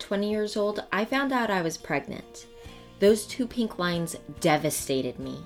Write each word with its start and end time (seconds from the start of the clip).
20 0.00 0.30
years 0.30 0.56
old, 0.56 0.82
I 0.90 1.04
found 1.04 1.30
out 1.30 1.50
I 1.50 1.62
was 1.62 1.76
pregnant. 1.76 2.46
Those 2.98 3.26
two 3.26 3.46
pink 3.46 3.78
lines 3.78 4.16
devastated 4.40 5.18
me. 5.18 5.44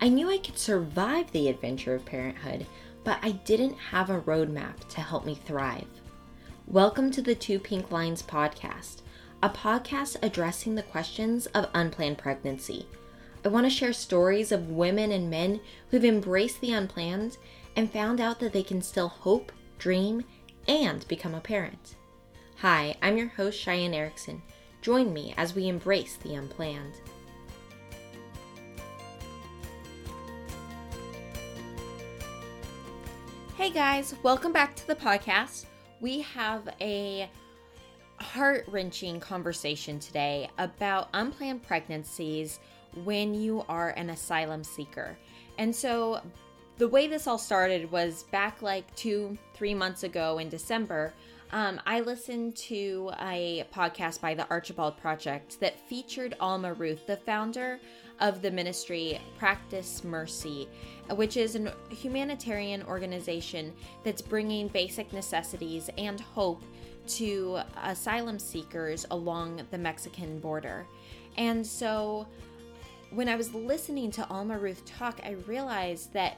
I 0.00 0.08
knew 0.08 0.30
I 0.30 0.38
could 0.38 0.56
survive 0.56 1.30
the 1.32 1.48
adventure 1.48 1.96
of 1.96 2.06
parenthood, 2.06 2.64
but 3.02 3.18
I 3.22 3.32
didn't 3.32 3.76
have 3.76 4.08
a 4.08 4.20
roadmap 4.20 4.88
to 4.90 5.00
help 5.00 5.26
me 5.26 5.34
thrive. 5.34 5.88
Welcome 6.66 7.10
to 7.10 7.22
the 7.22 7.34
Two 7.34 7.58
Pink 7.58 7.90
Lines 7.90 8.22
podcast, 8.22 9.02
a 9.42 9.50
podcast 9.50 10.16
addressing 10.22 10.76
the 10.76 10.82
questions 10.82 11.46
of 11.46 11.68
unplanned 11.74 12.18
pregnancy. 12.18 12.86
I 13.44 13.48
want 13.48 13.66
to 13.66 13.70
share 13.70 13.92
stories 13.92 14.52
of 14.52 14.70
women 14.70 15.10
and 15.10 15.28
men 15.28 15.60
who've 15.90 16.04
embraced 16.04 16.60
the 16.60 16.72
unplanned 16.72 17.36
and 17.74 17.90
found 17.90 18.20
out 18.20 18.38
that 18.40 18.52
they 18.52 18.62
can 18.62 18.80
still 18.80 19.08
hope, 19.08 19.50
dream, 19.78 20.24
and 20.68 21.06
become 21.08 21.34
a 21.34 21.40
parent. 21.40 21.96
Hi, 22.62 22.96
I'm 23.02 23.16
your 23.16 23.28
host, 23.28 23.56
Cheyenne 23.56 23.94
Erickson. 23.94 24.42
Join 24.82 25.12
me 25.12 25.32
as 25.36 25.54
we 25.54 25.68
embrace 25.68 26.16
the 26.16 26.34
unplanned. 26.34 26.94
Hey 33.56 33.70
guys, 33.70 34.16
welcome 34.24 34.52
back 34.52 34.74
to 34.74 34.86
the 34.88 34.96
podcast. 34.96 35.66
We 36.00 36.22
have 36.22 36.68
a 36.80 37.30
heart 38.16 38.64
wrenching 38.66 39.20
conversation 39.20 40.00
today 40.00 40.50
about 40.58 41.10
unplanned 41.14 41.62
pregnancies 41.62 42.58
when 43.04 43.34
you 43.34 43.64
are 43.68 43.90
an 43.90 44.10
asylum 44.10 44.64
seeker. 44.64 45.16
And 45.58 45.72
so, 45.72 46.20
the 46.78 46.88
way 46.88 47.06
this 47.06 47.28
all 47.28 47.38
started 47.38 47.88
was 47.92 48.24
back 48.32 48.62
like 48.62 48.92
two, 48.96 49.38
three 49.54 49.74
months 49.74 50.02
ago 50.02 50.38
in 50.38 50.48
December. 50.48 51.12
Um, 51.50 51.80
I 51.86 52.00
listened 52.00 52.56
to 52.56 53.10
a 53.20 53.64
podcast 53.74 54.20
by 54.20 54.34
the 54.34 54.46
Archibald 54.50 54.98
Project 54.98 55.58
that 55.60 55.80
featured 55.88 56.36
Alma 56.40 56.74
Ruth, 56.74 57.06
the 57.06 57.16
founder 57.16 57.80
of 58.20 58.42
the 58.42 58.50
ministry 58.50 59.18
Practice 59.38 60.04
Mercy, 60.04 60.68
which 61.12 61.38
is 61.38 61.56
a 61.56 61.72
humanitarian 61.88 62.82
organization 62.82 63.72
that's 64.04 64.20
bringing 64.20 64.68
basic 64.68 65.10
necessities 65.14 65.88
and 65.96 66.20
hope 66.20 66.62
to 67.06 67.60
asylum 67.82 68.38
seekers 68.38 69.06
along 69.10 69.62
the 69.70 69.78
Mexican 69.78 70.38
border. 70.40 70.86
And 71.38 71.66
so 71.66 72.26
when 73.10 73.26
I 73.26 73.36
was 73.36 73.54
listening 73.54 74.10
to 74.10 74.28
Alma 74.28 74.58
Ruth 74.58 74.84
talk, 74.84 75.18
I 75.24 75.30
realized 75.46 76.12
that 76.12 76.36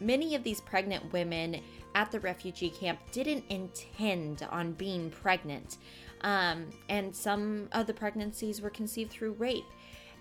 many 0.00 0.34
of 0.34 0.44
these 0.44 0.60
pregnant 0.60 1.10
women 1.14 1.62
at 1.94 2.10
the 2.10 2.20
refugee 2.20 2.70
camp 2.70 2.98
didn't 3.12 3.44
intend 3.48 4.46
on 4.50 4.72
being 4.72 5.10
pregnant. 5.10 5.78
Um, 6.22 6.66
and 6.88 7.14
some 7.14 7.68
of 7.72 7.86
the 7.86 7.94
pregnancies 7.94 8.60
were 8.60 8.70
conceived 8.70 9.10
through 9.10 9.32
rape. 9.32 9.64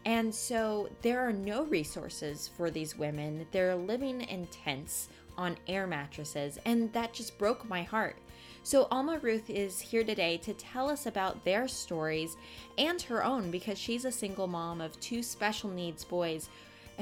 And 0.05 0.33
so 0.33 0.89
there 1.01 1.21
are 1.21 1.31
no 1.31 1.63
resources 1.63 2.49
for 2.57 2.69
these 2.69 2.97
women. 2.97 3.47
They're 3.51 3.75
living 3.75 4.21
in 4.21 4.47
tents 4.47 5.07
on 5.37 5.57
air 5.67 5.87
mattresses, 5.87 6.59
and 6.65 6.91
that 6.93 7.13
just 7.13 7.37
broke 7.37 7.67
my 7.67 7.83
heart. 7.83 8.17
So, 8.65 8.87
Alma 8.91 9.19
Ruth 9.21 9.49
is 9.49 9.81
here 9.81 10.03
today 10.03 10.37
to 10.37 10.53
tell 10.53 10.89
us 10.89 11.05
about 11.05 11.43
their 11.43 11.67
stories 11.67 12.37
and 12.77 13.01
her 13.03 13.23
own 13.23 13.51
because 13.51 13.77
she's 13.77 14.05
a 14.05 14.11
single 14.11 14.47
mom 14.47 14.79
of 14.79 14.97
two 14.99 15.21
special 15.21 15.69
needs 15.69 16.05
boys 16.05 16.49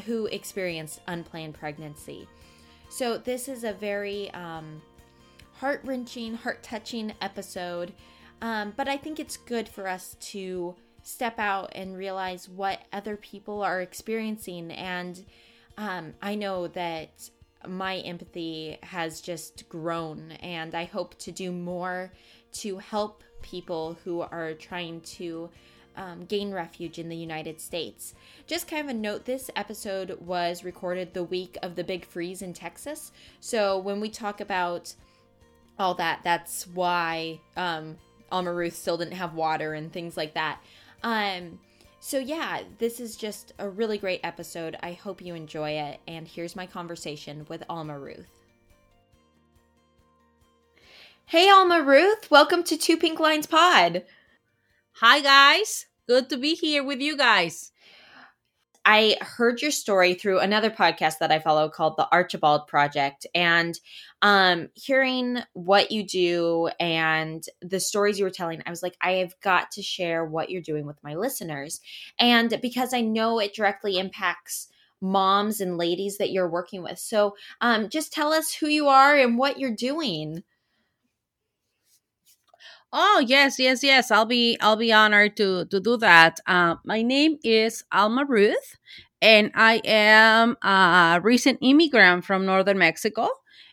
who 0.05 0.25
experienced 0.27 1.02
unplanned 1.08 1.53
pregnancy. 1.53 2.27
So, 2.92 3.17
this 3.17 3.47
is 3.47 3.64
a 3.64 3.72
very 3.72 4.30
um, 4.34 4.81
heart 5.53 5.80
wrenching, 5.86 6.36
heart 6.36 6.61
touching 6.61 7.14
episode, 7.22 7.94
um, 8.42 8.73
but 8.75 8.89
I 8.89 8.98
think 8.98 9.17
it's 9.17 9.38
good 9.38 9.70
for 9.70 9.88
us 9.88 10.17
to 10.31 10.75
step 11.02 11.39
out 11.39 11.72
and 11.73 11.98
realize 11.98 12.50
what 12.50 12.82
other 12.92 13.16
people 13.16 13.64
are 13.64 13.80
experiencing. 13.80 14.71
And 14.71 15.23
um, 15.77 16.16
I 16.21 16.36
know 16.36 16.67
that 16.67 17.30
my 17.66 17.99
empathy 17.99 18.77
has 18.83 19.21
just 19.21 19.70
grown, 19.70 20.33
and 20.42 20.76
I 20.76 20.83
hope 20.83 21.17
to 21.20 21.32
do 21.32 21.54
more 21.54 22.11
to 22.55 22.77
help 22.80 23.23
people 23.42 23.98
who 24.04 24.20
are 24.20 24.54
trying 24.54 24.99
to 25.02 25.49
um, 25.96 26.26
gain 26.26 26.52
refuge 26.52 27.00
in 27.00 27.10
the 27.10 27.16
United 27.16 27.60
States. 27.60 28.14
Just 28.48 28.68
kind 28.68 28.84
of 28.84 28.96
a 28.96 28.98
note 28.98 29.26
this 29.26 29.50
episode 29.56 30.18
was 30.22 30.64
recorded 30.64 31.14
the 31.14 31.24
week 31.24 31.58
of 31.62 31.76
the 31.76 31.84
big 31.84 32.06
freeze 32.06 32.42
in 32.42 32.54
Texas. 32.54 33.12
So 33.40 33.78
when 33.78 34.00
we 34.00 34.10
talk 34.10 34.42
about 34.42 34.94
all 35.78 35.94
that, 35.96 36.22
that's 36.24 36.68
why 36.68 37.40
um, 37.58 37.98
Alma 38.32 38.54
Ruth 38.54 38.76
still 38.76 38.98
didn't 38.98 39.14
have 39.14 39.34
water 39.34 39.74
and 39.74 39.92
things 39.92 40.18
like 40.18 40.34
that. 40.34 40.60
Um, 41.04 41.60
so, 42.04 42.18
yeah, 42.18 42.64
this 42.80 43.00
is 43.00 43.16
just 43.16 43.54
a 43.60 43.70
really 43.70 44.00
great 44.00 44.22
episode. 44.23 44.76
I 44.82 44.94
hope 44.94 45.22
you 45.22 45.36
enjoy 45.36 45.72
it. 45.72 46.00
And 46.08 46.28
here's 46.28 46.56
my 46.56 46.66
conversation 46.66 47.46
with 47.48 47.64
Alma 47.70 48.00
Ruth. 48.00 48.42
Hey, 51.26 51.48
Alma 51.50 51.82
Ruth. 51.82 52.32
Welcome 52.32 52.64
to 52.64 52.76
Two 52.76 52.98
Pink 52.98 53.20
Lines 53.20 53.46
Pod. 53.46 54.04
Hi, 54.96 55.22
guys. 55.22 55.88
Good 56.08 56.30
to 56.30 56.38
be 56.38 56.54
here 56.54 56.84
with 56.84 57.00
you 57.00 57.18
guys. 57.18 57.72
I 58.86 59.16
heard 59.22 59.62
your 59.62 59.72
story 59.72 60.14
through 60.14 60.40
another 60.40 60.70
podcast 60.70 61.20
that 61.20 61.32
I 61.32 61.40
follow 61.40 61.70
called 61.70 61.98
the 61.98 62.08
Archibald 62.12 62.68
Project. 62.68 63.26
And 63.34 63.80
um, 64.22 64.70
hearing 64.76 65.40
what 65.54 65.92
you 65.92 66.04
do 66.04 66.70
and 66.80 67.44
the 67.62 67.80
stories 67.80 68.20
you 68.20 68.26
were 68.26 68.32
telling, 68.32 68.62
I 68.66 68.70
was 68.70 68.84
like, 68.84 68.98
I 69.02 69.14
have 69.14 69.34
got 69.42 69.72
to 69.72 69.82
share 69.82 70.26
what 70.26 70.50
you're 70.50 70.62
doing 70.62 70.86
with 70.86 71.04
my 71.04 71.16
listeners. 71.16 71.80
And 72.20 72.60
because 72.62 72.94
I 72.94 73.02
know 73.02 73.40
it 73.40 73.56
directly 73.56 73.98
impacts 73.98 74.68
moms 75.00 75.62
and 75.62 75.78
ladies 75.78 76.18
that 76.18 76.32
you're 76.32 76.50
working 76.50 76.84
with. 76.84 77.00
So 77.00 77.36
um, 77.60 77.90
just 77.90 78.14
tell 78.14 78.34
us 78.34 78.54
who 78.54 78.68
you 78.68 78.88
are 78.88 79.16
and 79.16 79.38
what 79.38 79.60
you're 79.60 79.76
doing. 79.76 80.44
Oh 82.94 83.24
yes, 83.26 83.58
yes, 83.60 83.84
yes. 83.84 84.12
I'll 84.12 84.26
be 84.26 84.58
I'll 84.60 84.76
be 84.76 84.92
honored 84.92 85.38
to 85.38 85.66
to 85.66 85.80
do 85.80 85.98
that. 85.98 86.40
Uh, 86.46 86.76
my 86.84 87.02
name 87.02 87.38
is 87.44 87.84
Alma 87.92 88.26
Ruth, 88.28 88.76
and 89.22 89.52
I 89.56 89.82
am 89.86 90.58
a 90.64 91.20
recent 91.24 91.60
immigrant 91.62 92.26
from 92.26 92.46
northern 92.46 92.78
Mexico 92.78 93.30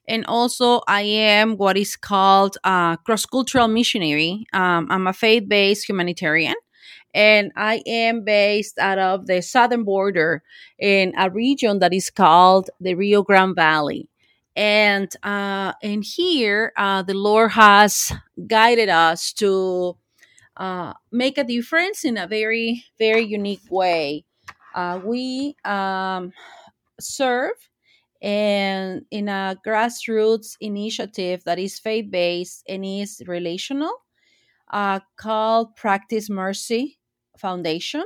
and 0.07 0.25
also 0.27 0.81
I 0.89 1.03
am 1.03 1.57
what 1.59 1.77
is 1.77 1.95
called 1.97 2.57
a 2.65 2.97
cross 3.05 3.27
cultural 3.27 3.69
missionary. 3.69 4.47
Um, 4.55 4.87
I'm 4.91 5.07
a 5.07 5.13
faith 5.13 5.49
based 5.49 5.89
humanitarian, 5.89 6.55
and 7.15 7.53
I 7.57 7.83
am 7.87 8.25
based 8.25 8.79
out 8.79 8.99
of 8.99 9.27
the 9.27 9.43
southern 9.43 9.85
border 9.85 10.43
in 10.79 11.15
a 11.19 11.31
region 11.31 11.81
that 11.81 11.95
is 11.95 12.11
called 12.11 12.71
the 12.81 12.95
Rio 12.95 13.23
Grande 13.23 13.57
Valley. 13.57 14.09
And 14.59 15.15
uh, 15.23 15.75
and 15.85 16.05
here, 16.05 16.73
uh, 16.77 17.03
the 17.03 17.15
Lord 17.15 17.53
has 17.53 18.13
guided 18.49 18.89
us 18.89 19.33
to 19.35 19.97
uh, 20.57 20.95
make 21.13 21.39
a 21.39 21.45
difference 21.45 22.05
in 22.05 22.19
a 22.19 22.27
very 22.27 22.85
very 22.99 23.23
unique 23.25 23.63
way. 23.71 24.25
Uh, 24.75 25.01
we 25.05 25.57
um, 25.65 26.33
serve 27.01 27.55
and 28.23 29.05
in 29.13 29.29
a 29.29 29.57
grassroots 29.67 30.57
initiative 30.61 31.45
that 31.45 31.59
is 31.61 31.79
faith 31.79 32.11
based 32.11 32.65
and 32.69 32.85
is 32.85 33.23
relational 33.29 33.93
uh, 34.73 35.01
called 35.17 35.77
Practice 35.77 36.31
Mercy 36.31 36.99
Foundation. 37.39 38.05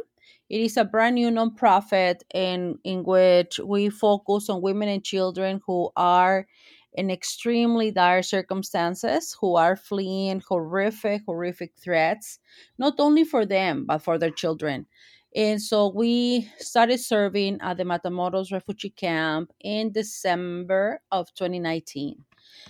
It 0.52 0.60
is 0.60 0.76
a 0.76 0.84
brand 0.84 1.14
new 1.14 1.30
nonprofit 1.30 2.24
in, 2.34 2.78
in 2.84 3.04
which 3.04 3.58
we 3.58 3.88
focus 3.88 4.50
on 4.50 4.60
women 4.60 4.90
and 4.90 5.02
children 5.02 5.62
who 5.66 5.90
are 5.96 6.46
in 6.92 7.10
extremely 7.10 7.90
dire 7.90 8.22
circumstances, 8.22 9.34
who 9.40 9.56
are 9.56 9.76
fleeing 9.76 10.43
horrific, 10.46 11.22
horrific 11.25 11.72
threats, 11.82 12.38
not 12.76 12.96
only 12.99 13.25
for 13.25 13.46
them, 13.46 13.87
but 13.87 14.02
for 14.02 14.19
their 14.19 14.31
children. 14.31 14.87
And 15.34 15.62
so 15.62 15.88
we 15.88 16.50
started 16.58 17.00
serving 17.00 17.58
at 17.62 17.78
the 17.78 17.84
Matamoros 17.84 18.52
refugee 18.52 18.90
camp 18.90 19.52
in 19.58 19.90
December 19.90 21.00
of 21.10 21.32
2019. 21.32 22.22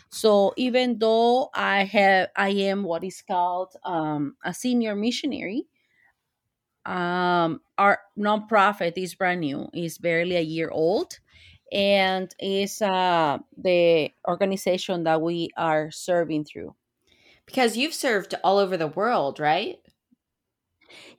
So 0.08 0.54
even 0.56 1.00
though 1.00 1.50
I 1.52 1.82
have 1.82 2.28
I 2.36 2.50
am 2.50 2.84
what 2.84 3.02
is 3.02 3.22
called 3.22 3.74
um, 3.84 4.36
a 4.44 4.54
senior 4.54 4.94
missionary, 4.94 5.66
um, 6.86 7.60
our 7.78 8.00
nonprofit 8.18 8.94
is 8.96 9.14
brand 9.14 9.40
new, 9.40 9.68
is 9.74 9.98
barely 9.98 10.36
a 10.36 10.40
year 10.40 10.70
old, 10.70 11.18
and 11.72 12.34
is 12.40 12.82
uh, 12.82 13.38
the 13.56 14.10
organization 14.28 15.04
that 15.04 15.22
we 15.22 15.50
are 15.56 15.90
serving 15.90 16.44
through. 16.44 16.74
Because 17.46 17.76
you've 17.76 17.94
served 17.94 18.34
all 18.44 18.58
over 18.58 18.76
the 18.76 18.88
world, 18.88 19.40
right? 19.40 19.78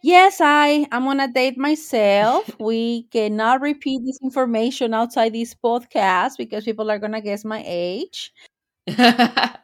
Yes, 0.01 0.41
I 0.41 0.87
am 0.91 1.05
gonna 1.05 1.27
date 1.31 1.57
myself. 1.57 2.49
we 2.59 3.03
cannot 3.11 3.61
repeat 3.61 4.01
this 4.05 4.19
information 4.23 4.93
outside 4.93 5.33
this 5.33 5.53
podcast 5.55 6.37
because 6.37 6.63
people 6.65 6.91
are 6.91 6.99
gonna 6.99 7.21
guess 7.21 7.45
my 7.45 7.63
age. 7.65 8.33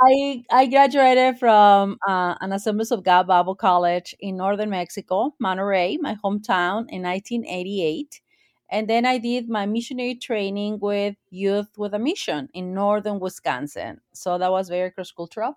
I 0.00 0.44
I 0.50 0.66
graduated 0.66 1.38
from 1.38 1.98
uh, 2.06 2.34
an 2.40 2.52
Assemblies 2.52 2.92
of 2.92 3.02
God 3.02 3.26
Bible 3.26 3.54
College 3.54 4.14
in 4.20 4.36
northern 4.36 4.70
Mexico, 4.70 5.34
Monterrey, 5.42 5.96
my 6.00 6.16
hometown, 6.24 6.86
in 6.88 7.02
1988. 7.02 8.20
And 8.70 8.88
then 8.88 9.06
I 9.06 9.18
did 9.18 9.48
my 9.48 9.66
missionary 9.66 10.14
training 10.14 10.78
with 10.80 11.16
Youth 11.30 11.70
with 11.78 11.94
a 11.94 11.98
Mission 11.98 12.48
in 12.54 12.74
northern 12.74 13.18
Wisconsin. 13.18 14.00
So 14.12 14.38
that 14.38 14.50
was 14.50 14.68
very 14.68 14.90
cross 14.90 15.10
cultural. 15.10 15.54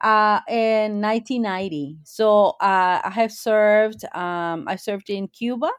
Uh, 0.00 0.40
in 0.48 1.00
1990. 1.00 1.98
So 2.04 2.50
uh, 2.60 3.00
I 3.04 3.10
have 3.14 3.32
served. 3.32 4.04
Um, 4.14 4.66
I 4.68 4.76
served 4.76 5.10
in 5.10 5.28
Cuba 5.28 5.70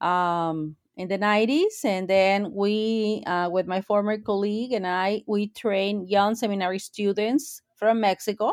um, 0.00 0.76
in 0.96 1.08
the 1.08 1.18
90s, 1.18 1.84
and 1.84 2.08
then 2.08 2.52
we, 2.52 3.22
uh, 3.26 3.48
with 3.50 3.66
my 3.66 3.80
former 3.80 4.18
colleague 4.18 4.72
and 4.72 4.86
I, 4.86 5.22
we 5.26 5.48
trained 5.48 6.08
young 6.08 6.34
seminary 6.34 6.78
students 6.78 7.60
from 7.76 8.00
Mexico 8.00 8.52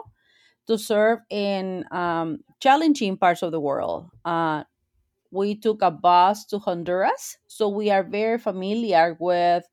to 0.68 0.78
serve 0.78 1.20
in 1.30 1.86
um, 1.92 2.40
challenging 2.60 3.18
parts 3.18 3.42
of 3.44 3.52
the 3.52 3.60
world. 3.60 4.08
Uh, 4.26 4.64
we 5.32 5.56
took 5.56 5.82
a 5.82 5.92
bus 5.92 6.46
to 6.46 6.60
Honduras, 6.60 7.38
so 7.48 7.70
we 7.70 7.90
are 7.90 8.04
very 8.04 8.38
familiar 8.38 9.16
with 9.20 9.64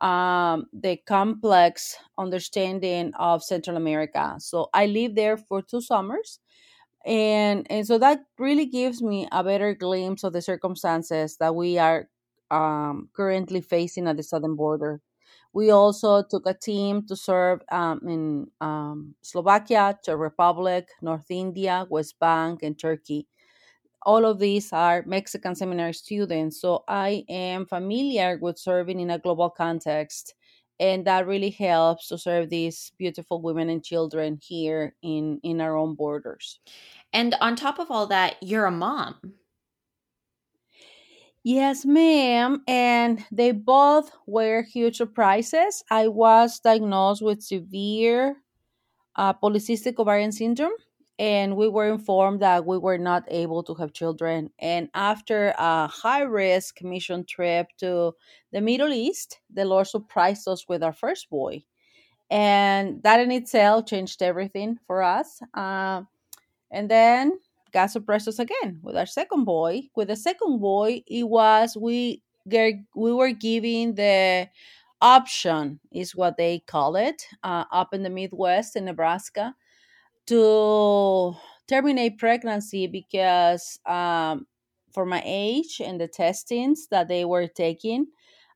um, 0.00 0.66
the 0.72 0.96
complex 1.06 1.96
understanding 2.16 3.12
of 3.18 3.42
Central 3.42 3.76
America. 3.76 4.36
So 4.38 4.68
I 4.72 4.86
lived 4.86 5.16
there 5.16 5.36
for 5.36 5.62
two 5.62 5.80
summers, 5.80 6.38
and 7.06 7.66
and 7.70 7.86
so 7.86 7.98
that 7.98 8.24
really 8.38 8.66
gives 8.66 9.02
me 9.02 9.28
a 9.32 9.42
better 9.44 9.74
glimpse 9.74 10.24
of 10.24 10.32
the 10.32 10.42
circumstances 10.42 11.36
that 11.38 11.54
we 11.54 11.78
are 11.78 12.08
um, 12.50 13.08
currently 13.14 13.60
facing 13.60 14.06
at 14.08 14.16
the 14.16 14.22
southern 14.22 14.56
border. 14.56 15.00
We 15.52 15.70
also 15.70 16.22
took 16.22 16.46
a 16.46 16.54
team 16.54 17.06
to 17.06 17.16
serve 17.16 17.60
um, 17.72 18.00
in 18.06 18.46
um, 18.60 19.14
Slovakia, 19.22 19.98
Czech 20.04 20.16
Republic, 20.18 20.88
North 21.02 21.30
India, 21.30 21.86
West 21.90 22.18
Bank, 22.20 22.62
and 22.62 22.78
Turkey 22.78 23.26
all 24.02 24.24
of 24.24 24.38
these 24.38 24.72
are 24.72 25.04
Mexican 25.06 25.54
seminary 25.54 25.92
students. 25.92 26.60
So 26.60 26.84
I 26.88 27.24
am 27.28 27.66
familiar 27.66 28.38
with 28.40 28.58
serving 28.58 29.00
in 29.00 29.10
a 29.10 29.18
global 29.18 29.50
context. 29.50 30.34
And 30.80 31.06
that 31.06 31.26
really 31.26 31.50
helps 31.50 32.08
to 32.08 32.18
serve 32.18 32.48
these 32.48 32.90
beautiful 32.98 33.40
women 33.40 33.68
and 33.68 33.84
children 33.84 34.40
here 34.42 34.96
in, 35.02 35.38
in 35.42 35.60
our 35.60 35.76
own 35.76 35.94
borders. 35.94 36.58
And 37.12 37.36
on 37.40 37.54
top 37.54 37.78
of 37.78 37.90
all 37.90 38.06
that, 38.06 38.36
you're 38.40 38.64
a 38.64 38.70
mom. 38.70 39.16
Yes, 41.44 41.84
ma'am. 41.84 42.62
And 42.66 43.24
they 43.30 43.52
both 43.52 44.10
were 44.26 44.62
huge 44.62 44.96
surprises. 44.96 45.84
I 45.90 46.08
was 46.08 46.60
diagnosed 46.60 47.22
with 47.22 47.42
severe 47.42 48.36
uh, 49.16 49.34
polycystic 49.34 49.98
ovarian 49.98 50.32
syndrome 50.32 50.72
and 51.20 51.54
we 51.54 51.68
were 51.68 51.92
informed 51.92 52.40
that 52.40 52.64
we 52.64 52.78
were 52.78 52.96
not 52.96 53.24
able 53.28 53.62
to 53.62 53.74
have 53.74 53.92
children. 53.92 54.48
And 54.58 54.88
after 54.94 55.52
a 55.58 55.86
high 55.86 56.22
risk 56.22 56.82
mission 56.82 57.26
trip 57.26 57.66
to 57.76 58.14
the 58.52 58.62
Middle 58.62 58.90
East, 58.90 59.38
the 59.52 59.66
Lord 59.66 59.86
surprised 59.86 60.48
us 60.48 60.66
with 60.66 60.82
our 60.82 60.94
first 60.94 61.28
boy. 61.28 61.62
And 62.30 63.02
that 63.02 63.20
in 63.20 63.30
itself 63.32 63.84
changed 63.84 64.22
everything 64.22 64.78
for 64.86 65.02
us. 65.02 65.42
Uh, 65.52 66.04
and 66.70 66.90
then 66.90 67.38
God 67.70 67.88
surprised 67.88 68.26
us 68.26 68.38
again 68.38 68.80
with 68.82 68.96
our 68.96 69.04
second 69.04 69.44
boy. 69.44 69.82
With 69.94 70.08
the 70.08 70.16
second 70.16 70.58
boy, 70.58 71.02
it 71.06 71.28
was 71.28 71.76
we 71.76 72.22
we 72.46 73.12
were 73.12 73.32
giving 73.32 73.94
the 73.94 74.48
option, 75.02 75.80
is 75.92 76.16
what 76.16 76.38
they 76.38 76.60
call 76.60 76.96
it, 76.96 77.26
uh, 77.42 77.64
up 77.70 77.92
in 77.92 78.02
the 78.02 78.08
Midwest 78.08 78.74
in 78.74 78.86
Nebraska 78.86 79.54
to 80.30 81.36
terminate 81.66 82.18
pregnancy 82.18 82.86
because 82.86 83.80
um, 83.84 84.46
for 84.92 85.04
my 85.04 85.22
age 85.24 85.80
and 85.84 86.00
the 86.00 86.06
testings 86.08 86.86
that 86.90 87.08
they 87.08 87.24
were 87.24 87.48
taking, 87.48 88.06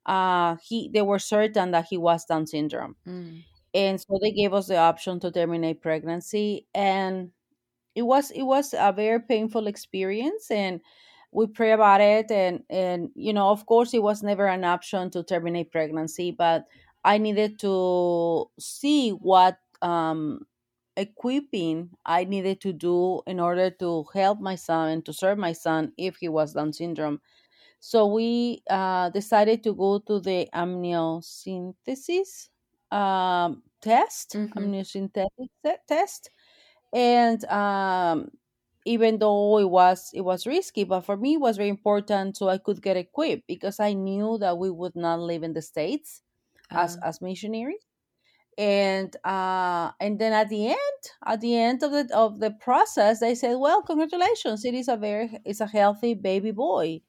uh, 0.07 0.57
he 0.63 0.89
they 0.93 1.03
were 1.03 1.19
certain 1.19 1.73
that 1.73 1.87
he 1.91 1.97
was 1.97 2.25
Down 2.25 2.47
syndrome, 2.47 2.97
mm. 3.07 3.43
and 3.75 4.01
so 4.01 4.19
they 4.23 4.31
gave 4.31 4.55
us 4.55 4.69
the 4.69 4.77
option 4.77 5.19
to 5.21 5.33
terminate 5.33 5.83
pregnancy, 5.83 6.67
and 6.75 7.31
it 7.95 8.03
was 8.03 8.31
it 8.31 8.43
was 8.43 8.75
a 8.79 8.93
very 8.93 9.21
painful 9.21 9.67
experience, 9.67 10.51
and 10.51 10.81
we 11.33 11.47
pray 11.47 11.73
about 11.73 12.01
it, 12.01 12.31
and 12.31 12.63
and 12.71 13.11
you 13.15 13.33
know 13.33 13.51
of 13.51 13.67
course 13.67 13.95
it 13.95 14.03
was 14.03 14.23
never 14.23 14.47
an 14.47 14.65
option 14.65 15.11
to 15.11 15.25
terminate 15.25 15.73
pregnancy, 15.73 16.31
but 16.31 16.67
I 17.05 17.19
needed 17.19 17.59
to 17.61 18.47
see 18.59 19.11
what 19.11 19.59
um, 19.83 20.47
equipping 20.97 21.91
I 22.05 22.25
needed 22.25 22.61
to 22.63 22.73
do 22.73 23.23
in 23.27 23.41
order 23.41 23.71
to 23.71 24.05
help 24.15 24.41
my 24.41 24.55
son 24.57 24.91
and 24.91 25.05
to 25.07 25.13
serve 25.13 25.39
my 25.39 25.53
son 25.53 25.93
if 25.97 26.17
he 26.17 26.29
was 26.29 26.53
Down 26.55 26.73
syndrome. 26.73 27.21
So 27.81 28.07
we 28.07 28.63
uh, 28.71 29.11
decided 29.11 29.63
to 29.65 29.75
go 29.75 29.99
to 30.01 30.21
the 30.21 30.49
amniocentesis 30.55 32.49
um, 32.91 33.63
test, 33.83 34.31
mm-hmm. 34.33 34.59
amniocentesis 34.59 35.49
test, 35.89 36.31
and 36.93 37.45
um, 37.47 38.31
even 38.87 39.19
though 39.19 39.59
it 39.59 39.71
was 39.71 40.11
it 40.15 40.23
was 40.23 40.47
risky, 40.47 40.85
but 40.85 41.03
for 41.03 41.17
me 41.17 41.35
it 41.35 41.41
was 41.41 41.57
very 41.57 41.69
important 41.69 42.37
so 42.37 42.49
I 42.49 42.59
could 42.59 42.83
get 42.83 42.97
equipped 42.97 43.47
because 43.47 43.81
I 43.81 43.93
knew 43.95 44.39
that 44.39 44.59
we 44.59 44.71
would 44.71 44.97
not 44.97 45.21
live 45.21 45.43
in 45.43 45.53
the 45.55 45.63
states 45.63 46.23
uh-huh. 46.71 46.81
as 46.83 46.97
as 47.05 47.21
missionaries 47.21 47.85
and 48.59 49.17
uh 49.25 49.91
and 50.01 50.19
then 50.19 50.33
at 50.33 50.49
the 50.49 50.69
end 50.69 51.03
at 51.27 51.41
the 51.41 51.57
end 51.57 51.83
of 51.83 51.91
the 51.91 52.09
of 52.15 52.41
the 52.41 52.51
process 52.51 53.21
they 53.21 53.35
said 53.35 53.57
well 53.57 53.83
congratulations 53.83 54.65
it 54.65 54.75
is 54.75 54.89
a 54.89 54.97
very 54.97 55.39
it's 55.45 55.61
a 55.61 55.67
healthy 55.67 56.15
baby 56.15 56.51
boy. 56.51 57.01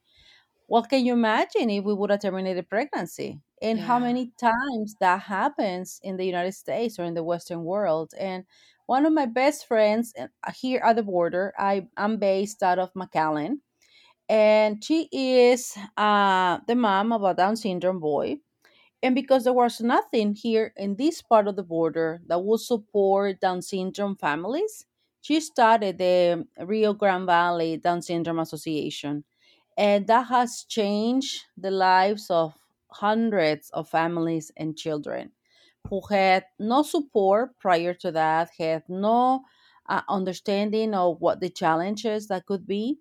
What 0.67 0.89
can 0.89 1.05
you 1.05 1.13
imagine 1.13 1.69
if 1.69 1.83
we 1.85 1.93
would 1.93 2.09
have 2.09 2.21
terminated 2.21 2.67
pregnancy? 2.69 3.39
And 3.61 3.77
yeah. 3.77 3.85
how 3.85 3.99
many 3.99 4.31
times 4.39 4.95
that 4.99 5.21
happens 5.21 5.99
in 6.03 6.17
the 6.17 6.25
united 6.25 6.53
states 6.53 6.97
or 6.99 7.03
in 7.03 7.13
the 7.13 7.23
western 7.23 7.63
world? 7.63 8.13
And 8.17 8.45
one 8.85 9.05
of 9.05 9.13
my 9.13 9.25
best 9.25 9.67
friends 9.67 10.13
uh, 10.19 10.27
here 10.53 10.81
at 10.83 10.95
the 10.95 11.03
border 11.03 11.53
i 11.57 11.87
i'm 11.97 12.17
based 12.17 12.61
out 12.63 12.79
of 12.79 12.93
mcallen 12.93 13.57
and 14.27 14.83
she 14.83 15.07
is 15.11 15.77
uh, 15.97 16.57
the 16.67 16.75
mom 16.75 17.13
of 17.13 17.23
a 17.23 17.33
down 17.33 17.55
syndrome 17.55 17.99
boy 17.99 18.37
and 19.03 19.15
because 19.15 19.43
there 19.43 19.53
was 19.53 19.81
nothing 19.81 20.33
here 20.33 20.73
in 20.77 20.95
this 20.95 21.21
part 21.21 21.47
of 21.47 21.55
the 21.55 21.63
border 21.63 22.21
that 22.27 22.43
would 22.43 22.59
support 22.61 23.39
Down 23.39 23.61
syndrome 23.61 24.15
families, 24.15 24.85
she 25.21 25.39
started 25.39 25.97
the 25.97 26.47
Rio 26.59 26.93
Grande 26.93 27.25
Valley 27.27 27.77
Down 27.77 28.01
Syndrome 28.01 28.39
Association. 28.39 29.23
And 29.77 30.07
that 30.07 30.27
has 30.27 30.63
changed 30.63 31.43
the 31.57 31.71
lives 31.71 32.29
of 32.29 32.55
hundreds 32.91 33.69
of 33.71 33.89
families 33.89 34.51
and 34.57 34.77
children 34.77 35.33
who 35.89 36.01
had 36.09 36.45
no 36.59 36.81
support 36.83 37.57
prior 37.59 37.93
to 37.93 38.11
that, 38.11 38.49
had 38.57 38.83
no 38.89 39.43
uh, 39.87 40.01
understanding 40.09 40.93
of 40.93 41.19
what 41.21 41.39
the 41.41 41.49
challenges 41.49 42.27
that 42.27 42.45
could 42.45 42.65
be. 42.65 42.99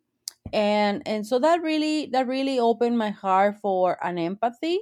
And 0.53 1.03
and 1.09 1.27
so 1.27 1.39
that 1.39 1.63
really 1.63 2.07
that 2.07 2.27
really 2.27 2.59
opened 2.59 2.99
my 2.99 3.11
heart 3.11 3.57
for 3.61 3.99
an 4.05 4.19
empathy 4.19 4.81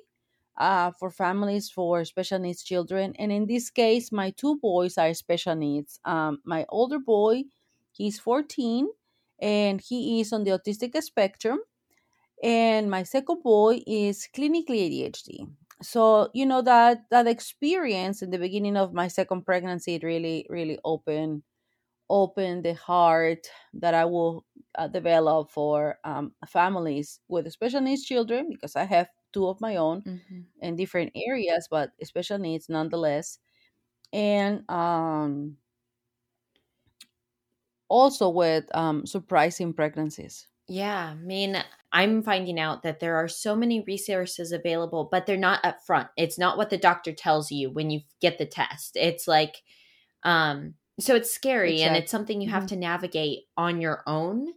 uh, 0.63 0.93
for 0.93 1.11
families 1.11 1.69
for 1.69 2.05
special 2.05 2.39
needs 2.39 2.63
children. 2.63 3.15
And 3.19 3.33
in 3.33 3.47
this 3.47 3.69
case, 3.69 4.13
my 4.13 4.31
two 4.31 4.59
boys 4.63 4.97
are 4.97 5.13
special 5.13 5.57
needs. 5.57 5.99
Um, 6.05 6.39
my 6.45 6.65
older 6.69 7.01
boy, 7.01 7.45
he's 7.91 8.21
14 8.21 8.89
and 9.41 9.81
he 9.81 10.21
is 10.21 10.33
on 10.33 10.45
the 10.45 10.53
autistic 10.53 10.95
spectrum. 11.03 11.59
And 12.45 12.89
my 12.89 13.03
second 13.03 13.43
boy 13.43 13.83
is 13.89 14.29
clinically 14.33 14.87
ADHD. 14.87 15.49
So, 15.83 16.31
you 16.33 16.47
know, 16.47 16.63
that 16.63 17.11
that 17.11 17.27
experience 17.27 18.23
in 18.23 18.31
the 18.31 18.39
beginning 18.39 18.77
of 18.77 18.95
my 18.95 19.09
second 19.09 19.45
pregnancy 19.45 19.97
it 19.97 20.05
really, 20.05 20.47
really 20.49 20.79
opened 20.85 21.43
open 22.09 22.63
the 22.63 22.75
heart 22.75 23.47
that 23.73 23.95
I 23.95 24.05
will 24.05 24.45
uh, 24.77 24.87
develop 24.87 25.51
for 25.51 25.99
um, 26.05 26.33
families 26.47 27.21
with 27.27 27.51
special 27.51 27.81
needs 27.81 28.05
children 28.05 28.51
because 28.51 28.77
I 28.77 28.85
have 28.85 29.09
two 29.33 29.47
of 29.47 29.61
my 29.61 29.77
own 29.77 30.03
mm-hmm. 30.03 30.41
in 30.61 30.77
different 30.77 31.13
areas, 31.15 31.69
but 31.71 31.91
special 32.03 32.39
needs 32.39 32.69
nonetheless. 32.69 33.39
And 34.13 34.69
um, 34.71 35.57
also 37.89 38.29
with 38.29 38.65
um, 38.75 39.07
surprising 39.07 39.73
pregnancies. 39.73 40.49
Yeah, 40.69 41.11
I 41.13 41.15
mean, 41.15 41.63
I'm 41.93 42.23
finding 42.23 42.59
out 42.59 42.83
that 42.85 43.01
there 43.01 43.17
are 43.17 43.29
so 43.29 43.55
many 43.55 43.83
resources 43.87 44.53
available, 44.53 45.09
but 45.11 45.27
they're 45.27 45.37
not 45.37 45.65
up 45.65 45.85
front. 45.85 46.09
It's 46.17 46.39
not 46.39 46.57
what 46.57 46.71
the 46.71 46.79
doctor 46.79 47.13
tells 47.13 47.51
you 47.51 47.71
when 47.71 47.91
you 47.91 48.01
get 48.21 48.39
the 48.39 48.47
test. 48.47 48.97
It's 48.97 49.29
like, 49.29 49.57
um, 50.23 50.75
so 50.99 51.15
it's 51.15 51.31
scary 51.31 51.75
exactly. 51.75 51.89
and 51.89 52.03
it's 52.03 52.11
something 52.11 52.41
you 52.41 52.49
have 52.51 52.65
mm-hmm. 52.65 52.75
to 52.75 52.81
navigate 52.81 53.41
on 53.57 53.81
your 53.81 54.03
own. 54.07 54.49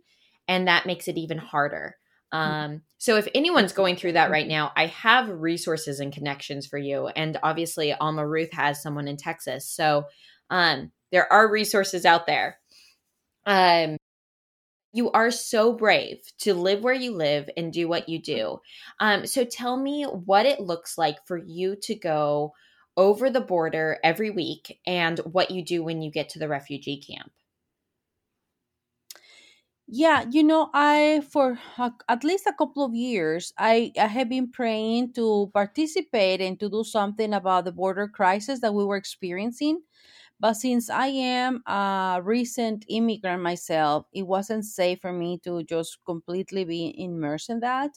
And 0.48 0.68
that 0.68 0.86
makes 0.86 1.08
it 1.08 1.18
even 1.18 1.40
harder. 1.40 1.98
Mm. 2.34 2.38
Um, 2.38 2.82
so 2.98 3.18
if 3.18 3.28
anyone's 3.36 3.74
going 3.74 3.96
through 3.96 4.14
that 4.14 4.32
right 4.32 4.48
now, 4.48 4.72
I 4.76 4.88
have 4.88 5.30
resources 5.30 6.00
and 6.00 6.14
connections 6.14 6.68
for 6.68 6.78
you. 6.78 7.08
And 7.08 7.38
obviously, 7.44 7.94
Alma 7.94 8.28
Ruth 8.28 8.52
has 8.54 8.82
someone 8.82 9.08
in 9.08 9.18
Texas. 9.18 9.70
So 9.70 10.06
Um, 10.50 10.92
there 11.12 11.32
are 11.34 11.50
resources 11.52 12.06
out 12.06 12.28
there. 12.28 12.60
Um, 13.46 13.98
you 14.94 15.12
are 15.12 15.32
so 15.32 15.74
brave 15.74 16.20
to 16.40 16.54
live 16.54 16.84
where 16.84 16.94
you 16.94 17.16
live 17.16 17.50
and 17.58 17.74
do 17.74 17.88
what 17.88 18.08
you 18.08 18.22
do. 18.22 18.60
Um, 19.00 19.26
so 19.26 19.44
tell 19.44 19.76
me 19.76 20.04
what 20.04 20.46
it 20.46 20.60
looks 20.60 20.98
like 20.98 21.18
for 21.26 21.38
you 21.38 21.76
to 21.84 21.96
go 21.96 22.54
over 22.96 23.30
the 23.30 23.42
border 23.42 23.98
every 24.04 24.30
week 24.30 24.80
and 24.86 25.20
what 25.20 25.52
you 25.52 25.64
do 25.66 25.84
when 25.84 26.02
you 26.02 26.12
get 26.12 26.30
to 26.30 26.40
the 26.40 26.48
refugee 26.48 27.02
camp. 27.02 27.32
Yeah, 29.88 30.26
you 30.32 30.44
know, 30.44 30.70
I 30.74 31.22
for 31.30 31.60
a, 31.78 31.92
at 32.10 32.24
least 32.24 32.48
a 32.48 32.54
couple 32.54 32.84
of 32.84 32.96
years, 32.96 33.54
I, 33.58 33.92
I 34.00 34.08
have 34.08 34.30
been 34.30 34.50
praying 34.52 35.14
to 35.14 35.52
participate 35.54 36.42
and 36.42 36.60
to 36.60 36.70
do 36.70 36.84
something 36.84 37.34
about 37.36 37.66
the 37.66 37.72
border 37.72 38.08
crisis 38.08 38.62
that 38.62 38.74
we 38.74 38.84
were 38.84 38.96
experiencing. 38.98 39.82
But 40.40 40.56
since 40.56 40.90
I 40.90 41.08
am 41.08 41.64
a 41.68 42.22
recent 42.24 42.86
immigrant 42.90 43.44
myself, 43.44 44.08
it 44.14 44.24
wasn't 44.28 44.66
safe 44.66 45.00
for 45.02 45.14
me 45.14 45.40
to 45.46 45.64
just 45.64 46.00
completely 46.06 46.66
be 46.66 46.96
immersed 46.98 47.50
in 47.50 47.60
that. 47.62 47.92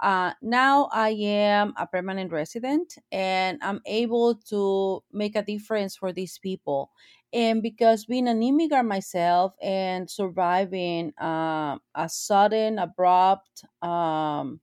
Uh, 0.00 0.34
now 0.42 0.88
I 0.92 1.10
am 1.10 1.72
a 1.76 1.86
permanent 1.86 2.30
resident 2.32 2.98
and 3.10 3.58
I'm 3.62 3.80
able 3.86 4.34
to 4.52 5.02
make 5.12 5.34
a 5.36 5.42
difference 5.42 5.96
for 5.96 6.12
these 6.12 6.38
people. 6.38 6.90
And 7.32 7.62
because 7.62 8.04
being 8.06 8.28
an 8.28 8.42
immigrant 8.42 8.88
myself 8.88 9.54
and 9.60 10.10
surviving 10.10 11.14
uh, 11.18 11.78
a 11.94 12.08
sudden, 12.08 12.78
abrupt, 12.78 13.64
um, 13.82 14.60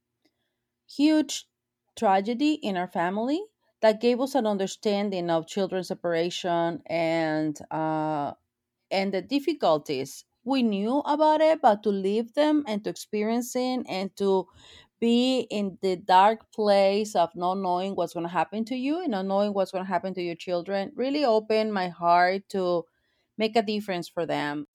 huge 0.90 1.48
tragedy 1.96 2.54
in 2.54 2.78
our 2.78 2.88
family, 2.88 3.42
that 3.82 4.00
gave 4.02 4.22
us 4.22 4.36
an 4.36 4.48
understanding 4.48 5.30
of 5.30 5.48
children's 5.48 5.90
separation 5.90 6.82
and 6.88 7.60
uh, 7.70 8.34
and 8.92 9.14
the 9.14 9.22
difficulties 9.22 10.26
we 10.46 10.64
knew 10.64 11.00
about 11.00 11.42
it 11.42 11.62
but 11.62 11.84
to 11.84 11.90
live 11.90 12.34
them 12.36 12.64
and 12.68 12.84
to 12.84 12.90
experience 12.90 13.56
it 13.56 13.86
and 13.90 14.16
to 14.18 14.48
be 15.04 15.42
in 15.60 15.78
the 15.82 15.96
dark 15.98 16.52
place 16.54 17.16
of 17.16 17.36
not 17.36 17.58
knowing 17.58 17.96
what's 17.96 18.14
going 18.14 18.26
to 18.26 18.38
happen 18.42 18.64
to 18.66 18.76
you 18.76 19.02
and 19.02 19.12
not 19.12 19.26
knowing 19.26 19.54
what's 19.54 19.72
going 19.72 19.84
to 19.84 19.94
happen 19.96 20.14
to 20.14 20.22
your 20.22 20.36
children 20.36 20.92
really 20.96 21.26
opened 21.26 21.74
my 21.74 21.90
heart 21.90 22.48
to 22.50 22.84
make 23.38 23.56
a 23.58 23.62
difference 23.64 24.08
for 24.08 24.26
them. 24.26 24.68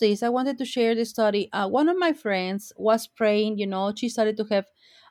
This 0.00 0.22
i 0.22 0.28
wanted 0.28 0.58
to 0.58 0.64
share 0.66 0.94
this 0.94 1.08
study. 1.10 1.50
Uh, 1.52 1.66
one 1.68 1.88
of 1.88 1.96
my 1.98 2.12
friends 2.12 2.72
was 2.76 3.06
praying 3.06 3.56
you 3.58 3.66
know 3.66 3.94
she 3.94 4.08
started 4.10 4.36
to 4.38 4.44
have 4.44 4.66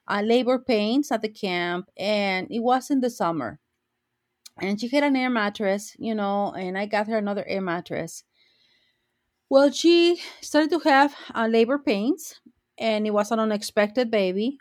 uh, 0.08 0.22
labor 0.24 0.60
pains 0.60 1.12
at 1.12 1.22
the 1.24 1.30
camp 1.30 1.90
and 1.98 2.48
it 2.52 2.60
was 2.60 2.90
in 2.92 3.00
the 3.02 3.10
summer. 3.10 3.60
And 4.62 4.80
she 4.80 4.88
had 4.90 5.04
an 5.04 5.18
air 5.18 5.30
mattress 5.30 5.96
you 6.00 6.16
know 6.16 6.54
and 6.54 6.78
i 6.78 6.86
got 6.86 7.08
her 7.08 7.18
another 7.18 7.46
air 7.48 7.62
mattress. 7.62 8.24
Well 9.50 9.70
she 9.72 10.20
started 10.42 10.72
to 10.72 10.80
have 10.80 11.16
uh, 11.36 11.46
labor 11.48 11.78
pains 11.78 12.42
and 12.78 13.06
it 13.08 13.12
was 13.12 13.32
an 13.32 13.40
unexpected 13.40 14.12
baby 14.12 14.58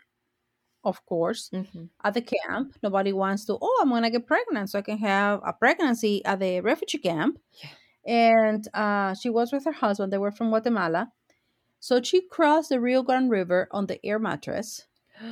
of 0.83 1.05
course 1.05 1.49
Mm-hmm. 1.53 1.85
at 2.03 2.13
the 2.15 2.21
camp. 2.21 2.75
Nobody 2.83 3.13
wants 3.13 3.45
to 3.45 3.57
oh 3.61 3.79
i'm 3.83 3.89
gonna 3.89 4.09
get 4.11 4.27
pregnant 4.27 4.69
so 4.69 4.79
i 4.79 4.81
can 4.81 4.97
have 4.99 5.41
a 5.45 5.53
pregnancy 5.53 6.23
at 6.25 6.39
the 6.39 6.61
refugee 6.61 6.97
camp. 6.99 7.39
Yeah. 7.63 7.69
and 8.13 8.67
uh, 8.73 9.13
she 9.15 9.29
was 9.29 9.51
with 9.51 9.65
her 9.65 9.71
husband. 9.73 10.11
They 10.13 10.17
were 10.17 10.31
from 10.31 10.49
guatemala. 10.49 11.11
So 11.79 12.01
she 12.01 12.21
crossed 12.21 12.69
the 12.69 12.79
rio 12.79 13.03
grande 13.03 13.31
river 13.31 13.67
on 13.71 13.87
the 13.87 14.03
air 14.05 14.19
mattress. 14.19 14.85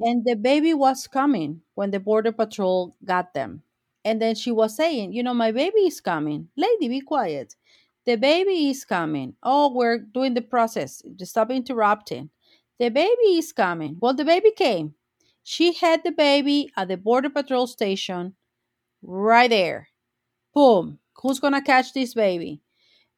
And 0.00 0.24
the 0.24 0.34
baby 0.34 0.74
was 0.74 1.06
coming 1.06 1.62
when 1.74 1.90
the 1.92 2.00
border 2.00 2.32
patrol 2.32 2.96
got 3.04 3.34
them. 3.34 3.62
And 4.04 4.20
then 4.20 4.34
she 4.34 4.50
was 4.50 4.76
saying 4.76 5.12
you 5.12 5.22
know 5.22 5.34
my 5.34 5.52
baby 5.52 5.80
is 5.86 6.00
coming. 6.00 6.48
Lady 6.56 6.88
be 6.88 7.00
quiet 7.00 7.54
the 8.06 8.16
baby 8.16 8.68
is 8.70 8.84
coming. 8.84 9.34
Oh 9.42 9.72
we're 9.74 9.98
doing 9.98 10.34
the 10.34 10.42
process. 10.42 11.02
Just 11.16 11.32
stop 11.32 11.50
interrupting. 11.50 12.30
The 12.78 12.90
baby 12.90 13.38
is 13.38 13.52
coming. 13.52 13.96
Well 14.00 14.14
the 14.14 14.24
baby 14.24 14.52
came. 14.56 14.94
She 15.44 15.72
had 15.74 16.02
the 16.04 16.12
baby 16.12 16.70
at 16.76 16.88
the 16.88 16.96
border 16.96 17.30
patrol 17.30 17.66
station 17.66 18.34
right 19.02 19.50
there. 19.50 19.88
Boom. 20.54 20.98
Who's 21.22 21.40
gonna 21.40 21.62
catch 21.62 21.92
this 21.92 22.14
baby? 22.14 22.62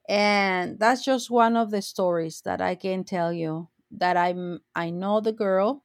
And 0.08 0.78
that's 0.78 1.04
just 1.04 1.30
one 1.30 1.56
of 1.56 1.70
the 1.70 1.82
stories 1.82 2.42
that 2.42 2.60
i 2.60 2.74
can 2.74 3.04
tell 3.04 3.32
you 3.32 3.68
that 3.92 4.16
i'm 4.16 4.60
i 4.74 4.90
know 4.90 5.20
the 5.20 5.32
girl. 5.32 5.84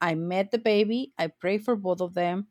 I 0.00 0.14
met 0.16 0.50
the 0.50 0.58
baby. 0.58 1.12
I 1.18 1.28
prayed 1.28 1.64
for 1.64 1.76
both 1.76 2.00
of 2.02 2.14
them. 2.14 2.48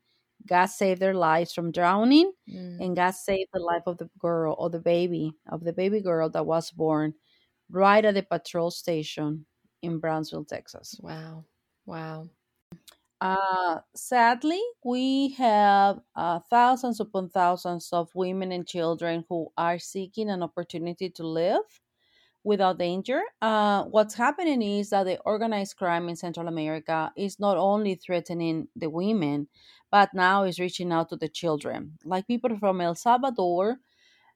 God 0.50 0.66
saved 0.66 1.00
their 1.02 1.14
lives 1.14 1.54
from 1.54 1.72
drowning, 1.72 2.34
Mm. 2.50 2.82
and 2.82 2.96
God 2.96 3.12
saved 3.12 3.52
the 3.54 3.60
life 3.62 3.84
of 3.86 3.98
the 3.98 4.10
girl 4.20 4.56
or 4.58 4.70
the 4.70 4.80
baby 4.82 5.36
of 5.48 5.64
the 5.64 5.74
baby 5.74 6.02
girl 6.02 6.30
that 6.32 6.46
was 6.46 6.72
born 6.72 7.14
right 7.70 8.04
at 8.04 8.16
the 8.16 8.24
patrol 8.24 8.72
station 8.72 9.46
in 9.82 10.00
Brownsville, 10.00 10.46
Texas. 10.46 11.00
Wow. 11.02 11.46
Wow. 11.86 12.30
Uh, 13.22 13.80
sadly, 13.96 14.62
we 14.84 15.30
have 15.34 16.00
uh, 16.16 16.40
thousands 16.50 17.00
upon 17.00 17.30
thousands 17.30 17.90
of 17.92 18.10
women 18.16 18.52
and 18.52 18.66
children 18.66 19.26
who 19.30 19.48
are 19.58 19.78
seeking 19.78 20.30
an 20.30 20.42
opportunity 20.42 21.10
to 21.10 21.28
live 21.28 21.82
without 22.44 22.78
danger. 22.78 23.22
Uh, 23.42 23.84
what's 23.86 24.16
happening 24.16 24.62
is 24.62 24.90
that 24.92 25.04
the 25.04 25.20
organized 25.22 25.78
crime 25.78 26.10
in 26.10 26.16
Central 26.16 26.48
America 26.48 27.12
is 27.18 27.40
not 27.40 27.58
only 27.58 27.96
threatening 27.96 28.68
the 28.76 28.90
women, 28.90 29.48
but 29.92 30.14
now 30.14 30.44
is 30.44 30.60
reaching 30.60 30.92
out 30.92 31.10
to 31.10 31.18
the 31.18 31.30
children. 31.30 31.98
Like 32.06 32.28
people 32.28 32.58
from 32.58 32.82
El 32.82 32.96
Salvador 32.96 33.80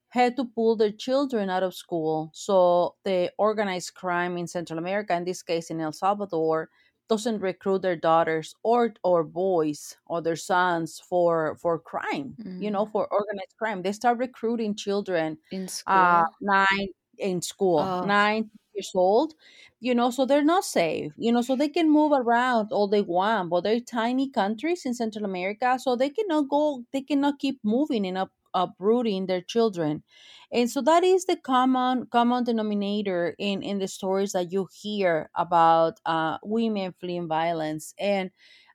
had 0.09 0.35
to 0.37 0.45
pull 0.45 0.75
their 0.75 0.91
children 0.91 1.49
out 1.49 1.63
of 1.63 1.73
school. 1.75 2.29
So 2.33 2.95
the 3.03 3.31
organized 3.37 3.95
crime 3.95 4.37
in 4.37 4.47
Central 4.47 4.77
America, 4.79 5.15
in 5.15 5.23
this 5.25 5.41
case 5.41 5.69
in 5.71 5.81
El 5.81 5.91
Salvador, 5.91 6.69
doesn't 7.09 7.39
recruit 7.39 7.81
their 7.81 7.95
daughters 7.97 8.55
or 8.63 8.93
or 9.03 9.23
boys 9.23 9.97
or 10.05 10.21
their 10.21 10.35
sons 10.37 10.99
for 10.99 11.55
for 11.61 11.79
crime. 11.79 12.39
You 12.59 12.71
know, 12.71 12.85
Mm. 12.85 12.91
for 12.91 13.07
organized 13.11 13.55
crime. 13.57 13.81
They 13.81 13.91
start 13.91 14.17
recruiting 14.19 14.75
children 14.75 15.39
In 15.51 15.69
uh 15.87 16.23
school. 16.23 16.35
nine 16.41 16.87
in 17.17 17.41
school 17.41 17.95
nine 18.01 18.49
years 18.73 18.91
old 18.95 19.35
you 19.79 19.93
know 19.93 20.09
so 20.09 20.25
they're 20.25 20.43
not 20.43 20.63
safe 20.63 21.13
you 21.17 21.31
know 21.31 21.41
so 21.41 21.55
they 21.55 21.69
can 21.69 21.89
move 21.89 22.11
around 22.13 22.71
all 22.71 22.87
they 22.87 23.01
want 23.01 23.49
but 23.49 23.61
they're 23.61 23.79
tiny 23.79 24.29
countries 24.29 24.85
in 24.85 24.93
central 24.93 25.25
america 25.25 25.77
so 25.79 25.95
they 25.95 26.09
cannot 26.09 26.49
go 26.49 26.83
they 26.91 27.01
cannot 27.01 27.39
keep 27.39 27.59
moving 27.63 28.05
and 28.05 28.17
up 28.17 28.31
uprooting 28.55 29.25
their 29.25 29.41
children. 29.41 30.03
And 30.51 30.69
so 30.69 30.79
that 30.83 31.03
is 31.03 31.25
the 31.25 31.35
common 31.35 32.05
common 32.05 32.43
denominator 32.43 33.35
in 33.39 33.63
in 33.63 33.79
the 33.79 33.87
stories 33.87 34.33
that 34.33 34.51
you 34.51 34.67
hear 34.71 35.31
about 35.35 35.99
uh, 36.05 36.37
women 36.43 36.93
fleeing 36.99 37.27
violence. 37.27 37.95
And 37.97 38.29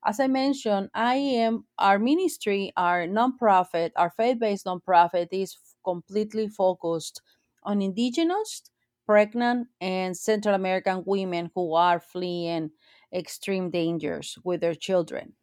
as 0.04 0.20
i 0.20 0.26
mentioned 0.28 0.88
i 0.94 1.14
am 1.16 1.66
our 1.78 1.98
ministry 1.98 2.72
our 2.76 3.06
nonprofit 3.06 3.90
our 3.96 4.10
faith-based 4.10 4.64
nonprofit 4.64 5.26
is 5.32 5.56
completely 5.84 6.48
focused 6.48 7.20
on 7.62 7.82
indigenous, 7.82 8.62
pregnant, 9.06 9.68
and 9.80 10.16
Central 10.16 10.54
American 10.54 11.04
women 11.06 11.50
who 11.54 11.74
are 11.74 12.00
fleeing 12.00 12.70
extreme 13.12 13.70
dangers 13.70 14.38
with 14.44 14.60
their 14.60 14.74
children. 14.74 15.34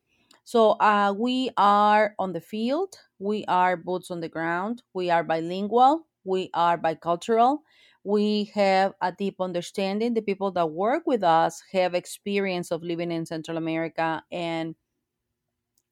So 0.43 0.72
uh, 0.74 1.13
we 1.17 1.50
are 1.57 2.15
on 2.19 2.34
the 2.34 2.41
field, 2.41 2.95
we 3.19 3.45
are 3.45 3.75
boots 3.75 4.12
on 4.12 4.19
the 4.22 4.29
ground, 4.29 4.84
we 4.93 5.10
are 5.10 5.24
bilingual, 5.24 6.07
we 6.24 6.50
are 6.53 6.77
bicultural. 6.77 7.60
We 8.03 8.45
have 8.53 8.93
a 9.01 9.12
deep 9.12 9.41
understanding. 9.41 10.13
The 10.13 10.22
people 10.22 10.51
that 10.51 10.67
work 10.67 11.07
with 11.07 11.24
us 11.24 11.63
have 11.72 11.95
experience 11.95 12.69
of 12.72 12.84
living 12.84 13.12
in 13.12 13.25
Central 13.25 13.57
America 13.57 14.24
and 14.31 14.75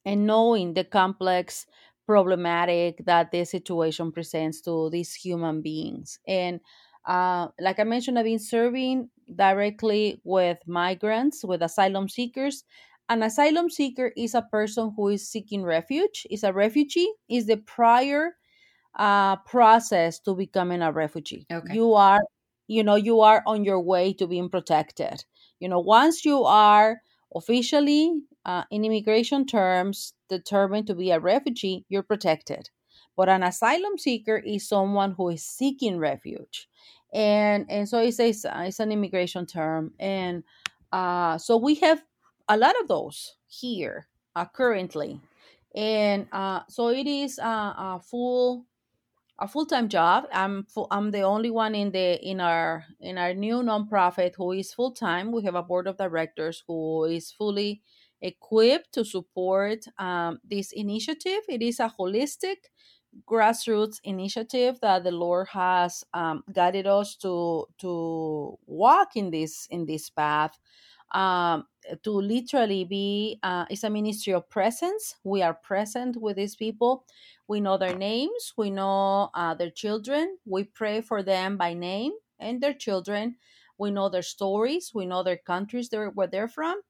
and 0.05 0.25
knowing 0.27 0.73
the 0.73 0.83
complex 0.83 1.65
problematic 2.05 3.03
that 3.05 3.31
this 3.31 3.51
situation 3.51 4.11
presents 4.11 4.61
to 4.61 4.89
these 4.89 5.13
human 5.13 5.61
beings 5.61 6.19
and 6.27 6.59
uh, 7.05 7.47
like 7.59 7.79
i 7.79 7.83
mentioned 7.83 8.17
i've 8.17 8.25
been 8.25 8.39
serving 8.39 9.09
directly 9.35 10.19
with 10.23 10.57
migrants 10.67 11.43
with 11.43 11.61
asylum 11.61 12.07
seekers 12.09 12.63
an 13.09 13.23
asylum 13.23 13.69
seeker 13.69 14.11
is 14.15 14.33
a 14.33 14.41
person 14.41 14.91
who 14.95 15.09
is 15.09 15.27
seeking 15.27 15.63
refuge 15.63 16.25
is 16.29 16.43
a 16.43 16.53
refugee 16.53 17.11
is 17.29 17.47
the 17.47 17.57
prior 17.57 18.33
uh, 18.95 19.37
process 19.37 20.19
to 20.19 20.35
becoming 20.35 20.81
a 20.81 20.91
refugee. 20.91 21.45
okay. 21.51 21.73
You 21.73 21.93
are, 21.93 22.21
you 22.67 22.83
know, 22.83 22.95
you 22.95 23.21
are 23.21 23.43
on 23.45 23.63
your 23.63 23.79
way 23.79 24.13
to 24.13 24.27
being 24.27 24.49
protected. 24.49 25.23
You 25.59 25.69
know, 25.69 25.79
once 25.79 26.25
you 26.25 26.43
are 26.43 27.01
officially 27.35 28.21
uh, 28.45 28.63
in 28.69 28.85
immigration 28.85 29.45
terms 29.45 30.13
determined 30.37 30.87
to 30.87 30.95
be 30.95 31.11
a 31.11 31.19
refugee, 31.19 31.85
you're 31.89 32.03
protected. 32.13 32.69
But 33.15 33.29
an 33.29 33.43
asylum 33.43 33.97
seeker 33.97 34.37
is 34.37 34.67
someone 34.67 35.11
who 35.13 35.29
is 35.29 35.45
seeking 35.45 35.99
refuge, 35.99 36.67
and 37.13 37.65
and 37.69 37.87
so 37.87 37.99
it's 37.99 38.19
a, 38.19 38.33
it's 38.65 38.79
an 38.79 38.91
immigration 38.91 39.45
term, 39.45 39.93
and 39.99 40.43
uh, 40.91 41.37
so 41.37 41.57
we 41.57 41.75
have 41.85 42.01
a 42.47 42.57
lot 42.57 42.73
of 42.81 42.87
those 42.87 43.37
here 43.47 44.07
uh, 44.35 44.45
currently, 44.45 45.21
and 45.75 46.27
uh, 46.31 46.61
so 46.67 46.89
it 46.89 47.05
is 47.05 47.37
a 47.37 47.99
full 48.01 48.65
a 49.39 49.47
full-time 49.47 49.89
job. 49.89 50.25
I'm 50.31 50.63
full, 50.65 50.87
I'm 50.89 51.11
the 51.11 51.21
only 51.21 51.49
one 51.49 51.75
in 51.75 51.91
the 51.91 52.17
in 52.21 52.39
our 52.39 52.85
in 52.99 53.17
our 53.17 53.33
new 53.33 53.61
nonprofit 53.61 54.33
who 54.37 54.51
is 54.53 54.73
full-time. 54.73 55.31
We 55.31 55.43
have 55.45 55.55
a 55.55 55.63
board 55.63 55.87
of 55.87 55.97
directors 55.97 56.63
who 56.67 57.05
is 57.05 57.31
fully 57.31 57.81
equipped 58.23 58.93
to 58.93 59.05
support 59.05 59.85
um, 59.99 60.39
this 60.43 60.71
initiative. 60.71 61.41
It 61.49 61.61
is 61.61 61.79
a 61.79 61.93
holistic 61.99 62.57
grassroots 63.29 63.99
initiative 64.03 64.79
that 64.81 65.03
the 65.03 65.11
Lord 65.11 65.49
has 65.49 66.03
um, 66.13 66.43
guided 66.51 66.87
us 66.87 67.15
to 67.17 67.65
to 67.79 68.57
walk 68.65 69.15
in 69.15 69.31
this 69.31 69.67
in 69.69 69.85
this 69.85 70.09
path. 70.09 70.57
Um, 71.13 71.67
to 72.03 72.11
literally 72.11 72.85
be 72.85 73.39
uh, 73.43 73.65
it's 73.69 73.83
a 73.83 73.89
ministry 73.89 74.33
of 74.33 74.49
presence. 74.49 75.15
We 75.23 75.43
are 75.43 75.53
present 75.53 76.19
with 76.19 76.37
these 76.37 76.55
people. 76.55 77.05
We 77.47 77.61
know 77.61 77.77
their 77.77 77.95
names. 77.95 78.53
We 78.57 78.71
know 78.71 79.29
uh, 79.35 79.53
their 79.53 79.69
children. 79.69 80.39
We 80.45 80.63
pray 80.63 81.01
for 81.01 81.21
them 81.21 81.57
by 81.57 81.75
name 81.75 82.13
and 82.39 82.61
their 82.61 82.73
children. 82.73 83.37
We 83.77 83.91
know 83.91 84.09
their 84.09 84.23
stories. 84.23 84.91
We 84.95 85.05
know 85.05 85.23
their 85.23 85.37
countries, 85.37 85.89
they're, 85.89 86.09
where 86.09 86.27
they're 86.27 86.47
from 86.47 86.81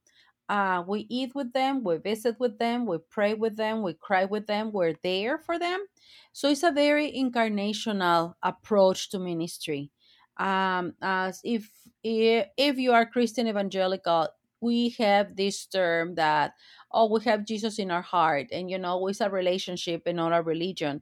uh, 0.50 0.84
we 0.88 1.08
eat 1.10 1.34
with 1.36 1.54
them, 1.54 1.84
we 1.84 1.98
visit 1.98 2.40
with 2.40 2.60
them, 2.60 2.86
we 2.86 2.98
pray 3.10 3.34
with 3.34 3.56
them, 3.58 3.82
we 3.82 3.94
cry 3.94 4.26
with 4.26 4.48
them, 4.48 4.72
we're 4.72 4.96
there 5.04 5.38
for 5.38 5.58
them. 5.58 5.86
So 6.34 6.50
it's 6.50 6.64
a 6.64 6.72
very 6.72 7.12
incarnational 7.12 8.36
approach 8.44 9.10
to 9.12 9.20
ministry. 9.20 9.92
Um, 10.38 10.96
as 11.02 11.42
if 11.44 11.72
if 12.04 12.78
you 12.78 12.92
are 12.92 13.06
Christian 13.06 13.48
evangelical, 13.48 14.30
we 14.62 14.90
have 14.98 15.36
this 15.36 15.66
term 15.66 16.16
that 16.16 16.54
oh 16.92 17.06
we 17.12 17.24
have 17.24 17.46
Jesus 17.46 17.78
in 17.80 17.92
our 17.92 18.02
heart, 18.02 18.48
and 18.52 18.70
you 18.70 18.78
know 18.80 19.08
it's 19.08 19.22
a 19.22 19.30
relationship 19.30 20.04
and 20.06 20.18
not 20.18 20.34
a 20.34 20.42
religion. 20.42 21.02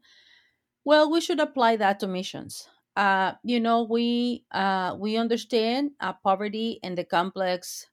Well, 0.83 1.11
we 1.11 1.21
should 1.21 1.39
apply 1.39 1.77
that 1.77 1.99
to 1.99 2.07
missions. 2.07 2.67
Uh, 2.95 3.33
you 3.43 3.59
know, 3.59 3.83
we 3.83 4.45
uh, 4.51 4.95
we 4.99 5.17
understand 5.17 5.91
uh, 5.99 6.13
poverty 6.13 6.79
and 6.83 6.97
the 6.97 7.05
complex 7.05 7.87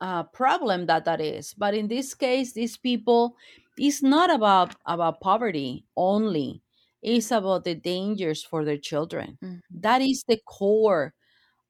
uh, 0.00 0.24
problem 0.24 0.86
that 0.86 1.04
that 1.04 1.20
is. 1.20 1.54
But 1.54 1.74
in 1.74 1.88
this 1.88 2.14
case, 2.14 2.52
these 2.52 2.76
people, 2.76 3.36
it's 3.78 4.02
not 4.02 4.30
about 4.30 4.74
about 4.86 5.20
poverty 5.20 5.86
only. 5.96 6.62
It's 7.02 7.30
about 7.30 7.64
the 7.64 7.74
dangers 7.74 8.44
for 8.44 8.64
their 8.64 8.78
children. 8.78 9.38
Mhm. 9.42 9.60
That 9.70 10.02
is 10.02 10.24
the 10.28 10.38
core 10.46 11.14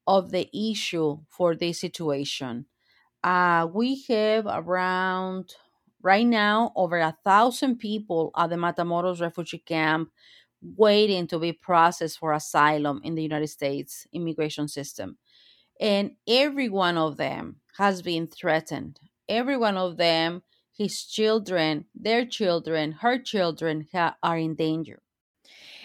of 0.07 0.31
the 0.31 0.49
issue 0.53 1.19
for 1.29 1.55
this 1.55 1.79
situation. 1.79 2.65
Uh, 3.23 3.67
we 3.73 4.03
have 4.09 4.45
around 4.47 5.55
right 6.01 6.27
now 6.27 6.73
over 6.75 6.99
a 6.99 7.17
thousand 7.25 7.77
people 7.77 8.31
at 8.37 8.49
the 8.49 8.57
Matamoros 8.57 9.21
refugee 9.21 9.59
camp 9.59 10.09
waiting 10.77 11.27
to 11.27 11.39
be 11.39 11.53
processed 11.53 12.19
for 12.19 12.33
asylum 12.33 13.01
in 13.03 13.15
the 13.15 13.23
United 13.23 13.47
States 13.49 14.07
immigration 14.13 14.67
system. 14.67 15.17
And 15.79 16.13
every 16.27 16.69
one 16.69 16.97
of 16.97 17.17
them 17.17 17.60
has 17.77 18.01
been 18.01 18.27
threatened. 18.27 18.99
Every 19.29 19.57
one 19.57 19.77
of 19.77 19.97
them, 19.97 20.43
his 20.75 21.03
children, 21.03 21.85
their 21.95 22.25
children, 22.25 22.93
her 22.93 23.19
children 23.19 23.87
ha- 23.93 24.15
are 24.23 24.37
in 24.37 24.55
danger. 24.55 25.01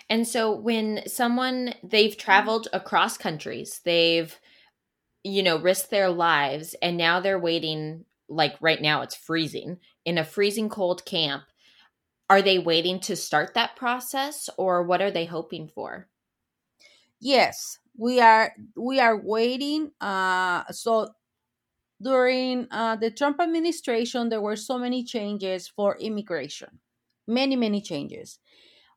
And 0.08 0.26
so 0.26 0.54
when 0.54 1.02
someone 1.06 1.74
they've 1.82 2.16
traveled 2.16 2.68
across 2.72 3.18
countries, 3.18 3.80
they've 3.84 4.38
you 5.24 5.42
know 5.42 5.58
risked 5.58 5.90
their 5.90 6.08
lives 6.08 6.76
and 6.80 6.96
now 6.96 7.18
they're 7.20 7.38
waiting 7.38 8.04
like 8.28 8.54
right 8.60 8.80
now 8.80 9.02
it's 9.02 9.16
freezing 9.16 9.78
in 10.04 10.18
a 10.18 10.24
freezing 10.24 10.68
cold 10.68 11.04
camp. 11.04 11.44
Are 12.28 12.42
they 12.42 12.58
waiting 12.58 13.00
to 13.00 13.16
start 13.16 13.54
that 13.54 13.76
process 13.76 14.48
or 14.56 14.82
what 14.82 15.00
are 15.00 15.10
they 15.10 15.26
hoping 15.26 15.68
for? 15.68 16.08
Yes, 17.20 17.78
we 17.96 18.20
are 18.20 18.52
we 18.76 19.00
are 19.00 19.16
waiting 19.16 19.90
uh 20.00 20.64
so 20.70 21.08
during 22.00 22.66
uh, 22.70 22.96
the 22.96 23.10
Trump 23.10 23.40
administration, 23.40 24.28
there 24.28 24.40
were 24.40 24.56
so 24.56 24.78
many 24.78 25.04
changes 25.04 25.68
for 25.68 25.96
immigration, 25.98 26.80
many, 27.26 27.56
many 27.56 27.80
changes. 27.80 28.38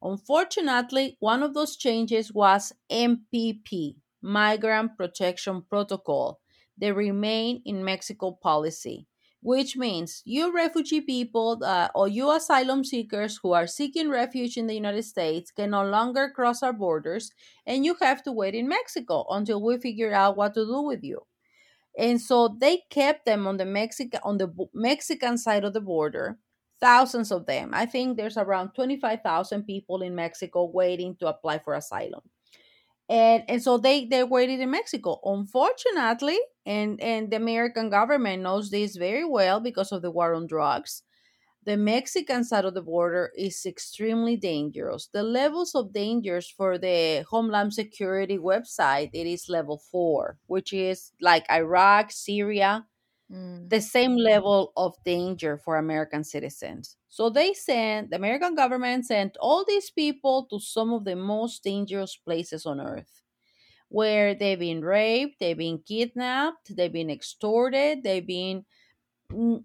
Unfortunately, 0.01 1.17
one 1.19 1.43
of 1.43 1.53
those 1.53 1.75
changes 1.75 2.33
was 2.33 2.73
MPP, 2.89 3.97
Migrant 4.21 4.97
Protection 4.97 5.63
Protocol, 5.69 6.39
the 6.77 6.93
Remain 6.93 7.61
in 7.65 7.83
Mexico 7.83 8.31
policy, 8.31 9.07
which 9.41 9.75
means 9.77 10.21
you 10.25 10.53
refugee 10.53 11.01
people 11.01 11.61
uh, 11.63 11.89
or 11.95 12.07
you 12.07 12.31
asylum 12.31 12.83
seekers 12.83 13.39
who 13.41 13.53
are 13.53 13.67
seeking 13.67 14.09
refuge 14.09 14.57
in 14.57 14.67
the 14.67 14.73
United 14.75 15.03
States 15.03 15.51
can 15.51 15.71
no 15.71 15.85
longer 15.85 16.29
cross 16.29 16.63
our 16.63 16.73
borders 16.73 17.31
and 17.65 17.85
you 17.85 17.95
have 18.01 18.23
to 18.23 18.31
wait 18.31 18.55
in 18.55 18.67
Mexico 18.67 19.25
until 19.29 19.61
we 19.61 19.77
figure 19.77 20.13
out 20.13 20.37
what 20.37 20.53
to 20.53 20.65
do 20.65 20.81
with 20.81 21.03
you 21.03 21.19
and 21.99 22.21
so 22.21 22.49
they 22.59 22.83
kept 22.89 23.25
them 23.25 23.47
on 23.47 23.57
the 23.57 23.65
Mexican 23.65 24.21
on 24.23 24.37
the 24.39 24.49
Mexican 24.73 25.37
side 25.37 25.63
of 25.65 25.73
the 25.73 25.81
border 25.81 26.39
thousands 26.81 27.31
of 27.31 27.45
them. 27.45 27.71
I 27.73 27.85
think 27.85 28.17
there's 28.17 28.37
around 28.37 28.73
25,000 28.73 29.65
people 29.65 30.01
in 30.01 30.15
mexico 30.15 30.65
waiting 30.65 31.15
to 31.17 31.27
apply 31.27 31.59
for 31.59 31.73
asylum. 31.75 32.21
And 33.09 33.43
and 33.49 33.61
so 33.63 33.77
they 33.77 34.05
they 34.05 34.23
waited 34.23 34.59
in 34.59 34.71
mexico. 34.71 35.19
Unfortunately 35.23 36.39
and 36.65 37.01
and 37.01 37.31
the 37.31 37.37
american 37.37 37.89
government 37.89 38.43
knows 38.43 38.69
this 38.69 38.95
very 38.97 39.25
well 39.25 39.59
because 39.59 39.91
of 39.91 40.01
the 40.03 40.11
war 40.11 40.33
on 40.35 40.47
drugs 40.47 41.03
the 41.63 41.77
Mexican 41.77 42.43
side 42.43 42.65
of 42.65 42.73
the 42.73 42.81
border 42.81 43.31
is 43.35 43.65
extremely 43.65 44.35
dangerous. 44.37 45.07
The 45.07 45.23
levels 45.23 45.75
of 45.75 45.93
dangers 45.93 46.49
for 46.49 46.77
the 46.77 47.25
Homeland 47.29 47.73
Security 47.73 48.37
website 48.37 49.09
it 49.13 49.27
is 49.27 49.49
level 49.49 49.77
4, 49.77 50.39
which 50.47 50.73
is 50.73 51.11
like 51.21 51.45
Iraq, 51.51 52.11
Syria, 52.11 52.87
Mm. 53.29 53.69
the 53.69 53.81
same 53.81 54.15
level 54.17 54.73
of 54.77 54.95
danger 55.05 55.57
for 55.57 55.77
American 55.77 56.23
citizens. 56.23 56.97
So 57.09 57.29
they 57.29 57.53
sent 57.53 58.09
the 58.09 58.15
American 58.15 58.55
government 58.55 59.05
sent 59.05 59.37
all 59.39 59.63
these 59.65 59.91
people 59.91 60.47
to 60.49 60.59
some 60.59 60.91
of 60.93 61.05
the 61.05 61.15
most 61.15 61.63
dangerous 61.63 62.15
places 62.15 62.65
on 62.65 62.81
earth 62.81 63.21
where 63.89 64.35
they've 64.35 64.59
been 64.59 64.81
raped, 64.83 65.39
they've 65.39 65.57
been 65.57 65.79
kidnapped, 65.79 66.75
they've 66.75 66.93
been 66.93 67.09
extorted, 67.09 68.03
they've 68.03 68.27
been 68.27 68.65
mm, 69.31 69.63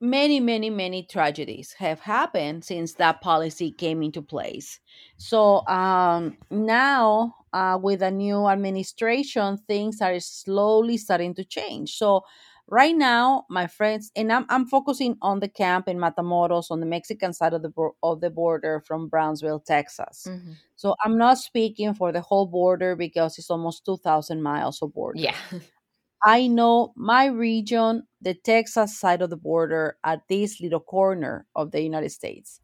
many, 0.00 0.40
many, 0.40 0.70
many 0.70 1.02
tragedies 1.04 1.72
have 1.74 2.00
happened 2.00 2.64
since 2.64 2.94
that 2.94 3.20
policy 3.20 3.72
came 3.72 4.02
into 4.02 4.22
place. 4.22 4.80
So 5.16 5.66
um, 5.66 6.38
now, 6.50 7.34
uh, 7.52 7.78
with 7.82 8.02
a 8.02 8.10
new 8.10 8.46
administration, 8.48 9.56
things 9.66 10.00
are 10.00 10.18
slowly 10.20 10.96
starting 10.98 11.34
to 11.34 11.44
change. 11.44 11.96
So 11.96 12.22
right 12.66 12.94
now, 12.94 13.46
my 13.50 13.66
friends, 13.66 14.10
and 14.14 14.32
I'm, 14.32 14.46
I'm 14.48 14.66
focusing 14.66 15.16
on 15.22 15.40
the 15.40 15.48
camp 15.48 15.88
in 15.88 15.98
Matamoros 15.98 16.70
on 16.70 16.80
the 16.80 16.86
Mexican 16.86 17.32
side 17.32 17.54
of 17.54 17.62
the 17.62 17.72
of 18.02 18.20
the 18.20 18.30
border 18.30 18.80
from 18.86 19.08
Brownsville, 19.08 19.60
Texas. 19.60 20.26
Mhm. 20.26 20.58
So 20.76 20.94
I'm 21.04 21.18
not 21.18 21.38
speaking 21.38 21.94
for 21.94 22.12
the 22.12 22.20
whole 22.20 22.46
border 22.46 22.94
because 22.94 23.38
it's 23.38 23.50
almost 23.50 23.84
2,000 23.84 24.42
miles 24.42 24.80
of 24.82 24.92
border. 24.94 25.18
Yeah. 25.18 25.36
I 26.24 26.46
know 26.48 26.92
my 26.96 27.26
region, 27.26 28.04
the 28.20 28.34
Texas 28.34 28.98
side 28.98 29.22
of 29.22 29.30
the 29.30 29.36
border, 29.36 29.98
at 30.04 30.22
this 30.28 30.60
little 30.60 30.80
corner 30.80 31.46
of 31.54 31.70
the 31.70 31.80
United 31.82 32.10
States, 32.10 32.60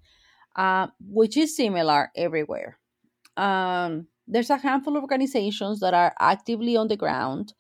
uh, 0.56 0.88
which 1.00 1.36
is 1.36 1.56
similar 1.56 2.10
everywhere. 2.16 2.78
Um, 3.36 4.08
there's 4.28 4.50
a 4.50 4.58
handful 4.58 4.96
of 4.96 5.02
organizations 5.02 5.80
that 5.80 5.94
are 5.94 6.14
actively 6.20 6.76
on 6.76 6.88
the 6.88 6.96
ground. 6.96 7.54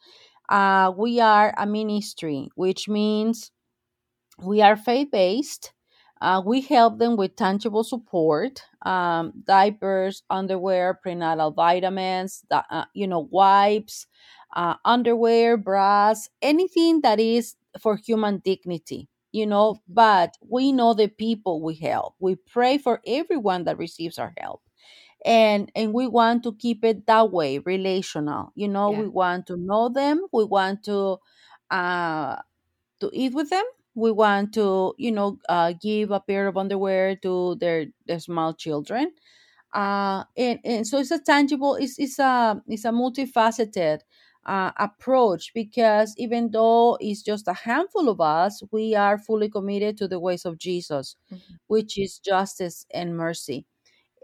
Uh, 0.48 0.92
we 0.96 1.20
are 1.20 1.54
a 1.58 1.66
ministry, 1.66 2.48
which 2.56 2.88
means 2.88 3.52
we 4.42 4.60
are 4.62 4.76
faith 4.76 5.08
based. 5.10 5.72
Uh, 6.20 6.40
we 6.44 6.60
help 6.62 6.98
them 6.98 7.16
with 7.16 7.36
tangible 7.36 7.84
support, 7.84 8.62
um, 8.86 9.32
diapers, 9.46 10.22
underwear, 10.30 10.94
prenatal 11.02 11.50
vitamins, 11.50 12.42
uh, 12.50 12.84
you 12.94 13.06
know, 13.06 13.28
wipes, 13.30 14.06
uh, 14.54 14.76
underwear, 14.84 15.56
bras, 15.56 16.28
anything 16.42 17.00
that 17.02 17.20
is 17.20 17.56
for 17.80 17.96
human 17.96 18.38
dignity, 18.38 19.08
you 19.32 19.46
know. 19.46 19.82
But 19.88 20.36
we 20.48 20.72
know 20.72 20.94
the 20.94 21.08
people 21.08 21.62
we 21.62 21.74
help. 21.76 22.14
We 22.20 22.36
pray 22.36 22.78
for 22.78 23.00
everyone 23.06 23.64
that 23.64 23.78
receives 23.78 24.18
our 24.18 24.34
help. 24.38 24.62
And, 25.24 25.72
and 25.74 25.94
we 25.94 26.06
want 26.06 26.42
to 26.44 26.54
keep 26.54 26.84
it 26.84 27.06
that 27.06 27.32
way, 27.32 27.58
relational. 27.58 28.52
You 28.54 28.68
know, 28.68 28.90
Yeah. 28.90 29.00
we 29.00 29.08
want 29.08 29.46
to 29.48 29.56
know 29.56 29.88
them. 29.88 30.26
We 30.32 30.44
want 30.44 30.84
to 30.84 31.18
uh, 31.70 32.36
to 33.00 33.10
eat 33.12 33.34
with 33.34 33.50
them. 33.50 33.64
We 33.94 34.10
want 34.12 34.54
to, 34.54 34.94
you 34.98 35.12
know, 35.12 35.38
uh, 35.48 35.74
give 35.80 36.10
a 36.10 36.20
pair 36.20 36.48
of 36.48 36.56
underwear 36.56 37.16
to 37.16 37.56
their 37.56 37.86
their 38.06 38.20
small 38.20 38.54
children. 38.54 39.12
Uh, 39.72 40.24
and, 40.36 40.60
and 40.64 40.86
so 40.86 40.98
it's 40.98 41.10
a 41.10 41.18
tangible, 41.18 41.74
it's, 41.76 41.98
it's 41.98 42.18
a 42.18 42.62
it's 42.68 42.84
a 42.84 42.90
multifaceted 42.90 44.00
uh, 44.46 44.72
approach 44.78 45.52
because 45.54 46.14
even 46.18 46.50
though 46.50 46.96
it's 47.00 47.22
just 47.22 47.48
a 47.48 47.52
handful 47.54 48.08
of 48.08 48.20
us, 48.20 48.62
we 48.72 48.94
are 48.94 49.18
fully 49.18 49.48
committed 49.50 49.96
to 49.98 50.08
the 50.08 50.20
ways 50.20 50.44
of 50.44 50.58
Jesus, 50.58 51.16
Mhm. 51.30 51.58
which 51.68 51.98
is 51.98 52.18
justice 52.18 52.86
and 52.92 53.16
mercy. 53.16 53.66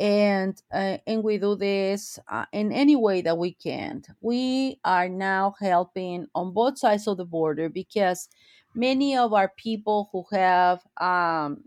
and 0.00 0.62
uh, 0.72 0.98
and 1.06 1.22
we 1.22 1.38
do 1.38 1.54
this 1.56 2.18
uh, 2.28 2.46
in 2.52 2.72
any 2.72 2.96
way 2.96 3.20
that 3.22 3.38
we 3.38 3.52
can. 3.52 4.02
We 4.20 4.80
are 4.85 5.09
now 5.09 5.54
helping 5.61 6.26
on 6.35 6.52
both 6.54 6.78
sides 6.78 7.06
of 7.06 7.18
the 7.18 7.24
border 7.26 7.68
because 7.68 8.28
many 8.74 9.16
of 9.16 9.33
our 9.35 9.48
people 9.56 10.09
who 10.12 10.24
have 10.33 10.80
um, 11.00 11.64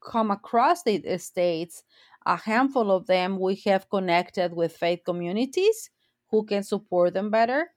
come 0.00 0.30
across 0.30 0.82
the 0.82 1.18
states, 1.18 1.84
a 2.26 2.36
handful 2.36 2.90
of 2.90 3.06
them, 3.06 3.38
we 3.38 3.56
have 3.66 3.88
connected 3.90 4.52
with 4.54 4.76
faith 4.76 5.00
communities 5.04 5.90
who 6.32 6.44
can 6.44 6.64
support 6.64 7.14
them 7.14 7.30
better. 7.30 7.68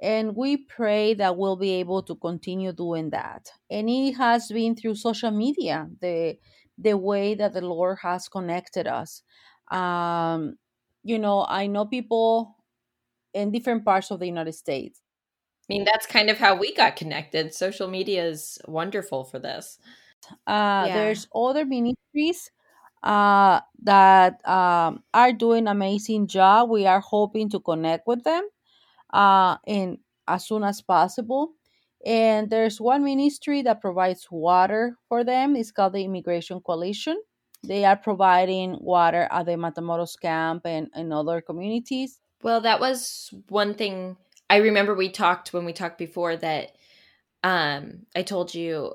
And 0.00 0.36
we 0.36 0.58
pray 0.58 1.14
that 1.14 1.36
we'll 1.36 1.56
be 1.56 1.70
able 1.72 2.02
to 2.04 2.14
continue 2.14 2.72
doing 2.72 3.10
that. 3.10 3.50
And 3.70 3.88
it 3.88 4.12
has 4.12 4.48
been 4.48 4.76
through 4.76 4.96
social 4.96 5.32
media, 5.32 5.88
the 6.00 6.36
the 6.78 6.96
way 6.96 7.34
that 7.34 7.54
the 7.54 7.60
Lord 7.60 7.98
has 8.02 8.28
connected 8.28 8.86
us. 8.86 9.22
Um, 9.70 10.56
you 11.04 11.18
know, 11.18 11.46
I 11.48 11.66
know 11.68 11.86
people 11.86 12.56
in 13.32 13.52
different 13.52 13.84
parts 13.84 14.10
of 14.10 14.20
the 14.20 14.26
United 14.26 14.54
States. 14.54 15.00
I 15.68 15.72
mean, 15.72 15.84
that's 15.84 16.06
kind 16.06 16.28
of 16.28 16.36
how 16.36 16.56
we 16.56 16.74
got 16.74 16.96
connected. 16.96 17.54
Social 17.54 17.88
media 17.88 18.26
is 18.26 18.58
wonderful 18.66 19.24
for 19.24 19.38
this. 19.38 19.78
Uh, 20.46 20.84
yeah. 20.86 20.94
There's 20.94 21.28
other 21.34 21.64
ministries 21.64 22.50
uh, 23.04 23.60
that 23.82 24.46
um, 24.48 25.04
are 25.12 25.32
doing 25.32 25.68
amazing 25.68 26.26
job. 26.26 26.70
We 26.70 26.86
are 26.86 27.00
hoping 27.00 27.50
to 27.50 27.60
connect 27.60 28.06
with 28.06 28.24
them 28.24 28.48
uh, 29.12 29.58
in 29.66 29.98
as 30.26 30.46
soon 30.46 30.64
as 30.64 30.80
possible. 30.80 31.52
And 32.04 32.50
there's 32.50 32.80
one 32.80 33.04
ministry 33.04 33.62
that 33.62 33.80
provides 33.80 34.26
water 34.30 34.96
for 35.08 35.22
them. 35.22 35.54
It's 35.54 35.70
called 35.70 35.92
the 35.92 36.04
Immigration 36.04 36.60
Coalition. 36.60 37.20
They 37.62 37.84
are 37.84 37.96
providing 37.96 38.76
water 38.80 39.28
at 39.30 39.46
the 39.46 39.52
Matamoros 39.52 40.20
camp 40.20 40.66
and, 40.66 40.88
and 40.94 41.12
other 41.12 41.40
communities. 41.40 42.20
Well, 42.42 42.60
that 42.62 42.80
was 42.80 43.32
one 43.48 43.74
thing 43.74 44.16
I 44.50 44.56
remember 44.56 44.94
we 44.94 45.10
talked 45.10 45.52
when 45.52 45.64
we 45.64 45.72
talked 45.72 45.96
before 45.96 46.36
that 46.36 46.72
um, 47.42 48.00
I 48.14 48.22
told 48.22 48.54
you 48.54 48.94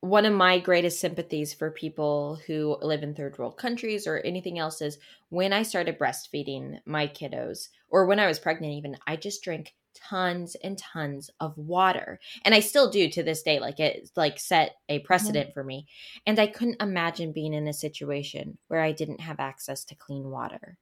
one 0.00 0.24
of 0.24 0.32
my 0.32 0.58
greatest 0.58 0.98
sympathies 0.98 1.52
for 1.52 1.70
people 1.70 2.40
who 2.46 2.76
live 2.80 3.02
in 3.02 3.14
third 3.14 3.38
world 3.38 3.58
countries 3.58 4.06
or 4.06 4.18
anything 4.18 4.58
else 4.58 4.80
is 4.80 4.98
when 5.28 5.52
I 5.52 5.62
started 5.62 5.98
breastfeeding 5.98 6.80
my 6.86 7.06
kiddos 7.06 7.68
or 7.88 8.06
when 8.06 8.18
I 8.18 8.26
was 8.26 8.38
pregnant, 8.38 8.72
even, 8.74 8.96
I 9.06 9.16
just 9.16 9.42
drank 9.42 9.74
tons 9.94 10.56
and 10.62 10.78
tons 10.78 11.30
of 11.40 11.56
water 11.58 12.20
and 12.44 12.54
i 12.54 12.60
still 12.60 12.90
do 12.90 13.08
to 13.08 13.24
this 13.24 13.42
day 13.42 13.58
like 13.58 13.80
it 13.80 14.08
like 14.14 14.38
set 14.38 14.76
a 14.88 14.98
mm-hmm. 14.98 15.04
precedent 15.06 15.48
mm-hmm. 15.48 15.52
for 15.52 15.64
me 15.64 15.86
and 16.26 16.38
i 16.38 16.46
couldn't 16.46 16.80
imagine 16.80 17.32
being 17.32 17.52
in 17.52 17.66
a 17.66 17.72
situation 17.72 18.56
where 18.68 18.80
i 18.80 18.92
didn't 18.92 19.20
have 19.20 19.40
access 19.40 19.84
to 19.84 19.96
clean 19.96 20.30
water 20.30 20.78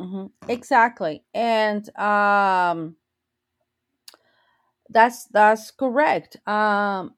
mm-hmm. 0.00 0.26
exactly 0.48 1.24
and 1.34 1.88
um 1.98 2.94
that's 4.90 5.26
that's 5.26 5.70
correct. 5.70 6.36
Um 6.46 7.14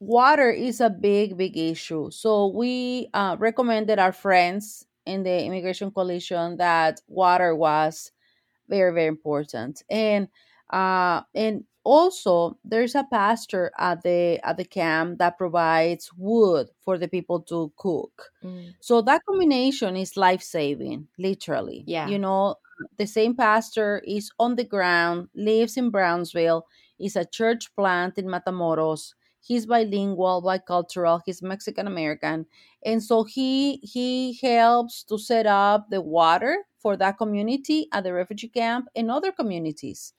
water 0.00 0.50
is 0.50 0.80
a 0.80 0.90
big 0.90 1.36
big 1.36 1.56
issue. 1.56 2.10
So 2.10 2.48
we 2.48 3.08
uh, 3.14 3.36
recommended 3.38 3.98
our 3.98 4.12
friends 4.12 4.86
in 5.06 5.22
the 5.22 5.44
immigration 5.44 5.90
coalition 5.90 6.56
that 6.58 7.00
water 7.08 7.54
was 7.54 8.12
very 8.68 8.92
very 8.92 9.08
important. 9.08 9.82
And 9.90 10.28
uh 10.70 11.22
and 11.34 11.64
also 11.84 12.58
there's 12.64 12.94
a 12.94 13.06
pastor 13.10 13.72
at 13.78 14.02
the 14.02 14.38
at 14.44 14.58
the 14.58 14.64
camp 14.64 15.18
that 15.18 15.38
provides 15.38 16.10
wood 16.18 16.68
for 16.82 16.98
the 16.98 17.08
people 17.08 17.40
to 17.40 17.72
cook. 17.76 18.30
Mm. 18.44 18.74
so 18.78 19.00
that 19.00 19.24
combination 19.24 19.96
is 19.96 20.14
life 20.16 20.42
saving 20.42 21.08
literally 21.18 21.84
yeah. 21.86 22.06
you 22.06 22.18
know 22.18 22.56
the 22.98 23.06
same 23.06 23.34
pastor 23.34 24.02
is 24.06 24.30
on 24.38 24.56
the 24.56 24.64
ground 24.64 25.28
lives 25.34 25.76
in 25.76 25.90
brownsville 25.90 26.66
is 26.98 27.16
a 27.16 27.24
church 27.24 27.74
plant 27.76 28.18
in 28.18 28.26
matamoros 28.26 29.14
he's 29.40 29.66
bilingual 29.66 30.42
bicultural 30.42 31.20
he's 31.24 31.42
mexican 31.42 31.86
american 31.86 32.46
and 32.84 33.02
so 33.02 33.24
he 33.24 33.76
he 33.82 34.38
helps 34.42 35.02
to 35.04 35.18
set 35.18 35.46
up 35.46 35.88
the 35.90 36.00
water 36.00 36.64
for 36.78 36.96
that 36.96 37.18
community 37.18 37.88
at 37.92 38.04
the 38.04 38.12
refugee 38.12 38.48
camp 38.48 38.86
and 38.94 39.10
other 39.10 39.32
communities 39.32 40.14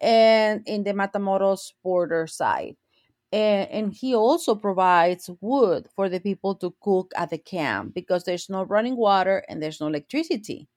and 0.00 0.62
in 0.66 0.84
the 0.84 0.92
Matamoros 0.92 1.72
border 1.82 2.26
side. 2.26 2.76
And, 3.32 3.70
and 3.70 3.94
he 3.94 4.14
also 4.14 4.54
provides 4.54 5.30
wood 5.40 5.88
for 5.96 6.08
the 6.08 6.20
people 6.20 6.54
to 6.56 6.74
cook 6.80 7.12
at 7.16 7.30
the 7.30 7.38
camp 7.38 7.94
because 7.94 8.24
there's 8.24 8.48
no 8.50 8.64
running 8.64 8.96
water 8.96 9.44
and 9.48 9.62
there's 9.62 9.80
no 9.80 9.88
electricity. 9.88 10.68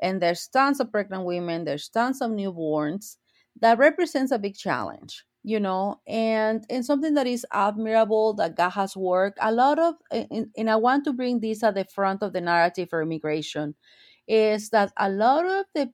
And 0.00 0.20
there's 0.20 0.46
tons 0.48 0.80
of 0.80 0.92
pregnant 0.92 1.24
women, 1.24 1.64
there's 1.64 1.88
tons 1.88 2.20
of 2.20 2.30
newborns. 2.30 3.16
That 3.60 3.78
represents 3.78 4.32
a 4.32 4.38
big 4.38 4.56
challenge 4.56 5.24
you 5.46 5.60
know 5.60 6.00
and 6.08 6.66
and 6.68 6.84
something 6.84 7.14
that 7.14 7.26
is 7.26 7.46
admirable 7.52 8.34
that 8.34 8.56
god 8.56 8.70
has 8.70 8.96
worked 8.96 9.38
a 9.40 9.52
lot 9.52 9.78
of 9.78 9.94
and, 10.10 10.48
and, 10.56 10.68
i 10.68 10.74
want 10.74 11.04
to 11.04 11.12
bring 11.12 11.38
this 11.38 11.62
at 11.62 11.74
the 11.76 11.84
front 11.84 12.20
of 12.22 12.32
the 12.32 12.40
narrative 12.40 12.90
for 12.90 13.00
immigration 13.00 13.74
is 14.26 14.70
that 14.70 14.92
a 14.98 15.08
lot 15.08 15.46
of 15.46 15.64
the 15.74 15.88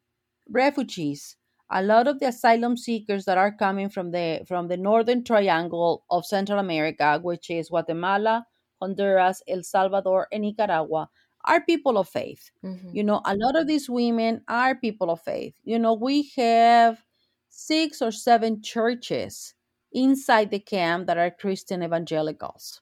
refugees 0.49 1.37
a 1.71 1.83
lot 1.83 2.09
of 2.09 2.19
the 2.19 2.27
asylum 2.29 2.77
seekers 2.77 3.27
that 3.27 3.37
are 3.39 3.53
coming 3.55 3.91
from 3.91 4.11
the 4.11 4.43
from 4.49 4.69
the 4.69 4.77
northern 4.77 5.23
triangle 5.23 6.05
of 6.11 6.25
central 6.25 6.59
america 6.59 7.21
which 7.23 7.51
is 7.51 7.69
guatemala 7.69 8.47
honduras 8.81 9.43
el 9.47 9.63
salvador 9.63 10.29
and 10.33 10.43
nicaragua 10.43 11.09
are 11.45 11.61
people 11.65 11.99
of 11.99 12.09
faith 12.09 12.51
mm-hmm. 12.65 12.91
you 12.93 13.05
know 13.05 13.21
a 13.25 13.37
lot 13.37 13.57
of 13.57 13.67
these 13.67 13.89
women 13.89 14.43
are 14.49 14.75
people 14.75 15.11
of 15.11 15.21
faith 15.23 15.55
you 15.65 15.79
know 15.79 15.95
we 15.95 16.31
have 16.37 17.03
six 17.49 18.01
or 18.01 18.13
seven 18.13 18.63
churches 18.63 19.55
inside 19.93 20.51
the 20.51 20.59
camp 20.59 21.07
that 21.07 21.19
are 21.19 21.31
christian 21.31 21.83
evangelicals 21.83 22.81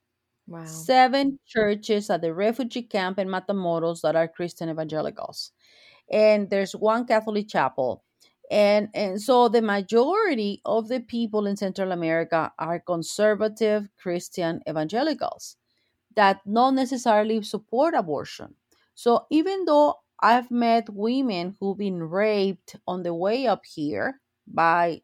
Wow. 0.50 0.64
Seven 0.64 1.38
churches 1.46 2.10
at 2.10 2.22
the 2.22 2.34
refugee 2.34 2.82
camp 2.82 3.20
in 3.20 3.28
Matamoros 3.28 4.00
that 4.00 4.16
are 4.16 4.26
Christian 4.26 4.68
evangelicals. 4.68 5.52
And 6.10 6.50
there's 6.50 6.72
one 6.72 7.06
Catholic 7.06 7.48
chapel. 7.48 8.02
And, 8.50 8.88
and 8.92 9.22
so 9.22 9.48
the 9.48 9.62
majority 9.62 10.60
of 10.64 10.88
the 10.88 10.98
people 10.98 11.46
in 11.46 11.56
Central 11.56 11.92
America 11.92 12.52
are 12.58 12.80
conservative 12.80 13.88
Christian 13.96 14.60
evangelicals 14.68 15.56
that 16.20 16.40
not 16.44 16.74
necessarily 16.74 17.40
support 17.42 17.94
abortion. 17.94 18.54
So 18.94 19.24
even 19.30 19.64
though 19.64 19.94
I've 20.20 20.50
met 20.50 20.90
women 20.90 21.56
who've 21.58 21.78
been 21.78 22.02
raped 22.02 22.76
on 22.86 23.02
the 23.02 23.14
way 23.14 23.46
up 23.46 23.64
here 23.64 24.20
by 24.46 25.00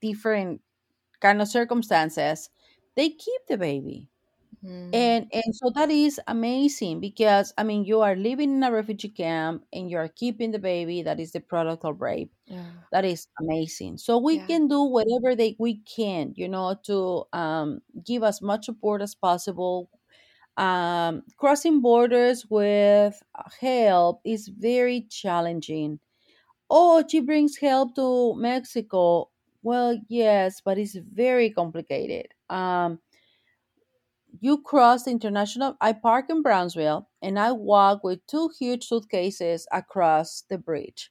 different 0.00 0.60
kind 1.20 1.40
of 1.40 1.48
circumstances, 1.48 2.50
they 2.96 3.10
keep 3.10 3.42
the 3.48 3.58
baby 3.58 4.10
Mm. 4.64 4.94
And 4.94 5.26
and 5.32 5.54
so 5.54 5.70
that 5.74 5.90
is 5.90 6.20
amazing 6.26 7.00
because 7.00 7.52
I 7.56 7.64
mean 7.64 7.84
you 7.84 8.00
are 8.02 8.14
living 8.14 8.56
in 8.56 8.62
a 8.62 8.70
refugee 8.70 9.08
camp 9.08 9.64
and 9.72 9.90
you 9.90 9.96
are 9.96 10.08
keeping 10.08 10.50
the 10.50 10.58
baby 10.58 11.02
that 11.02 11.18
is 11.18 11.32
the 11.32 11.40
product 11.40 11.84
of 11.84 12.00
rape. 12.00 12.30
Yeah. 12.46 12.66
That 12.92 13.06
is 13.06 13.26
amazing. 13.40 13.98
So 13.98 14.18
we 14.18 14.36
yeah. 14.36 14.46
can 14.46 14.68
do 14.68 14.82
whatever 14.82 15.34
they 15.34 15.56
we 15.58 15.78
can, 15.78 16.34
you 16.36 16.48
know, 16.48 16.76
to 16.84 17.24
um, 17.32 17.80
give 18.04 18.22
as 18.22 18.42
much 18.42 18.66
support 18.66 19.00
as 19.00 19.14
possible. 19.14 19.88
Um, 20.60 21.22
crossing 21.38 21.80
borders 21.80 22.46
with 22.50 23.22
help 23.60 24.20
is 24.24 24.48
very 24.48 25.02
challenging. 25.10 26.00
Oh, 26.70 27.04
she 27.08 27.20
brings 27.20 27.58
help 27.58 27.94
to 27.96 28.34
Mexico. 28.36 29.30
Well, 29.62 29.98
yes, 30.08 30.60
but 30.64 30.78
it's 30.78 30.96
very 30.96 31.50
complicated. 31.50 32.28
Um, 32.50 33.00
you 34.40 34.62
cross 34.62 35.04
the 35.04 35.10
international. 35.10 35.76
I 35.80 35.92
park 35.92 36.26
in 36.30 36.42
Brownsville 36.42 37.08
and 37.22 37.38
I 37.38 37.52
walk 37.52 38.04
with 38.04 38.24
two 38.26 38.50
huge 38.58 38.84
suitcases 38.86 39.66
across 39.72 40.42
the 40.48 40.58
bridge. 40.58 41.10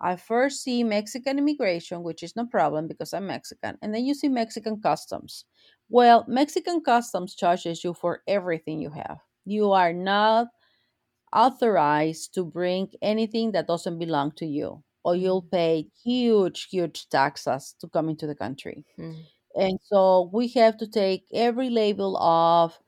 I 0.00 0.14
first 0.16 0.62
see 0.62 0.84
Mexican 0.84 1.38
immigration, 1.38 2.02
which 2.04 2.22
is 2.22 2.36
no 2.36 2.46
problem 2.46 2.86
because 2.86 3.12
I'm 3.12 3.26
Mexican, 3.26 3.78
and 3.82 3.92
then 3.92 4.04
you 4.04 4.14
see 4.14 4.28
Mexican 4.28 4.80
customs. 4.80 5.44
Well, 5.88 6.24
Mexican 6.28 6.82
customs 6.82 7.34
charges 7.34 7.82
you 7.82 7.94
for 7.94 8.22
everything 8.26 8.80
you 8.80 8.90
have. 8.90 9.18
You 9.44 9.72
are 9.72 9.92
not 9.92 10.48
authorized 11.32 12.34
to 12.34 12.44
bring 12.44 12.90
anything 13.00 13.52
that 13.52 13.66
doesn't 13.66 13.98
belong 13.98 14.32
to 14.32 14.46
you, 14.46 14.82
or 15.04 15.16
you'll 15.16 15.42
mm. 15.42 15.50
pay 15.50 15.86
huge, 16.04 16.68
huge 16.70 17.08
taxes 17.08 17.74
to 17.80 17.88
come 17.88 18.08
into 18.08 18.26
the 18.26 18.34
country. 18.34 18.84
Mm 18.98 19.16
and 19.58 19.78
so 19.82 20.30
we 20.32 20.48
have 20.48 20.76
to 20.78 20.86
take 20.86 21.24
every 21.32 21.70
label 21.70 22.16
off. 22.16 22.78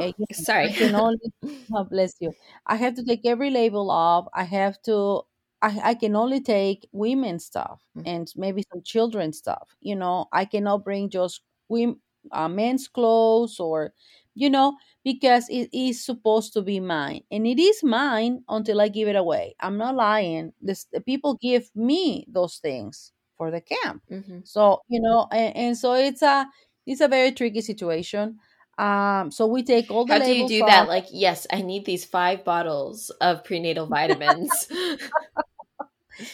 Eh, 0.00 0.12
Sorry, 0.32 0.66
I 0.66 0.72
can 0.72 0.94
only 0.94 1.32
oh, 1.74 1.84
bless 1.84 2.14
you. 2.20 2.32
I 2.66 2.76
have 2.76 2.94
to 2.94 3.04
take 3.04 3.26
every 3.26 3.50
label 3.50 3.90
off. 3.90 4.26
I 4.34 4.44
have 4.44 4.80
to. 4.82 5.22
I, 5.62 5.80
I 5.82 5.94
can 5.94 6.14
only 6.14 6.40
take 6.40 6.86
women's 6.92 7.44
stuff 7.44 7.80
mm-hmm. 7.96 8.06
and 8.06 8.32
maybe 8.36 8.64
some 8.72 8.82
children's 8.82 9.38
stuff. 9.38 9.76
You 9.80 9.96
know, 9.96 10.26
I 10.32 10.44
cannot 10.44 10.84
bring 10.84 11.10
just 11.10 11.40
women, 11.68 12.00
uh, 12.32 12.48
men's 12.48 12.88
clothes 12.88 13.58
or 13.60 13.92
you 14.34 14.50
know, 14.50 14.76
because 15.04 15.48
it 15.48 15.68
is 15.72 16.04
supposed 16.04 16.52
to 16.54 16.62
be 16.62 16.80
mine. 16.80 17.22
And 17.30 17.46
it 17.46 17.60
is 17.60 17.82
mine 17.82 18.42
until 18.48 18.80
I 18.80 18.88
give 18.88 19.08
it 19.08 19.16
away. 19.16 19.54
I'm 19.60 19.78
not 19.78 19.94
lying. 19.94 20.52
This, 20.60 20.86
the 20.92 21.00
people 21.00 21.38
give 21.40 21.70
me 21.74 22.26
those 22.28 22.56
things 22.56 23.12
for 23.36 23.50
the 23.50 23.60
camp. 23.60 24.02
Mm-hmm. 24.10 24.40
So, 24.44 24.80
you 24.88 25.00
know, 25.00 25.28
and, 25.30 25.56
and 25.56 25.78
so 25.78 25.94
it's 25.94 26.22
a 26.22 26.46
it's 26.86 27.00
a 27.00 27.08
very 27.08 27.32
tricky 27.32 27.62
situation. 27.62 28.38
Um, 28.76 29.30
so 29.30 29.46
we 29.46 29.62
take 29.62 29.90
all 29.90 30.04
the 30.04 30.14
How 30.14 30.18
do 30.18 30.34
you 30.34 30.48
do 30.48 30.62
off. 30.62 30.68
that? 30.68 30.88
Like, 30.88 31.06
yes, 31.12 31.46
I 31.50 31.62
need 31.62 31.84
these 31.84 32.04
five 32.04 32.44
bottles 32.44 33.10
of 33.20 33.44
prenatal 33.44 33.86
vitamins. 33.86 34.68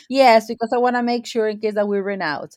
yes 0.08 0.46
because 0.46 0.70
i 0.74 0.78
want 0.78 0.94
to 0.94 1.02
make 1.02 1.26
sure 1.26 1.48
in 1.48 1.58
case 1.58 1.74
that 1.74 1.88
we 1.88 1.98
run 1.98 2.20
out 2.20 2.56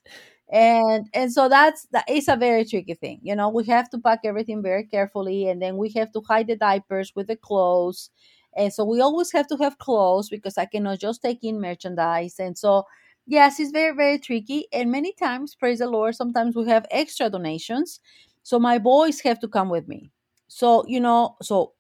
and 0.53 1.09
and 1.15 1.33
so 1.33 1.49
that's 1.49 1.87
that 1.93 2.09
is 2.09 2.29
a 2.29 2.37
very 2.37 2.65
tricky 2.65 2.95
thing 2.95 3.19
you 3.23 3.35
know? 3.35 3.49
We 3.49 3.65
have 3.65 3.89
to 3.91 3.99
pack 3.99 4.21
everything 4.25 4.63
very 4.63 4.85
carefully 4.85 5.49
and 5.49 5.61
then 5.61 5.77
we 5.77 5.91
have 5.97 6.13
to 6.13 6.21
hide 6.27 6.47
the 6.47 6.55
diapers 6.57 7.13
with 7.15 7.27
the 7.27 7.37
clothes. 7.37 8.11
And 8.55 8.71
so 8.73 8.85
we 8.85 9.01
always 9.01 9.31
have 9.33 9.47
to 9.47 9.57
have 9.57 9.79
clothes 9.79 10.29
because 10.29 10.57
i 10.59 10.65
cannot 10.65 10.99
just 10.99 11.23
take 11.23 11.43
in 11.43 11.59
merchandise. 11.61 12.39
And 12.39 12.57
so 12.57 12.85
yes 13.27 13.59
it's 13.59 13.71
very 13.71 13.95
very 13.95 14.19
tricky. 14.19 14.67
And 14.73 14.91
many 14.91 15.13
times 15.13 15.55
praise 15.55 15.79
the 15.79 15.87
lord 15.89 16.15
sometimes 16.15 16.55
we 16.55 16.67
have 16.69 16.85
extra 16.91 17.29
donations. 17.29 17.99
So 18.43 18.59
my 18.59 18.77
boys 18.79 19.21
have 19.21 19.39
to 19.41 19.47
come 19.49 19.69
with 19.69 19.87
me. 19.89 20.11
So 20.47 20.85
you 20.87 21.01
know 21.01 21.37
so 21.41 21.73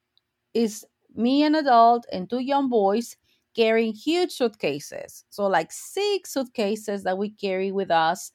it's 0.53 0.85
me 1.15 1.43
an 1.43 1.55
adult 1.55 2.05
and 2.11 2.29
two 2.29 2.39
young 2.39 2.69
boys 2.69 3.15
carrying 3.55 3.93
huge 3.93 4.31
suitcases. 4.31 5.25
So, 5.29 5.45
like 5.47 5.71
six 5.71 6.33
suitcases 6.33 7.03
that 7.03 7.17
we 7.17 7.29
carry 7.29 7.71
with 7.71 7.91
us, 7.91 8.31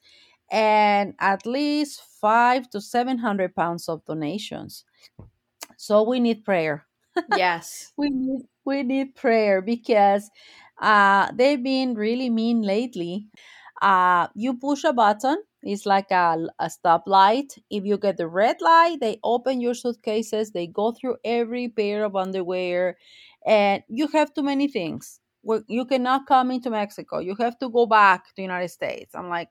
and 0.51 1.13
at 1.19 1.45
least 1.45 2.01
five 2.21 2.69
to 2.71 2.81
700 2.81 3.55
pounds 3.55 3.89
of 3.89 4.05
donations. 4.05 4.85
So, 5.77 6.03
we 6.03 6.19
need 6.19 6.45
prayer. 6.45 6.85
yes. 7.27 7.93
We 7.97 8.09
need, 8.09 8.41
we 8.65 8.83
need 8.83 9.15
prayer 9.15 9.61
because 9.61 10.29
uh, 10.81 11.31
they've 11.33 11.61
been 11.61 11.95
really 11.95 12.29
mean 12.29 12.61
lately. 12.61 13.27
Uh, 13.81 14.27
you 14.35 14.57
push 14.57 14.83
a 14.83 14.93
button, 14.93 15.41
it's 15.61 15.85
like 15.85 16.11
a, 16.11 16.37
a 16.59 16.65
stoplight. 16.67 17.57
If 17.69 17.85
you 17.85 17.97
get 17.97 18.17
the 18.17 18.27
red 18.27 18.57
light, 18.61 18.97
they 19.01 19.19
open 19.23 19.61
your 19.61 19.73
suitcases, 19.73 20.51
they 20.51 20.67
go 20.67 20.91
through 20.91 21.17
every 21.23 21.69
pair 21.69 22.03
of 22.05 22.15
underwear, 22.15 22.97
and 23.45 23.83
you 23.87 24.07
have 24.07 24.33
too 24.33 24.43
many 24.43 24.67
things. 24.67 25.19
You 25.67 25.85
cannot 25.85 26.27
come 26.27 26.51
into 26.51 26.69
Mexico. 26.69 27.19
You 27.19 27.35
have 27.39 27.57
to 27.59 27.69
go 27.69 27.85
back 27.85 28.27
to 28.27 28.33
the 28.35 28.41
United 28.41 28.69
States. 28.69 29.15
I'm 29.15 29.29
like, 29.29 29.49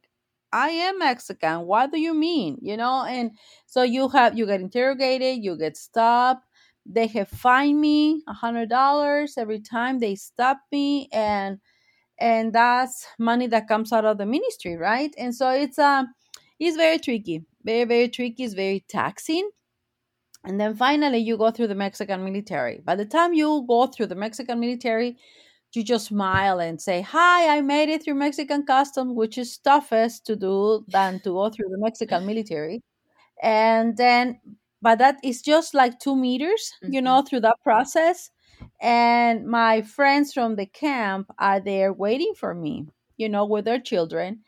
I 0.53 0.69
am 0.71 0.99
Mexican. 0.99 1.67
What 1.67 1.93
do 1.93 2.01
you 2.01 2.15
mean? 2.15 2.59
You 2.63 2.77
know, 2.77 3.05
and 3.05 3.33
so 3.67 3.83
you 3.83 4.09
have 4.11 4.37
you 4.39 4.47
get 4.47 4.61
interrogated, 4.61 5.45
you 5.45 5.57
get 5.57 5.77
stopped. 5.77 6.45
They 6.87 7.07
have 7.09 7.29
fined 7.29 7.81
me 7.81 8.23
a 8.27 8.33
hundred 8.33 8.71
dollars 8.71 9.35
every 9.37 9.61
time 9.61 9.99
they 9.99 10.15
stop 10.15 10.59
me, 10.73 11.09
and 11.13 11.59
and 12.19 12.53
that's 12.53 13.07
money 13.19 13.47
that 13.49 13.69
comes 13.69 13.93
out 13.93 14.05
of 14.05 14.19
the 14.19 14.27
ministry, 14.27 14.77
right? 14.77 15.15
And 15.19 15.35
so 15.35 15.51
it's 15.51 15.79
um 15.79 16.15
it's 16.61 16.77
very 16.77 16.99
tricky, 16.99 17.45
very 17.65 17.85
very 17.85 18.09
tricky. 18.09 18.45
It's 18.45 18.55
very 18.55 18.85
taxing 18.89 19.51
and 20.45 20.61
then 20.61 20.75
finally, 20.77 21.19
you 21.19 21.37
go 21.37 21.51
through 21.51 21.67
the 21.67 21.75
Mexican 21.75 22.25
military. 22.25 22.81
By 22.85 22.95
the 22.95 23.05
time 23.05 23.35
you 23.35 23.65
go 23.69 23.87
through 23.87 24.07
the 24.07 24.15
Mexican 24.15 24.61
military, 24.61 25.19
you 25.77 25.83
just 25.85 26.07
smile 26.07 26.61
and 26.61 26.81
say, 26.81 27.03
Hi, 27.03 27.57
I 27.59 27.61
made 27.63 27.89
it 27.89 28.05
through 28.05 28.15
Mexican 28.15 28.65
customs, 28.67 29.13
which 29.15 29.39
is 29.39 29.59
toughest 29.59 30.27
to 30.27 30.37
do 30.37 30.85
than 30.89 31.21
to 31.23 31.31
go 31.31 31.51
through 31.51 31.69
the 31.71 31.79
Mexican 31.79 32.27
military. 32.27 32.83
And 33.43 33.97
then, 33.97 34.41
but 34.83 34.99
that 34.99 35.19
is 35.25 35.43
just 35.43 35.75
like 35.75 35.99
two 36.01 36.17
meters, 36.17 36.73
you 36.87 37.01
Mhm. 37.01 37.03
know, 37.03 37.23
through 37.23 37.41
that 37.41 37.57
process. 37.65 38.31
And 38.81 39.47
my 39.47 39.83
friends 39.83 40.33
from 40.33 40.57
the 40.57 40.67
camp 40.67 41.31
are 41.39 41.61
there 41.61 41.93
waiting 41.93 42.35
for 42.37 42.55
me, 42.55 42.87
you 43.17 43.29
know, 43.29 43.45
with 43.45 43.65
their 43.65 43.81
children 43.81 44.43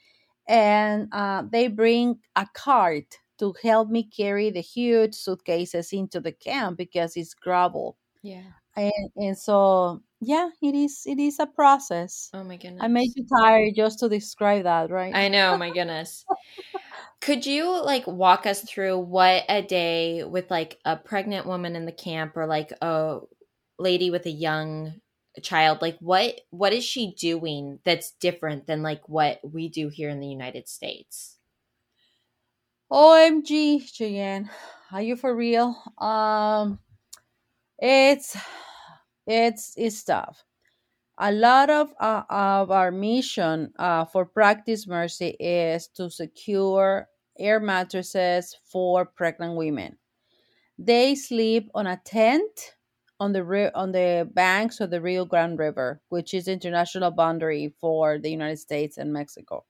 and 0.48 1.08
uh, 1.12 1.42
they 1.50 1.68
bring 1.68 2.20
a 2.36 2.46
cart 2.54 3.18
to 3.38 3.54
help 3.62 3.88
me 3.88 4.02
carry 4.04 4.50
the 4.50 4.60
huge 4.60 5.14
suitcases 5.14 5.92
into 5.92 6.20
the 6.20 6.32
camp 6.32 6.76
because 6.78 7.16
it's 7.16 7.34
gravel 7.34 7.96
Yeah. 8.22 8.52
and, 8.76 8.92
and 9.16 9.38
so 9.38 10.02
yeah 10.20 10.48
it 10.62 10.74
is 10.74 11.02
it 11.06 11.18
is 11.18 11.38
a 11.38 11.46
process 11.46 12.30
Oh 12.34 12.44
my 12.44 12.56
goodness. 12.56 12.82
i 12.82 12.88
made 12.88 13.10
you 13.16 13.26
tired 13.26 13.72
just 13.74 13.98
to 14.00 14.08
describe 14.08 14.64
that 14.64 14.90
right 14.90 15.14
I 15.14 15.28
know, 15.28 15.56
my 15.56 15.70
goodness. 15.74 16.24
Could 17.20 17.44
you 17.46 17.82
like 17.84 18.06
walk 18.06 18.46
us 18.46 18.62
through 18.62 18.98
what 18.98 19.44
a 19.48 19.62
day 19.62 20.24
with 20.24 20.50
like 20.50 20.78
a 20.84 20.96
pregnant 20.96 21.46
woman 21.46 21.76
in 21.76 21.84
the 21.86 21.92
camp 21.92 22.36
or 22.36 22.46
like 22.46 22.72
a 22.80 23.20
lady 23.78 24.10
with 24.10 24.26
a 24.26 24.30
young 24.30 24.94
child 25.42 25.80
like 25.80 25.96
what 26.00 26.40
what 26.50 26.72
is 26.72 26.84
she 26.84 27.14
doing 27.14 27.78
that's 27.84 28.10
different 28.20 28.66
than 28.66 28.82
like 28.82 29.08
what 29.08 29.38
we 29.44 29.68
do 29.68 29.88
here 29.88 30.10
in 30.10 30.20
the 30.20 30.26
United 30.26 30.68
States? 30.68 31.36
omg 32.90 33.82
Cheyenne, 33.86 34.50
are 34.90 35.00
you 35.02 35.14
for 35.16 35.34
real 35.34 35.76
um 35.98 36.78
it's 37.78 38.36
it's 39.26 39.74
it's 39.76 40.02
tough. 40.04 40.44
A 41.18 41.32
lot 41.32 41.70
of 41.70 41.94
uh, 42.00 42.24
of 42.30 42.70
our 42.70 42.90
mission 42.92 43.72
uh, 43.78 44.04
for 44.06 44.26
practice 44.26 44.86
mercy 44.88 45.36
is 45.40 45.88
to 45.96 46.10
secure 46.10 47.08
air 47.38 47.60
mattresses 47.60 48.56
for 48.64 49.06
pregnant 49.06 49.56
women. 49.56 49.98
They 50.78 51.14
sleep 51.14 51.70
on 51.74 51.86
a 51.86 52.00
tent 52.04 52.76
on 53.20 53.32
the 53.32 53.72
on 53.74 53.92
the 53.92 54.28
banks 54.32 54.80
of 54.80 54.90
the 54.90 55.00
rio 55.00 55.24
grande 55.24 55.58
river 55.58 56.00
which 56.08 56.34
is 56.34 56.48
international 56.48 57.10
boundary 57.12 57.74
for 57.80 58.18
the 58.18 58.30
united 58.30 58.58
states 58.58 58.98
and 58.98 59.12
mexico. 59.12 59.64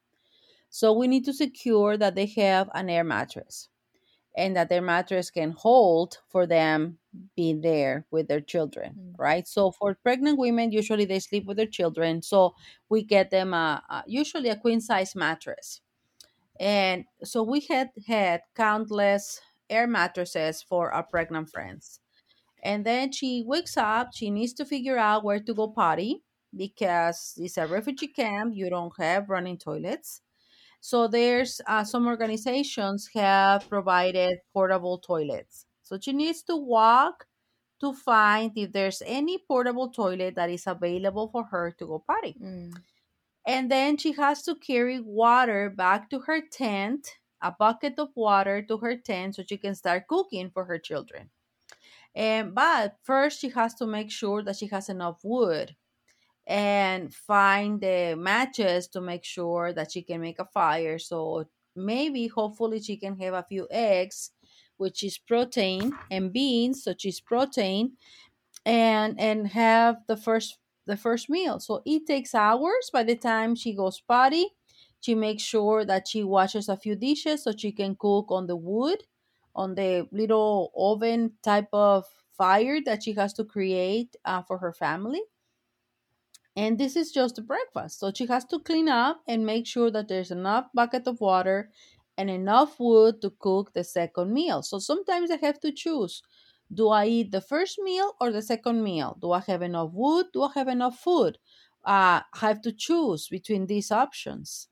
So 0.71 0.93
we 0.93 1.09
need 1.09 1.25
to 1.27 1.33
secure 1.35 1.97
that 1.99 2.15
they 2.15 2.27
have 2.27 2.71
an 2.75 2.91
air 2.91 3.05
mattress 3.05 3.69
and 4.37 4.57
that 4.57 4.71
their 4.71 4.83
mattress 4.83 5.31
can 5.31 5.53
hold 5.53 6.19
for 6.29 6.47
them 6.47 7.00
being 7.37 7.61
there 7.63 8.07
with 8.11 8.29
their 8.29 8.41
children, 8.41 8.97
Mm. 8.97 9.15
right? 9.19 9.47
So 9.49 9.73
for 9.73 9.95
pregnant 9.95 10.39
women, 10.39 10.73
usually 10.73 11.05
they 11.05 11.21
sleep 11.21 11.47
with 11.47 11.57
their 11.57 11.67
children. 11.67 12.23
So 12.23 12.55
we 12.89 13.03
get 13.05 13.31
them 13.31 13.55
a, 13.55 13.83
a 13.91 14.05
usually 14.07 14.49
a 14.49 14.57
queen 14.57 14.81
size 14.81 15.15
mattress, 15.17 15.81
and 16.59 17.05
so 17.25 17.43
we 17.43 17.61
had 17.61 17.91
had 18.07 18.43
countless 18.55 19.41
air 19.69 19.87
mattresses 19.87 20.63
for 20.63 20.93
our 20.93 21.03
pregnant 21.05 21.51
friends. 21.51 22.01
And 22.63 22.87
then 22.87 23.13
she 23.13 23.45
wakes 23.47 23.77
up, 23.77 24.11
she 24.15 24.31
needs 24.31 24.53
to 24.55 24.65
figure 24.67 24.99
out 24.99 25.25
where 25.25 25.41
to 25.41 25.55
go 25.55 25.69
potty 25.69 26.25
because 26.57 27.35
it's 27.39 27.59
a 27.59 27.67
refugee 27.67 28.09
camp. 28.09 28.55
You 28.55 28.71
don't 28.71 28.93
have 28.99 29.31
running 29.31 29.59
toilets. 29.59 30.23
So 30.81 31.09
there's 31.09 31.61
uh, 31.67 31.85
some 31.85 32.07
organizations 32.09 33.11
have 33.15 33.69
provided 33.69 34.41
portable 34.53 34.99
toilets. 34.99 35.67
So 35.91 35.99
she 36.01 36.13
needs 36.13 36.43
to 36.45 36.57
walk 36.57 37.27
to 37.81 37.93
find 37.93 38.53
if 38.57 38.73
there's 38.73 39.03
any 39.05 39.39
portable 39.39 39.91
toilet 39.91 40.37
that 40.37 40.51
is 40.51 40.67
available 40.67 41.29
for 41.29 41.45
her 41.45 41.73
to 41.73 41.87
go 41.87 41.99
potty. 41.99 42.37
Mm. 42.41 42.75
And 43.47 43.71
then 43.71 43.97
she 43.97 44.13
has 44.13 44.43
to 44.45 44.55
carry 44.55 45.01
water 45.01 45.71
back 45.71 46.11
to 46.11 46.21
her 46.21 46.41
tent, 46.41 47.19
a 47.43 47.53
bucket 47.53 47.99
of 47.99 48.11
water 48.15 48.63
to 48.63 48.79
her 48.79 48.97
tent 48.97 49.37
so 49.37 49.43
she 49.43 49.59
can 49.59 49.75
start 49.75 50.07
cooking 50.09 50.51
for 50.51 50.67
her 50.67 50.79
children. 50.79 51.31
And 52.15 52.55
but 52.55 52.97
first 53.03 53.41
she 53.41 53.51
has 53.51 53.75
to 53.77 53.87
make 53.87 54.11
sure 54.11 54.43
that 54.43 54.57
she 54.57 54.69
has 54.69 54.89
enough 54.89 55.21
wood 55.25 55.77
and 56.47 57.15
find 57.15 57.81
the 57.81 58.17
matches 58.19 58.89
to 58.89 59.01
make 59.01 59.25
sure 59.25 59.73
that 59.73 59.93
she 59.93 60.03
can 60.03 60.21
make 60.21 60.39
a 60.39 60.45
fire. 60.47 60.99
So 60.99 61.49
maybe, 61.77 62.27
hopefully, 62.27 62.81
she 62.81 62.97
can 62.97 63.19
have 63.21 63.35
a 63.35 63.47
few 63.49 63.69
eggs, 63.71 64.33
which 64.81 65.05
is 65.05 65.19
protein, 65.19 66.01
and 66.11 66.33
beans, 66.33 66.83
such 66.85 67.07
as 67.07 67.21
protein, 67.21 67.97
and 68.65 69.19
and 69.21 69.49
have 69.49 70.07
the 70.07 70.17
first 70.17 70.59
the 70.87 70.97
first 70.97 71.29
meal. 71.31 71.61
So 71.61 71.83
it 71.85 72.07
takes 72.07 72.35
hours. 72.35 72.91
By 72.93 73.05
the 73.05 73.17
time 73.17 73.55
she 73.55 73.75
goes 73.75 74.01
potty, 74.01 74.47
she 75.01 75.15
makes 75.15 75.43
sure 75.43 75.85
that 75.85 76.09
she 76.09 76.25
washes 76.25 76.69
a 76.69 76.77
few 76.77 76.97
dishes 76.97 77.45
so 77.45 77.53
she 77.53 77.73
can 77.73 77.97
cook 77.97 78.27
on 78.31 78.47
the 78.47 78.57
wood, 78.57 79.05
on 79.55 79.75
the 79.75 80.09
little 80.13 80.73
oven 80.77 81.37
type 81.43 81.69
of 81.73 82.07
fire 82.33 82.81
that 82.83 83.03
she 83.05 83.13
has 83.13 83.33
to 83.35 83.45
create 83.45 84.17
uh, 84.25 84.43
for 84.43 84.59
her 84.59 84.73
family 84.73 85.23
and 86.57 86.79
this 86.79 86.97
is 86.97 87.11
just 87.13 87.37
the 87.37 87.43
breakfast 87.43 87.99
so 87.99 88.13
she 88.13 88.27
has 88.27 88.45
to 88.45 88.59
clean 88.61 88.89
up 88.89 89.23
and 89.27 89.45
make 89.47 89.67
sure 89.67 89.91
that 89.91 90.09
there's 90.09 90.31
enough 90.31 90.69
bucket 90.75 91.07
of 91.07 91.21
water 91.21 91.71
and 92.21 92.31
enough 92.31 92.79
wood 92.79 93.21
to 93.23 93.31
cook 93.41 93.73
the 93.73 93.85
second 93.85 94.33
meal. 94.33 94.63
So 94.63 94.79
sometimes 94.79 95.31
i 95.31 95.39
have 95.39 95.61
to 95.61 95.73
choose. 95.73 96.23
Do 96.81 96.89
i 96.91 97.07
eat 97.07 97.33
the 97.33 97.41
first 97.41 97.79
meal 97.81 98.15
or 98.21 98.31
the 98.33 98.43
second 98.43 98.83
meal? 98.85 99.17
Do 99.21 99.33
i 99.33 99.41
have 99.41 99.63
enough 99.63 99.93
wood? 99.93 100.27
Do 100.35 100.43
i 100.45 100.53
have 100.55 100.69
enough 100.69 100.99
food? 101.01 101.39
Uh, 101.85 102.21
i 102.35 102.39
have 102.49 102.61
to 102.63 102.73
choose 102.73 103.29
between 103.29 103.67
these 103.67 103.91
options. 103.93 104.69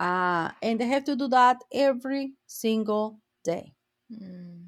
Uh, 0.00 0.50
and 0.62 0.82
i 0.82 0.86
have 0.86 1.04
to 1.04 1.16
do 1.16 1.28
that 1.28 1.58
every 1.72 2.34
single 2.46 3.20
day. 3.44 3.74
Mm. 4.12 4.66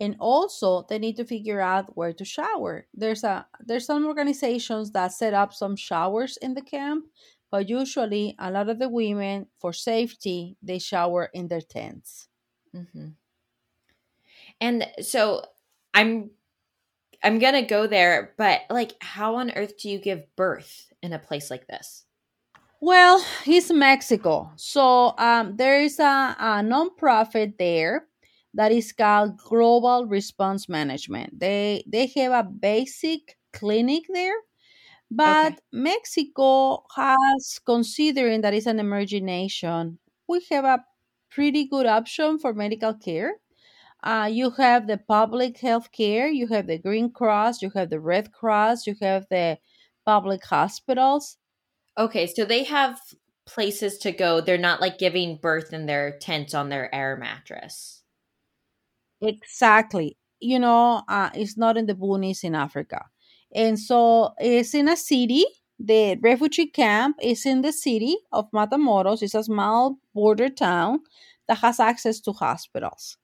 and 0.00 0.16
also 0.20 0.84
they 0.88 0.98
need 0.98 1.16
to 1.16 1.24
figure 1.24 1.60
out 1.60 1.96
where 1.96 2.12
to 2.12 2.24
shower. 2.24 2.86
There's 2.94 3.24
a 3.24 3.46
there's 3.60 3.86
some 3.86 4.06
organizations 4.06 4.92
that 4.92 5.12
set 5.12 5.34
up 5.34 5.52
some 5.54 5.76
showers 5.76 6.36
in 6.38 6.54
the 6.54 6.62
camp 6.62 7.06
but 7.50 7.68
usually 7.68 8.34
a 8.38 8.50
lot 8.50 8.68
of 8.68 8.78
the 8.78 8.88
women 8.88 9.46
for 9.58 9.72
safety 9.72 10.56
they 10.62 10.78
shower 10.78 11.30
in 11.34 11.48
their 11.48 11.60
tents. 11.60 12.28
Hmm 12.72 13.10
And 14.60 14.86
so 15.00 15.42
I'm 15.94 16.30
I'm 17.22 17.38
gonna 17.38 17.62
go 17.66 17.86
there, 17.86 18.34
but 18.38 18.62
like, 18.70 18.94
how 19.02 19.36
on 19.36 19.50
earth 19.52 19.78
do 19.78 19.90
you 19.90 19.98
give 19.98 20.24
birth 20.36 20.92
in 21.02 21.12
a 21.12 21.18
place 21.18 21.50
like 21.50 21.66
this? 21.66 22.04
well 22.80 23.24
it's 23.46 23.70
mexico 23.70 24.50
so 24.56 25.14
um, 25.18 25.56
there 25.56 25.80
is 25.82 25.98
a, 25.98 26.36
a 26.38 26.62
non-profit 26.62 27.58
there 27.58 28.06
that 28.54 28.72
is 28.72 28.92
called 28.92 29.38
global 29.38 30.06
response 30.06 30.68
management. 30.68 31.38
They 31.38 31.84
they 31.86 32.08
have 32.16 32.32
a 32.32 32.48
basic 32.48 33.36
clinic 33.52 34.04
there 34.12 34.34
Okay. 35.18 35.50
But 35.52 35.60
Mexico 35.72 36.84
has, 36.96 37.60
considering 37.64 38.40
that 38.42 38.54
it's 38.54 38.66
an 38.66 38.80
emerging 38.80 39.24
nation, 39.24 39.98
we 40.28 40.40
have 40.50 40.64
a 40.64 40.84
pretty 41.30 41.64
good 41.66 41.86
option 41.86 42.38
for 42.38 42.52
medical 42.54 42.94
care. 42.94 43.34
Uh, 44.02 44.28
you 44.32 44.50
have 44.52 44.86
the 44.86 44.98
public 44.98 45.58
health 45.58 45.92
care, 45.92 46.28
you 46.28 46.48
have 46.48 46.66
the 46.68 46.78
Green 46.78 47.10
Cross, 47.12 47.62
you 47.62 47.70
have 47.70 47.90
the 47.90 48.00
Red 48.00 48.32
Cross, 48.32 48.86
you 48.86 48.96
have 49.02 49.26
the 49.30 49.58
public 50.06 50.44
hospitals. 50.44 51.38
Okay, 51.96 52.26
so 52.26 52.44
they 52.44 52.64
have 52.64 53.00
places 53.46 53.96
to 53.98 54.10
go. 54.12 54.40
They're 54.40 54.58
not 54.58 54.80
like 54.80 54.98
giving 54.98 55.36
birth 55.36 55.72
in 55.72 55.86
their 55.86 56.18
tent 56.18 56.52
on 56.54 56.68
their 56.68 56.92
air 56.92 57.16
mattress. 57.16 58.02
Exactly. 59.20 60.16
You 60.40 60.58
know, 60.58 61.02
uh, 61.08 61.30
it's 61.34 61.56
not 61.56 61.76
in 61.76 61.86
the 61.86 61.94
boonies 61.94 62.44
in 62.44 62.54
Africa. 62.54 63.06
And 63.54 63.78
so 63.78 64.34
it's 64.38 64.74
in 64.74 64.88
a 64.88 64.96
city. 64.96 65.44
The 65.78 66.18
refugee 66.22 66.66
camp 66.66 67.16
is 67.22 67.46
in 67.46 67.62
the 67.62 67.72
city 67.72 68.16
of 68.32 68.50
Matamoros. 68.52 69.22
It's 69.22 69.34
a 69.34 69.42
small 69.44 69.98
border 70.14 70.48
town 70.50 71.00
that 71.48 71.58
has 71.58 71.80
access 71.80 72.20
to 72.20 72.32
hospitals. 72.32 73.16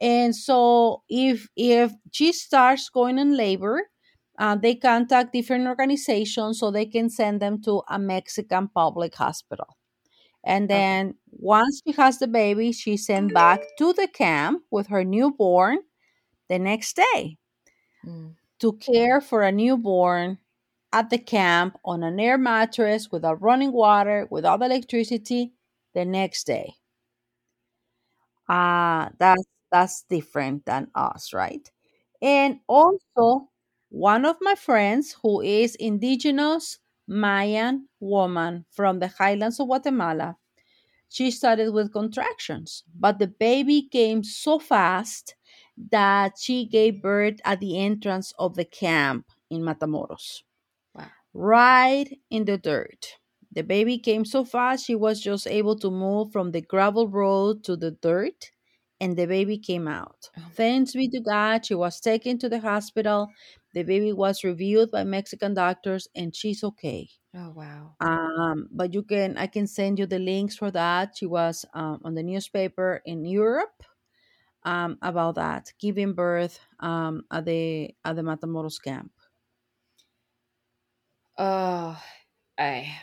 And 0.00 0.34
so 0.34 1.02
if 1.08 1.48
if 1.56 1.92
she 2.12 2.32
starts 2.32 2.88
going 2.88 3.18
in 3.18 3.36
labor, 3.36 3.82
uh, 4.38 4.56
they 4.56 4.74
contact 4.76 5.32
different 5.32 5.66
organizations 5.68 6.58
so 6.58 6.70
they 6.70 6.86
can 6.86 7.10
send 7.10 7.40
them 7.40 7.60
to 7.62 7.82
a 7.88 7.98
Mexican 7.98 8.68
public 8.68 9.14
hospital. 9.14 9.76
And 10.44 10.70
then 10.70 11.16
once 11.30 11.82
she 11.86 11.92
has 11.94 12.18
the 12.18 12.28
baby, 12.28 12.72
she's 12.72 13.06
sent 13.06 13.34
back 13.34 13.62
to 13.78 13.92
the 13.92 14.08
camp 14.08 14.62
with 14.70 14.88
her 14.88 15.04
newborn 15.04 15.80
the 16.48 16.58
next 16.58 16.96
day 16.96 17.38
Mm. 18.04 18.36
To 18.60 18.74
care 18.74 19.20
for 19.20 19.42
a 19.42 19.52
newborn 19.52 20.38
at 20.92 21.10
the 21.10 21.18
camp 21.18 21.78
on 21.84 22.02
an 22.02 22.20
air 22.20 22.38
mattress 22.38 23.10
without 23.12 23.42
running 23.42 23.72
water, 23.72 24.26
without 24.30 24.62
electricity 24.62 25.52
the 25.94 26.04
next 26.04 26.44
day. 26.46 26.74
Ah, 28.48 29.10
that's 29.18 29.44
that's 29.70 30.02
different 30.10 30.66
than 30.66 30.90
us, 30.94 31.32
right? 31.32 31.70
And 32.20 32.60
also, 32.66 33.48
one 33.88 34.24
of 34.24 34.36
my 34.40 34.54
friends 34.56 35.16
who 35.22 35.40
is 35.40 35.74
indigenous 35.76 36.78
Mayan 37.06 37.88
woman 38.00 38.66
from 38.70 38.98
the 38.98 39.08
highlands 39.08 39.60
of 39.60 39.66
Guatemala, 39.68 40.36
she 41.10 41.30
started 41.30 41.72
with 41.74 41.92
contractions, 41.92 42.84
but 42.98 43.18
the 43.20 43.28
baby 43.28 43.82
came 43.90 44.24
so 44.24 44.58
fast 44.58 45.36
that 45.90 46.38
she 46.38 46.66
gave 46.66 47.02
birth 47.02 47.40
at 47.44 47.60
the 47.60 47.78
entrance 47.78 48.32
of 48.38 48.54
the 48.56 48.64
camp 48.64 49.26
in 49.50 49.62
Matamoros, 49.62 50.42
Wow. 50.94 51.10
right 51.32 52.18
in 52.30 52.44
the 52.44 52.58
dirt. 52.58 53.16
The 53.52 53.62
baby 53.62 53.98
came 53.98 54.24
so 54.24 54.44
fast, 54.44 54.86
she 54.86 54.94
was 54.94 55.20
just 55.20 55.46
able 55.46 55.76
to 55.80 55.90
move 55.90 56.32
from 56.32 56.52
the 56.52 56.60
gravel 56.60 57.08
road 57.08 57.64
to 57.64 57.76
the 57.76 57.90
dirt, 57.92 58.52
and 59.00 59.16
the 59.16 59.26
baby 59.26 59.58
came 59.58 59.88
out. 59.88 60.30
Oh, 60.36 60.50
Thanks 60.54 60.92
be 60.92 61.08
to 61.08 61.20
God, 61.20 61.66
she 61.66 61.74
was 61.74 62.00
taken 62.00 62.38
to 62.38 62.48
the 62.48 62.60
hospital. 62.60 63.28
The 63.74 63.82
baby 63.82 64.12
was 64.12 64.44
reviewed 64.44 64.90
by 64.90 65.04
Mexican 65.04 65.54
doctors, 65.54 66.08
and 66.14 66.34
she's 66.34 66.62
okay. 66.64 67.08
oh 67.34 67.50
wow. 67.50 67.96
Um, 68.00 68.68
but 68.72 68.94
you 68.94 69.02
can, 69.02 69.36
I 69.36 69.46
can 69.46 69.66
send 69.66 69.98
you 69.98 70.06
the 70.06 70.18
links 70.18 70.56
for 70.56 70.70
that. 70.70 71.16
She 71.16 71.26
was 71.26 71.64
um, 71.74 72.00
on 72.04 72.14
the 72.14 72.22
newspaper 72.22 73.02
in 73.04 73.24
Europe 73.26 73.82
um, 74.64 74.98
about 75.02 75.36
that, 75.36 75.72
giving 75.78 76.14
birth 76.14 76.60
um, 76.80 77.24
at 77.30 77.44
the 77.44 77.94
at 78.04 78.16
the 78.16 78.22
Matamoros 78.22 78.82
camp. 78.82 79.12
Oh, 81.36 82.00
I 82.58 83.00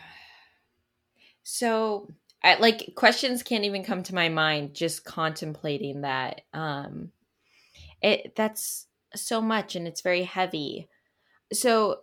so 1.43 2.07
I 2.43 2.55
like 2.55 2.93
questions 2.95 3.43
can't 3.43 3.63
even 3.63 3.83
come 3.83 4.03
to 4.03 4.15
my 4.15 4.29
mind 4.29 4.73
just 4.75 5.05
contemplating 5.05 6.01
that. 6.01 6.41
Um 6.53 7.11
it 8.01 8.35
that's 8.35 8.87
so 9.15 9.41
much 9.41 9.75
and 9.75 9.87
it's 9.87 10.01
very 10.01 10.23
heavy. 10.23 10.89
So 11.53 12.01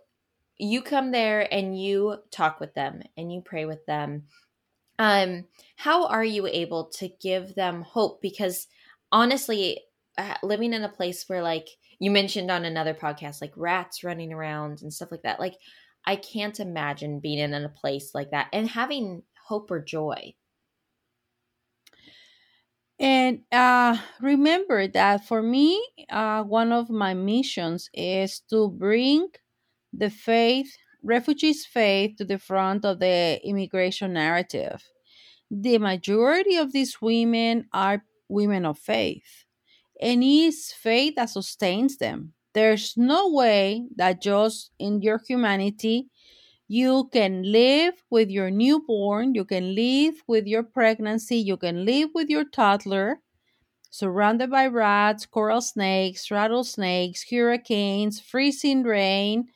you 0.57 0.81
come 0.83 1.11
there 1.11 1.51
and 1.53 1.79
you 1.79 2.17
talk 2.31 2.59
with 2.59 2.75
them 2.75 3.03
and 3.17 3.33
you 3.33 3.41
pray 3.41 3.65
with 3.65 3.85
them. 3.87 4.27
Um 4.99 5.47
how 5.77 6.07
are 6.07 6.25
you 6.25 6.47
able 6.47 6.85
to 6.91 7.09
give 7.09 7.55
them 7.55 7.83
hope 7.83 8.21
because 8.21 8.67
honestly 9.15 9.79
uh, 10.17 10.35
living 10.43 10.73
in 10.73 10.83
a 10.83 10.89
place 10.89 11.27
where 11.29 11.41
like 11.41 11.69
you 11.99 12.11
mentioned 12.11 12.51
on 12.51 12.65
another 12.65 12.93
podcast 12.93 13.41
like 13.41 13.53
rats 13.55 14.03
running 14.03 14.33
around 14.33 14.81
and 14.81 14.93
stuff 14.93 15.09
like 15.09 15.23
that 15.23 15.39
like 15.39 15.55
I 16.05 16.17
can't 16.17 16.59
imagine 16.59 17.21
being 17.21 17.39
in 17.39 17.53
a 17.53 17.69
place 17.69 18.13
like 18.13 18.31
that 18.31 18.49
and 18.51 18.69
having 18.69 19.23
hope 19.47 19.71
or 19.71 19.81
joy. 19.81 20.35
And 22.99 23.41
uh, 23.51 23.97
remember 24.21 24.87
that 24.87 25.25
for 25.25 25.41
me, 25.41 25.81
uh, 26.09 26.43
one 26.43 26.71
of 26.71 26.89
my 26.89 27.13
missions 27.13 27.89
is 27.93 28.39
to 28.49 28.69
bring 28.69 29.29
the 29.91 30.09
faith, 30.09 30.77
refugees' 31.03 31.65
faith, 31.65 32.17
to 32.17 32.25
the 32.25 32.39
front 32.39 32.85
of 32.85 32.99
the 32.99 33.39
immigration 33.43 34.13
narrative. 34.13 34.83
The 35.51 35.77
majority 35.77 36.57
of 36.57 36.73
these 36.73 37.01
women 37.01 37.67
are 37.73 38.03
women 38.35 38.65
of 38.65 38.77
faith, 38.77 39.45
and 40.01 40.23
it's 40.23 40.73
faith 40.73 41.15
that 41.15 41.31
sustains 41.31 41.97
them. 41.97 42.33
There's 42.53 42.95
no 42.97 43.31
way 43.31 43.87
that 43.95 44.21
just 44.21 44.71
in 44.77 45.01
your 45.01 45.19
humanity 45.27 46.09
you 46.67 47.09
can 47.13 47.43
live 47.43 47.93
with 48.09 48.29
your 48.29 48.49
newborn, 48.49 49.35
you 49.35 49.45
can 49.45 49.75
live 49.75 50.15
with 50.27 50.47
your 50.47 50.63
pregnancy, 50.63 51.37
you 51.37 51.57
can 51.57 51.85
live 51.85 52.09
with 52.13 52.29
your 52.29 52.45
toddler, 52.45 53.19
surrounded 53.91 54.49
by 54.49 54.67
rats, 54.67 55.25
coral 55.25 55.61
snakes, 55.61 56.31
rattlesnakes, 56.31 57.23
hurricanes, 57.29 58.19
freezing 58.19 58.83
rain, 58.83 59.47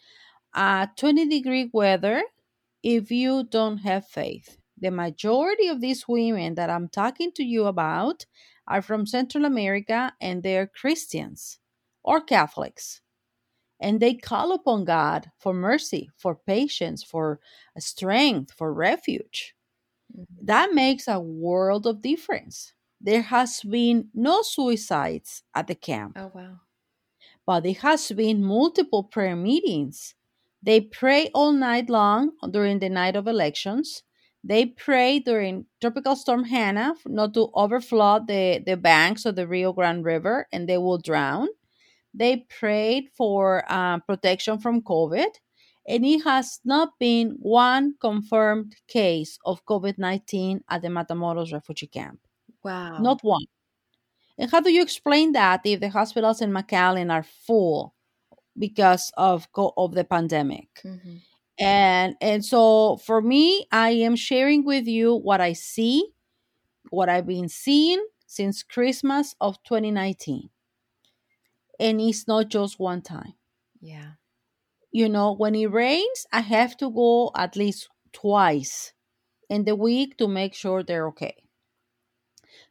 uh, 0.53 0.87
20 0.97 1.27
degree 1.27 1.69
weather 1.73 2.23
if 2.83 3.11
you 3.11 3.43
don't 3.43 3.79
have 3.79 4.07
faith. 4.07 4.57
The 4.77 4.91
majority 4.91 5.67
of 5.67 5.81
these 5.81 6.07
women 6.07 6.55
that 6.55 6.69
I'm 6.69 6.87
talking 6.87 7.31
to 7.33 7.43
you 7.43 7.65
about 7.65 8.25
are 8.69 8.81
from 8.83 9.05
Central 9.07 9.45
America 9.45 10.13
and 10.21 10.43
they're 10.43 10.67
Christians 10.67 11.59
or 12.03 12.21
Catholics. 12.21 13.01
And 13.79 13.99
they 13.99 14.15
call 14.15 14.53
upon 14.53 14.85
God 14.85 15.31
for 15.39 15.53
mercy, 15.53 16.09
for 16.17 16.35
patience, 16.35 17.03
for 17.03 17.39
strength, 17.77 18.53
for 18.53 18.73
refuge. 18.73 19.55
Mhm. 20.13 20.39
That 20.41 20.73
makes 20.73 21.07
a 21.07 21.19
world 21.19 21.87
of 21.87 22.01
difference. 22.01 22.73
There 23.01 23.23
has 23.23 23.61
been 23.63 24.09
no 24.13 24.41
suicides 24.43 25.43
at 25.55 25.67
the 25.67 25.75
camp 25.75 26.15
Oh 26.15 26.27
wow. 26.27 26.59
but 27.45 27.61
there 27.63 27.73
has 27.73 28.11
been 28.13 28.43
multiple 28.43 29.03
prayer 29.03 29.35
meetings. 29.35 30.15
They 30.61 30.79
pray 30.81 31.29
all 31.33 31.51
night 31.53 31.89
long 31.89 32.31
during 32.49 32.79
the 32.79 32.89
night 32.89 33.15
of 33.15 33.27
elections. 33.27 34.03
They 34.43 34.65
pray 34.67 35.19
during 35.19 35.65
Tropical 35.81 36.15
Storm 36.15 36.45
Hanna 36.45 36.95
not 37.05 37.33
to 37.33 37.49
overflood 37.55 38.27
the, 38.27 38.63
the 38.65 38.77
banks 38.77 39.25
of 39.25 39.35
the 39.35 39.47
Rio 39.47 39.73
Grande 39.73 40.05
River 40.05 40.47
and 40.51 40.67
they 40.67 40.77
will 40.77 40.97
drown. 40.97 41.47
They 42.13 42.37
prayed 42.49 43.09
for 43.15 43.63
uh, 43.69 43.99
protection 43.99 44.59
from 44.59 44.81
COVID, 44.81 45.29
and 45.87 46.05
it 46.05 46.23
has 46.23 46.59
not 46.65 46.97
been 46.99 47.37
one 47.39 47.95
confirmed 48.01 48.75
case 48.87 49.39
of 49.45 49.65
COVID 49.65 49.97
19 49.97 50.63
at 50.69 50.81
the 50.81 50.89
Matamoros 50.89 51.53
refugee 51.53 51.87
camp. 51.87 52.19
Wow. 52.63 52.99
Not 52.99 53.23
one. 53.23 53.45
And 54.37 54.49
how 54.51 54.61
do 54.61 54.71
you 54.71 54.81
explain 54.81 55.33
that 55.33 55.61
if 55.65 55.79
the 55.81 55.89
hospitals 55.89 56.41
in 56.41 56.51
McAllen 56.51 57.11
are 57.11 57.23
full 57.23 57.93
because 58.57 59.11
of 59.17 59.47
of 59.55 59.93
the 59.95 60.03
pandemic? 60.05 60.69
Mhm. 60.85 61.21
And 61.59 62.15
and 62.21 62.43
so 62.45 62.97
for 62.97 63.21
me, 63.21 63.67
I 63.71 63.89
am 63.91 64.15
sharing 64.15 64.63
with 64.63 64.87
you 64.87 65.15
what 65.15 65.41
I 65.41 65.53
see, 65.53 66.13
what 66.91 67.09
I've 67.09 67.27
been 67.27 67.49
seeing 67.49 68.05
since 68.27 68.63
Christmas 68.63 69.35
of 69.41 69.63
2019. 69.63 70.49
and 71.79 71.99
it's 72.01 72.27
not 72.27 72.49
just 72.49 72.79
one 72.79 73.01
time. 73.01 73.33
Yeah. 73.81 74.13
You 74.91 75.09
know, 75.09 75.31
when 75.33 75.55
it 75.55 75.65
rains, 75.71 76.27
I 76.31 76.41
have 76.41 76.77
to 76.77 76.91
go 76.91 77.31
at 77.35 77.55
least 77.55 77.89
twice 78.11 78.93
in 79.49 79.65
the 79.65 79.75
week 79.75 80.17
to 80.17 80.27
make 80.27 80.53
sure 80.55 80.83
they're 80.83 81.07
okay. 81.09 81.43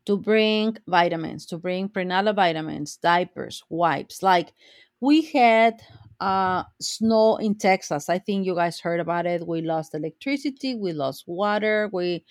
To 0.07 0.16
bring 0.16 0.76
vitamins, 0.86 1.47
to 1.47 1.59
bring 1.59 1.89
prenatal 1.89 2.32
vitamins, 2.32 2.97
diapers, 2.97 3.62
wipes. 3.68 4.22
Like 4.22 4.53
we 5.01 5.22
had 5.22 5.80
uh, 6.20 6.64
snow 6.80 7.36
in 7.36 7.54
Texas. 7.54 8.08
I 8.08 8.18
think 8.18 8.44
you 8.44 8.54
guys 8.54 8.80
heard 8.80 9.00
about 9.00 9.26
it. 9.26 9.46
We 9.46 9.62
lost 9.62 9.94
electricity, 9.94 10.74
we 10.74 10.92
lost 10.92 11.24
water, 11.26 11.88
we 11.92 12.24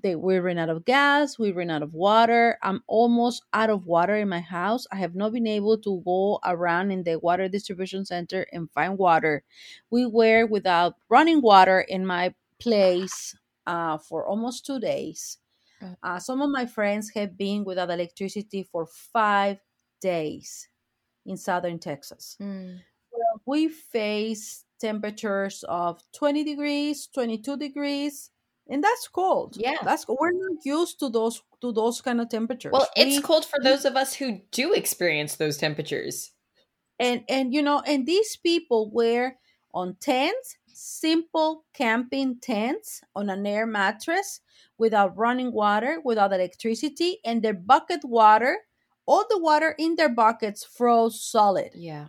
they 0.00 0.14
we 0.14 0.38
ran 0.38 0.58
out 0.58 0.70
of 0.70 0.84
gas, 0.84 1.38
we 1.38 1.52
ran 1.52 1.70
out 1.70 1.82
of 1.82 1.92
water. 1.92 2.58
I'm 2.62 2.82
almost 2.86 3.44
out 3.52 3.70
of 3.70 3.86
water 3.86 4.16
in 4.16 4.28
my 4.28 4.40
house. 4.40 4.86
I 4.92 4.96
have 4.96 5.14
not 5.14 5.32
been 5.32 5.46
able 5.46 5.78
to 5.78 6.02
go 6.04 6.38
around 6.44 6.92
in 6.92 7.02
the 7.02 7.18
water 7.18 7.48
distribution 7.48 8.04
center 8.04 8.46
and 8.52 8.70
find 8.70 8.96
water. 8.96 9.42
We 9.90 10.06
were 10.06 10.46
without 10.46 10.94
running 11.08 11.42
water 11.42 11.80
in 11.80 12.06
my 12.06 12.34
place 12.58 13.36
uh, 13.66 13.98
for 13.98 14.26
almost 14.26 14.64
two 14.64 14.78
days. 14.78 15.38
Uh, 16.02 16.18
some 16.18 16.40
of 16.40 16.50
my 16.50 16.64
friends 16.64 17.10
have 17.14 17.36
been 17.36 17.64
without 17.64 17.90
electricity 17.90 18.62
for 18.62 18.86
five 18.86 19.58
days 20.00 20.68
in 21.26 21.36
southern 21.36 21.78
Texas. 21.78 22.36
Mm. 22.40 22.80
We 23.46 23.68
face 23.68 24.64
temperatures 24.80 25.64
of 25.68 26.02
20 26.12 26.44
degrees, 26.44 27.08
22 27.14 27.56
degrees, 27.56 28.30
and 28.68 28.82
that's 28.82 29.08
cold. 29.08 29.56
Yeah. 29.58 29.76
That's 29.84 30.06
we're 30.08 30.32
not 30.32 30.64
used 30.64 30.98
to 31.00 31.08
those 31.08 31.42
to 31.60 31.72
those 31.72 32.00
kind 32.00 32.20
of 32.20 32.28
temperatures. 32.28 32.72
Well, 32.72 32.88
it's 32.96 33.16
We- 33.16 33.22
cold 33.22 33.44
for 33.44 33.58
those 33.62 33.84
of 33.84 33.96
us 33.96 34.14
who 34.14 34.40
do 34.50 34.72
experience 34.72 35.36
those 35.36 35.56
temperatures. 35.58 36.32
and 37.00 37.24
and 37.28 37.54
you 37.54 37.62
know 37.62 37.80
and 37.86 38.06
these 38.06 38.36
people 38.36 38.90
were 38.90 39.32
on 39.74 39.96
tents 40.00 40.56
simple 40.68 41.64
camping 41.74 42.38
tents 42.40 43.00
on 43.16 43.30
an 43.30 43.46
air 43.46 43.66
mattress 43.66 44.40
without 44.78 45.16
running 45.16 45.52
water 45.52 46.00
without 46.04 46.32
electricity 46.32 47.18
and 47.24 47.42
their 47.42 47.54
bucket 47.54 48.04
water 48.04 48.58
all 49.06 49.24
the 49.30 49.38
water 49.38 49.74
in 49.78 49.96
their 49.96 50.08
buckets 50.10 50.62
froze 50.64 51.16
solid 51.22 51.70
Yeah. 51.74 52.08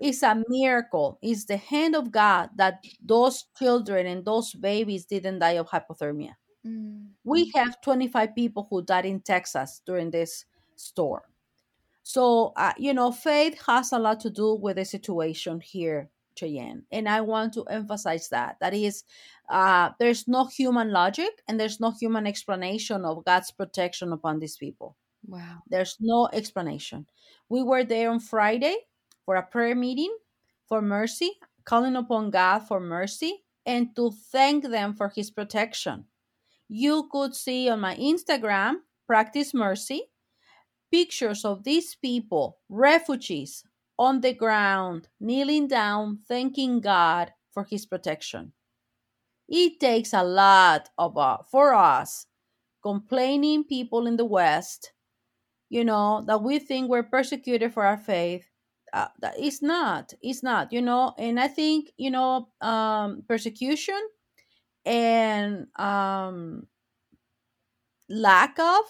It's 0.00 0.22
a 0.22 0.42
miracle 0.48 1.18
it's 1.22 1.44
the 1.44 1.56
hand 1.56 1.94
of 1.94 2.10
god 2.10 2.50
that 2.56 2.82
those 3.04 3.44
children 3.58 4.06
and 4.06 4.24
those 4.24 4.54
babies 4.54 5.04
didn't 5.04 5.38
die 5.38 5.52
of 5.52 5.68
hypothermia 5.68 6.32
Mm. 6.66 7.10
we 7.24 7.52
have 7.54 7.80
25 7.80 8.34
people 8.34 8.66
who 8.68 8.82
died 8.82 9.06
in 9.06 9.20
Texas 9.20 9.82
during 9.86 10.10
this 10.10 10.44
storm. 10.74 11.22
So, 12.02 12.52
uh, 12.56 12.72
you 12.76 12.92
know, 12.94 13.12
faith 13.12 13.60
has 13.66 13.92
a 13.92 13.98
lot 13.98 14.20
to 14.20 14.30
do 14.30 14.54
with 14.54 14.76
the 14.76 14.84
situation 14.84 15.60
here, 15.60 16.10
Cheyenne. 16.36 16.84
And 16.90 17.08
I 17.08 17.20
want 17.20 17.54
to 17.54 17.64
emphasize 17.64 18.28
that. 18.30 18.56
That 18.60 18.74
is, 18.74 19.04
uh, 19.48 19.90
there's 19.98 20.26
no 20.28 20.46
human 20.46 20.90
logic 20.90 21.42
and 21.48 21.58
there's 21.58 21.80
no 21.80 21.90
human 21.92 22.26
explanation 22.26 23.04
of 23.04 23.24
God's 23.24 23.50
protection 23.50 24.12
upon 24.12 24.38
these 24.40 24.56
people. 24.56 24.96
Wow. 25.26 25.62
There's 25.68 25.96
no 26.00 26.28
explanation. 26.32 27.06
We 27.48 27.62
were 27.62 27.84
there 27.84 28.10
on 28.10 28.20
Friday 28.20 28.76
for 29.26 29.36
a 29.36 29.42
prayer 29.42 29.74
meeting 29.74 30.16
for 30.66 30.80
mercy, 30.80 31.32
calling 31.64 31.96
upon 31.96 32.30
God 32.30 32.60
for 32.60 32.80
mercy 32.80 33.44
and 33.66 33.94
to 33.96 34.12
thank 34.32 34.64
them 34.64 34.94
for 34.94 35.08
his 35.08 35.30
protection. 35.30 36.06
You 36.68 37.08
could 37.12 37.34
see 37.34 37.68
on 37.68 37.80
my 37.80 37.96
Instagram, 37.96 38.76
Practice 39.06 39.52
Mercy, 39.52 40.04
pictures 40.90 41.44
of 41.44 41.64
these 41.64 41.94
people, 41.96 42.58
refugees, 42.68 43.64
on 43.98 44.20
the 44.20 44.32
ground, 44.32 45.08
kneeling 45.20 45.68
down, 45.68 46.20
thanking 46.28 46.80
God 46.80 47.32
for 47.52 47.64
his 47.64 47.86
protection. 47.86 48.52
It 49.48 49.80
takes 49.80 50.12
a 50.12 50.22
lot 50.22 50.90
of 50.98 51.16
uh, 51.16 51.38
for 51.50 51.74
us 51.74 52.26
complaining 52.82 53.64
people 53.64 54.06
in 54.06 54.16
the 54.16 54.24
West, 54.24 54.92
you 55.68 55.84
know, 55.84 56.22
that 56.26 56.42
we 56.42 56.58
think 56.58 56.88
we're 56.88 57.02
persecuted 57.02 57.72
for 57.72 57.84
our 57.84 57.96
faith. 57.96 58.46
Uh, 58.96 59.08
it's 59.38 59.62
not. 59.62 60.14
It's 60.22 60.42
not. 60.42 60.72
You 60.72 60.82
know, 60.82 61.14
and 61.18 61.40
I 61.40 61.48
think 61.48 61.92
you 61.98 62.10
know 62.10 62.48
um, 62.62 63.24
persecution 63.28 64.00
and 64.86 65.68
um, 65.78 66.68
lack 68.08 68.58
of 68.58 68.84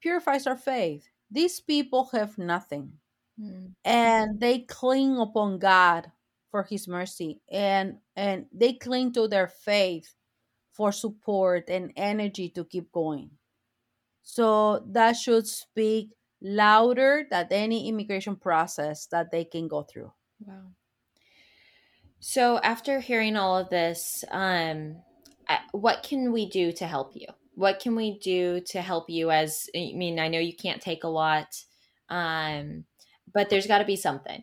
purifies 0.00 0.46
our 0.46 0.56
faith. 0.56 1.08
These 1.30 1.60
people 1.60 2.10
have 2.12 2.38
nothing 2.38 2.98
Mm. 3.40 3.74
and 3.84 4.40
they 4.40 4.60
cling 4.60 5.18
upon 5.18 5.58
God 5.58 6.12
for 6.50 6.64
his 6.64 6.88
mercy 6.88 7.40
and 7.50 7.98
and 8.16 8.46
they 8.52 8.74
cling 8.74 9.12
to 9.14 9.28
their 9.28 9.48
faith 9.48 10.14
for 10.72 10.92
support 10.92 11.70
and 11.70 11.92
energy 11.96 12.50
to 12.50 12.64
keep 12.64 12.92
going. 12.92 13.30
So 14.22 14.80
that 14.92 15.14
should 15.16 15.46
speak 15.46 16.17
louder 16.40 17.26
than 17.30 17.46
any 17.50 17.88
immigration 17.88 18.36
process 18.36 19.06
that 19.06 19.30
they 19.30 19.44
can 19.44 19.68
go 19.68 19.82
through. 19.82 20.12
Wow. 20.40 20.72
So 22.20 22.58
after 22.58 23.00
hearing 23.00 23.36
all 23.36 23.58
of 23.58 23.70
this, 23.70 24.24
um, 24.30 24.96
what 25.72 26.02
can 26.02 26.32
we 26.32 26.48
do 26.48 26.72
to 26.72 26.86
help 26.86 27.12
you? 27.14 27.26
What 27.54 27.80
can 27.80 27.96
we 27.96 28.18
do 28.18 28.60
to 28.66 28.80
help 28.82 29.08
you? 29.08 29.30
As 29.30 29.68
I 29.74 29.92
mean, 29.94 30.18
I 30.18 30.28
know 30.28 30.38
you 30.38 30.54
can't 30.54 30.80
take 30.80 31.04
a 31.04 31.08
lot, 31.08 31.64
um, 32.08 32.84
but 33.32 33.50
there's 33.50 33.66
got 33.66 33.78
to 33.78 33.84
be 33.84 33.96
something. 33.96 34.42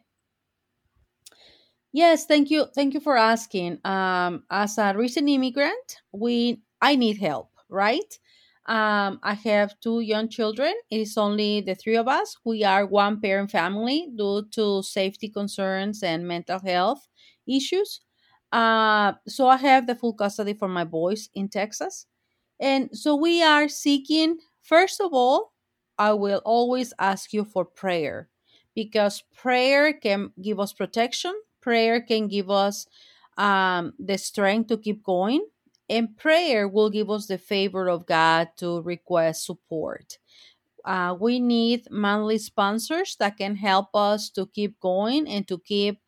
Yes, 1.93 2.25
thank 2.25 2.51
you. 2.51 2.65
Thank 2.75 2.93
you 2.93 2.99
for 2.99 3.17
asking. 3.17 3.79
Um, 3.85 4.43
as 4.49 4.77
a 4.77 4.93
recent 4.97 5.29
immigrant, 5.29 6.01
we 6.11 6.61
I 6.81 6.95
need 6.95 7.17
help, 7.17 7.51
right? 7.69 8.19
Um, 8.67 9.19
I 9.21 9.35
have 9.43 9.79
two 9.79 9.99
young 9.99 10.27
children. 10.27 10.73
It 10.89 10.99
is 10.99 11.17
only 11.17 11.61
the 11.61 11.75
three 11.75 11.97
of 11.97 12.07
us. 12.07 12.35
We 12.43 12.63
are 12.63 12.85
one 12.85 13.21
parent 13.21 13.51
family 13.51 14.07
due 14.15 14.45
to 14.51 14.81
safety 14.81 15.29
concerns 15.29 16.01
and 16.01 16.27
mental 16.27 16.59
health 16.59 17.07
issues. 17.47 18.01
Uh, 18.51 19.13
so 19.27 19.47
I 19.47 19.57
have 19.57 19.85
the 19.85 19.95
full 19.95 20.13
custody 20.13 20.53
for 20.53 20.67
my 20.67 20.83
boys 20.83 21.29
in 21.35 21.49
Texas. 21.49 22.07
And 22.59 22.89
so 22.93 23.15
we 23.15 23.43
are 23.43 23.67
seeking, 23.67 24.37
first 24.63 25.01
of 25.01 25.13
all, 25.13 25.53
I 25.97 26.13
will 26.13 26.41
always 26.45 26.93
ask 26.99 27.33
you 27.33 27.43
for 27.45 27.65
prayer 27.65 28.29
because 28.75 29.23
prayer 29.35 29.93
can 29.93 30.31
give 30.41 30.59
us 30.59 30.73
protection, 30.73 31.33
prayer 31.61 32.01
can 32.01 32.27
give 32.27 32.49
us 32.49 32.87
um, 33.37 33.93
the 33.99 34.17
strength 34.17 34.67
to 34.69 34.77
keep 34.77 35.03
going, 35.03 35.45
and 35.89 36.17
prayer 36.17 36.67
will 36.67 36.89
give 36.89 37.09
us 37.09 37.27
the 37.27 37.37
favor 37.37 37.89
of 37.89 38.05
God 38.05 38.49
to 38.57 38.81
request 38.81 39.45
support. 39.45 40.17
Uh, 40.85 41.15
we 41.19 41.39
need 41.39 41.89
monthly 41.89 42.37
sponsors 42.37 43.15
that 43.17 43.37
can 43.37 43.55
help 43.55 43.87
us 43.95 44.29
to 44.29 44.45
keep 44.47 44.79
going 44.79 45.27
and 45.27 45.47
to 45.47 45.57
keep 45.59 45.99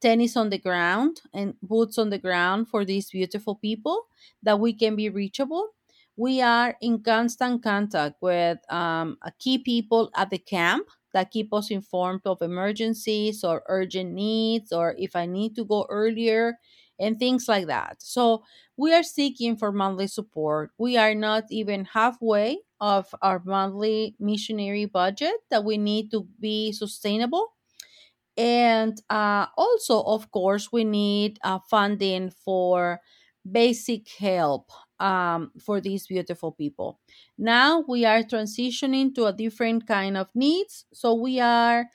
tennis 0.00 0.36
on 0.36 0.50
the 0.50 0.58
ground 0.58 1.22
and 1.32 1.54
boots 1.62 1.98
on 1.98 2.10
the 2.10 2.18
ground 2.18 2.68
for 2.68 2.84
these 2.84 3.10
beautiful 3.10 3.54
people 3.54 4.06
that 4.42 4.58
we 4.58 4.72
can 4.72 4.96
be 4.96 5.08
reachable. 5.08 5.70
We 6.16 6.40
are 6.40 6.76
in 6.80 7.02
constant 7.02 7.62
contact 7.62 8.16
with 8.20 8.58
um, 8.72 9.18
uh, 9.22 9.30
key 9.38 9.58
people 9.58 10.10
at 10.16 10.30
the 10.30 10.38
camp 10.38 10.88
that 11.12 11.30
keep 11.30 11.52
us 11.52 11.70
informed 11.70 12.22
of 12.26 12.42
emergencies 12.42 13.44
or 13.44 13.62
urgent 13.68 14.12
needs 14.12 14.72
or 14.72 14.94
if 14.98 15.14
I 15.16 15.26
need 15.26 15.54
to 15.56 15.64
go 15.64 15.86
earlier 15.88 16.58
and 16.98 17.18
things 17.18 17.48
like 17.48 17.66
that. 17.66 17.96
So 18.00 18.44
we 18.76 18.92
are 18.94 19.02
seeking 19.02 19.56
for 19.56 19.72
monthly 19.72 20.06
support. 20.06 20.70
We 20.78 20.96
are 20.96 21.14
not 21.14 21.44
even 21.50 21.84
halfway 21.86 22.58
of 22.80 23.14
our 23.22 23.42
monthly 23.44 24.14
missionary 24.18 24.84
budget 24.86 25.34
that 25.50 25.64
we 25.64 25.78
need 25.78 26.10
to 26.12 26.26
be 26.40 26.72
sustainable. 26.72 27.52
And 28.36 29.00
uh, 29.10 29.46
also, 29.56 30.02
of 30.02 30.30
course, 30.30 30.72
we 30.72 30.84
need 30.84 31.38
uh, 31.44 31.60
funding 31.70 32.30
for 32.30 33.00
basic 33.50 34.08
help 34.18 34.70
um, 34.98 35.52
for 35.64 35.80
these 35.80 36.06
beautiful 36.06 36.50
people. 36.50 36.98
Now 37.38 37.84
we 37.86 38.04
are 38.04 38.22
transitioning 38.22 39.14
to 39.14 39.26
a 39.26 39.32
different 39.32 39.86
kind 39.86 40.16
of 40.16 40.28
needs. 40.34 40.86
So 40.92 41.14
we 41.14 41.38
are 41.40 41.86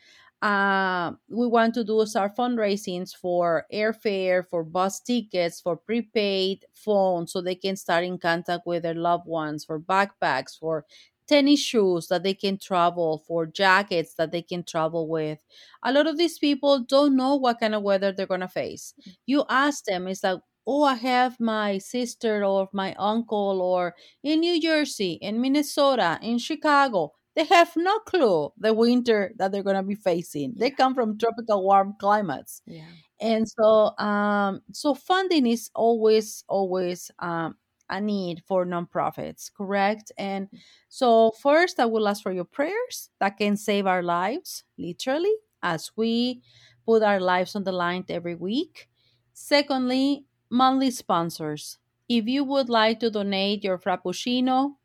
uh, 0.42 1.12
we 1.30 1.48
want 1.48 1.74
to 1.76 1.84
do 1.84 2.00
our 2.00 2.30
fundraisings 2.34 3.16
for 3.16 3.66
airfare, 3.74 4.48
for 4.50 4.64
bus 4.64 5.00
tickets, 5.02 5.60
for 5.60 5.76
prepaid 5.78 6.66
phones, 6.74 7.32
so 7.34 7.42
they 7.42 7.56
can 7.56 7.76
start 7.76 8.04
in 8.06 8.18
contact 8.18 8.66
with 8.66 8.84
their 8.84 8.94
loved 8.96 9.28
ones, 9.28 9.66
for 9.66 9.80
backpacks, 9.80 10.58
for 10.58 10.86
tennis 11.28 11.60
shoes 11.60 12.08
that 12.08 12.24
they 12.24 12.34
can 12.34 12.58
travel, 12.58 13.24
for 13.28 13.46
jackets 13.46 14.14
that 14.16 14.32
they 14.32 14.42
can 14.42 14.64
travel 14.64 15.08
with. 15.08 15.40
A 15.84 15.92
lot 15.92 16.08
of 16.08 16.18
these 16.18 16.40
people 16.40 16.80
don't 16.80 17.16
know 17.16 17.36
what 17.36 17.60
kind 17.60 17.76
of 17.76 17.84
weather 17.84 18.12
they're 18.12 18.26
gonna 18.26 18.48
face. 18.48 18.94
You 19.26 19.44
ask 19.50 19.84
them, 19.86 20.08
it's 20.08 20.24
like, 20.24 20.40
oh, 20.66 20.84
I 20.84 20.96
have 20.96 21.40
my 21.40 21.78
sister 21.80 22.44
or 22.46 22.70
my 22.74 22.94
uncle 22.96 23.62
or 23.62 23.96
in 24.24 24.40
New 24.42 24.62
Jersey, 24.62 25.14
in 25.22 25.42
Minnesota, 25.42 26.20
in 26.22 26.38
Chicago. 26.38 27.14
They 27.40 27.46
have 27.46 27.74
no 27.78 28.00
clue 28.00 28.52
the 28.58 28.74
winter 28.74 29.32
that 29.38 29.52
they're 29.52 29.64
going 29.64 29.78
to 29.78 29.84
be 29.84 29.96
facing. 29.96 30.54
They 30.58 30.72
come 30.72 30.94
from 30.94 31.18
tropical 31.18 31.64
warm 31.64 31.96
climates. 31.98 32.62
Yeah. 32.66 32.84
And 33.22 33.48
so, 33.48 33.98
um, 33.98 34.62
so 34.74 34.94
funding 34.94 35.48
is 35.48 35.70
always, 35.74 36.44
always 36.50 37.12
um, 37.20 37.56
a 37.90 38.02
need 38.02 38.44
for 38.46 38.66
nonprofits, 38.66 39.50
correct? 39.54 40.12
And 40.18 40.50
so, 40.90 41.32
first, 41.42 41.80
I 41.80 41.86
will 41.86 42.10
ask 42.10 42.22
for 42.22 42.34
your 42.34 42.44
prayers 42.44 43.10
that 43.20 43.38
can 43.38 43.56
save 43.56 43.88
our 43.88 44.04
lives, 44.04 44.66
literally, 44.78 45.34
as 45.64 45.92
we 45.96 46.42
put 46.86 47.04
our 47.04 47.22
lives 47.22 47.56
on 47.56 47.64
the 47.64 47.72
line 47.72 48.04
every 48.10 48.36
week. 48.36 48.90
Secondly, 49.34 50.26
monthly 50.50 50.92
sponsors. 50.92 51.78
If 52.10 52.28
you 52.28 52.44
would 52.44 52.68
like 52.68 53.00
to 53.00 53.10
donate 53.10 53.64
your 53.64 53.78
Frappuccino 53.78 54.76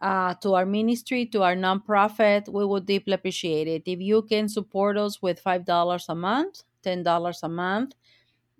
uh, 0.00 0.34
to 0.34 0.54
our 0.54 0.66
ministry, 0.66 1.26
to 1.26 1.42
our 1.42 1.54
nonprofit, 1.54 2.48
we 2.48 2.64
would 2.64 2.86
deeply 2.86 3.14
appreciate 3.14 3.68
it. 3.68 3.82
If 3.86 4.00
you 4.00 4.22
can 4.22 4.48
support 4.48 4.96
us 4.96 5.22
with 5.22 5.42
$5 5.42 6.04
a 6.08 6.14
month, 6.14 6.62
$10 6.84 7.42
a 7.42 7.48
month, 7.48 7.94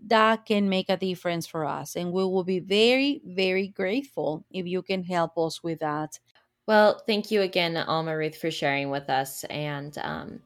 that 0.07 0.47
can 0.47 0.69
make 0.69 0.89
a 0.89 0.97
difference 0.97 1.47
for 1.47 1.65
us. 1.65 1.97
And 1.97 2.13
we 2.13 2.25
will 2.25 2.45
be 2.45 2.61
very, 2.61 3.21
very 3.25 3.69
grateful 3.69 4.45
if 4.51 4.67
you 4.67 4.83
can 4.83 5.03
help 5.03 5.39
us 5.39 5.63
with 5.63 5.81
that. 5.81 6.19
Well, 6.67 7.03
thank 7.07 7.31
you 7.31 7.43
again, 7.43 7.77
Alma 7.77 8.17
Ruth, 8.17 8.37
for 8.37 8.51
sharing 8.51 8.91
with 8.91 9.09
us. 9.09 9.45
And 9.45 9.97
um, 9.99 10.41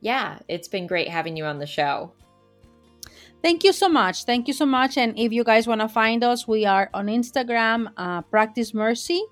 yeah, 0.00 0.38
it's 0.48 0.68
been 0.68 0.86
great 0.86 1.08
having 1.08 1.36
you 1.36 1.44
on 1.44 1.58
the 1.58 1.66
show. 1.66 2.12
Thank 3.42 3.64
you 3.64 3.72
so 3.72 3.88
much. 3.88 4.24
Thank 4.24 4.48
you 4.48 4.54
so 4.54 4.66
much. 4.66 4.96
And 4.96 5.18
if 5.18 5.32
you 5.32 5.44
guys 5.44 5.66
want 5.66 5.80
to 5.80 5.88
find 5.88 6.24
us, 6.24 6.48
we 6.48 6.66
are 6.66 6.90
on 6.92 7.06
Instagram, 7.06 7.92
uh, 7.96 8.22
Practice 8.22 8.74
Mercy, 8.74 9.22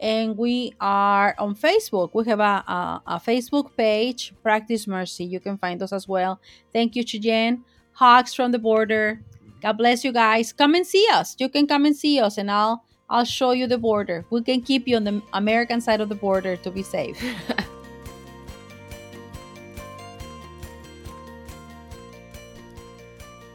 and 0.00 0.36
we 0.36 0.74
are 0.80 1.34
on 1.38 1.54
Facebook. 1.54 2.10
We 2.14 2.24
have 2.24 2.40
a, 2.40 2.64
a, 2.66 3.02
a, 3.06 3.20
Facebook 3.20 3.76
page, 3.76 4.32
Practice 4.42 4.86
Mercy. 4.86 5.24
You 5.24 5.40
can 5.40 5.58
find 5.58 5.82
us 5.82 5.92
as 5.92 6.08
well. 6.08 6.40
Thank 6.72 6.96
you, 6.96 7.06
Cheyenne. 7.06 7.64
Hogs 7.92 8.32
from 8.34 8.50
the 8.52 8.58
border. 8.58 9.20
God 9.60 9.74
bless 9.74 10.02
you 10.04 10.12
guys. 10.12 10.52
Come 10.52 10.74
and 10.74 10.86
see 10.86 11.06
us. 11.12 11.36
You 11.38 11.50
can 11.50 11.66
come 11.66 11.84
and 11.84 11.94
see 11.94 12.18
us, 12.18 12.38
and 12.38 12.50
I'll 12.50 12.82
I'll 13.10 13.24
show 13.24 13.50
you 13.50 13.66
the 13.66 13.76
border. 13.76 14.24
We 14.30 14.42
can 14.42 14.62
keep 14.62 14.88
you 14.88 14.96
on 14.96 15.04
the 15.04 15.20
American 15.34 15.80
side 15.80 16.00
of 16.00 16.08
the 16.08 16.14
border 16.14 16.56
to 16.56 16.70
be 16.70 16.82
safe. 16.82 17.22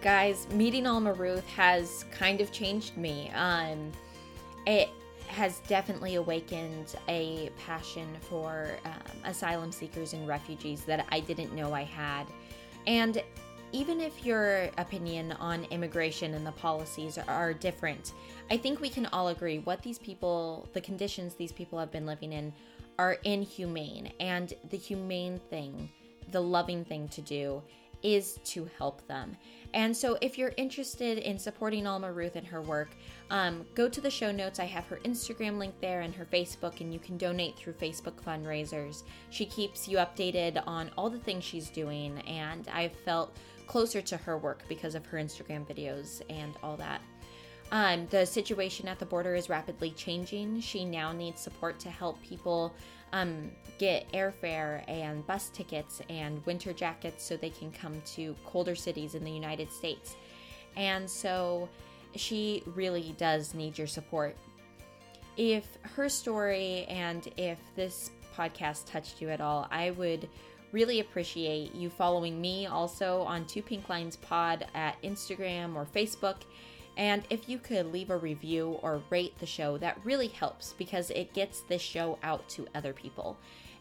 guys, 0.02 0.48
meeting 0.52 0.86
Alma 0.86 1.14
Ruth 1.14 1.48
has 1.50 2.06
kind 2.12 2.40
of 2.40 2.52
changed 2.52 2.96
me. 2.96 3.32
Um, 3.34 3.92
it 4.68 4.90
has 5.36 5.60
definitely 5.68 6.16
awakened 6.16 6.96
a 7.10 7.50
passion 7.58 8.08
for 8.22 8.70
um, 8.86 8.94
asylum 9.26 9.70
seekers 9.70 10.14
and 10.14 10.26
refugees 10.26 10.86
that 10.86 11.06
I 11.12 11.20
didn't 11.20 11.54
know 11.54 11.74
I 11.74 11.84
had. 11.84 12.24
And 12.88 13.22
even 13.74 14.00
if 14.00 14.26
your 14.26 14.70
opinion 14.78 15.34
on 15.34 15.66
immigration 15.66 16.36
and 16.36 16.48
the 16.48 16.54
policies 16.54 17.18
are 17.18 17.54
different, 17.54 18.14
I 18.50 18.56
think 18.56 18.80
we 18.80 18.88
can 18.90 19.08
all 19.08 19.28
agree 19.28 19.60
what 19.60 19.82
these 19.82 20.00
people, 20.00 20.70
the 20.72 20.80
conditions 20.80 21.34
these 21.34 21.52
people 21.52 21.78
have 21.80 21.92
been 21.92 22.06
living 22.06 22.32
in, 22.32 22.54
are 22.98 23.18
inhumane. 23.26 24.14
And 24.22 24.54
the 24.70 24.78
humane 24.78 25.42
thing, 25.50 25.90
the 26.32 26.40
loving 26.40 26.86
thing 26.86 27.10
to 27.10 27.22
do, 27.22 27.62
is 28.06 28.40
to 28.44 28.70
help 28.78 29.06
them. 29.08 29.36
And 29.74 29.98
so, 29.98 30.18
if 30.22 30.38
you're 30.38 30.54
interested 30.56 31.18
in 31.18 31.40
supporting 31.40 31.88
Alma 31.88 32.14
Ruth 32.14 32.36
and 32.36 32.46
her 32.46 32.62
work, 32.62 32.96
um, 33.32 33.66
go 33.74 33.90
to 33.90 34.00
the 34.00 34.12
show 34.12 34.32
notes. 34.32 34.60
I 34.60 34.66
have 34.66 34.86
her 34.86 35.00
Instagram 35.04 35.58
link 35.58 35.74
there 35.82 36.02
and 36.02 36.14
her 36.14 36.26
Facebook, 36.26 36.80
and 36.82 36.94
you 36.94 37.00
can 37.00 37.18
donate 37.18 37.58
through 37.58 37.74
Facebook 37.74 38.22
fundraisers. 38.24 39.04
She 39.32 39.46
keeps 39.46 39.88
you 39.88 39.98
updated 39.98 40.62
on 40.68 40.92
all 40.98 41.10
the 41.10 41.20
things 41.20 41.44
she's 41.44 41.70
doing, 41.70 42.20
and 42.20 42.68
I've 42.72 42.96
felt 42.96 43.36
closer 43.66 44.02
to 44.04 44.18
her 44.18 44.38
work 44.38 44.64
because 44.70 44.94
of 44.94 45.06
her 45.08 45.18
Instagram 45.18 45.68
videos 45.68 46.22
and 46.30 46.54
all 46.62 46.78
that. 46.78 47.02
Um, 47.72 48.06
the 48.12 48.26
situation 48.26 48.88
at 48.88 49.00
the 49.00 49.08
border 49.08 49.34
is 49.34 49.50
rapidly 49.50 49.90
changing. 49.92 50.62
She 50.62 50.86
now 50.86 51.12
needs 51.12 51.42
support 51.42 51.80
to 51.80 51.90
help 51.90 52.22
people 52.22 52.72
um, 53.14 53.52
get 53.78 54.12
airfare 54.12 54.84
and 54.90 55.26
bus 55.28 55.50
tickets 55.50 56.02
and 56.10 56.46
winter 56.46 56.74
jackets 56.74 57.24
so 57.24 57.38
they 57.38 57.50
can 57.50 57.72
come 57.72 58.02
to 58.06 58.36
colder 58.46 58.76
cities 58.76 59.16
in 59.16 59.24
the 59.24 59.32
United 59.32 59.72
States. 59.72 60.16
And 60.76 61.10
so 61.10 61.70
she 62.16 62.64
really 62.66 63.16
does 63.18 63.54
need 63.54 63.78
your 63.78 63.88
support. 63.88 64.36
If 65.38 65.66
her 65.82 66.08
story 66.10 66.86
and 66.86 67.28
if 67.38 67.60
this 67.76 68.12
podcast 68.38 68.90
touched 68.90 69.22
you 69.22 69.30
at 69.30 69.42
all, 69.42 69.68
I 69.72 69.92
would 69.92 70.30
really 70.72 71.00
appreciate 71.00 71.74
you 71.74 71.90
following 71.90 72.40
me 72.40 72.66
also 72.66 73.22
on 73.22 73.46
Two 73.46 73.62
Pink 73.62 73.88
Lines 73.90 74.18
Pod 74.18 74.66
at 74.74 75.02
Instagram 75.04 75.76
or 75.76 75.86
Facebook 75.86 76.38
and 76.98 77.24
if 77.30 77.50
you 77.50 77.58
could 77.58 77.92
leave 77.92 78.10
a 78.10 78.18
review 78.18 78.80
or 78.82 79.02
rate 79.10 79.38
the 79.40 79.46
show, 79.46 79.78
that 79.80 80.00
really 80.04 80.28
helps 80.28 80.74
because 80.78 81.10
it 81.12 81.34
gets 81.34 81.62
this 81.62 81.82
show 81.82 82.18
out 82.24 82.48
to 82.50 82.68
other 82.74 82.94
people. 82.94 83.38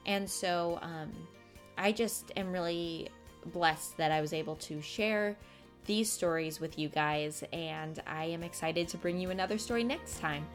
And 0.06 0.28
so 0.28 0.78
um, 0.82 1.12
I 1.78 1.92
just 1.92 2.32
am 2.36 2.52
really 2.52 3.08
blessed 3.46 3.96
that 3.96 4.10
I 4.10 4.20
was 4.20 4.32
able 4.32 4.56
to 4.56 4.80
share 4.80 5.36
these 5.86 6.10
stories 6.10 6.60
with 6.60 6.78
you 6.78 6.88
guys, 6.88 7.44
and 7.52 8.02
I 8.06 8.24
am 8.24 8.42
excited 8.42 8.88
to 8.88 8.96
bring 8.96 9.20
you 9.20 9.30
another 9.30 9.58
story 9.58 9.84
next 9.84 10.18
time. 10.18 10.46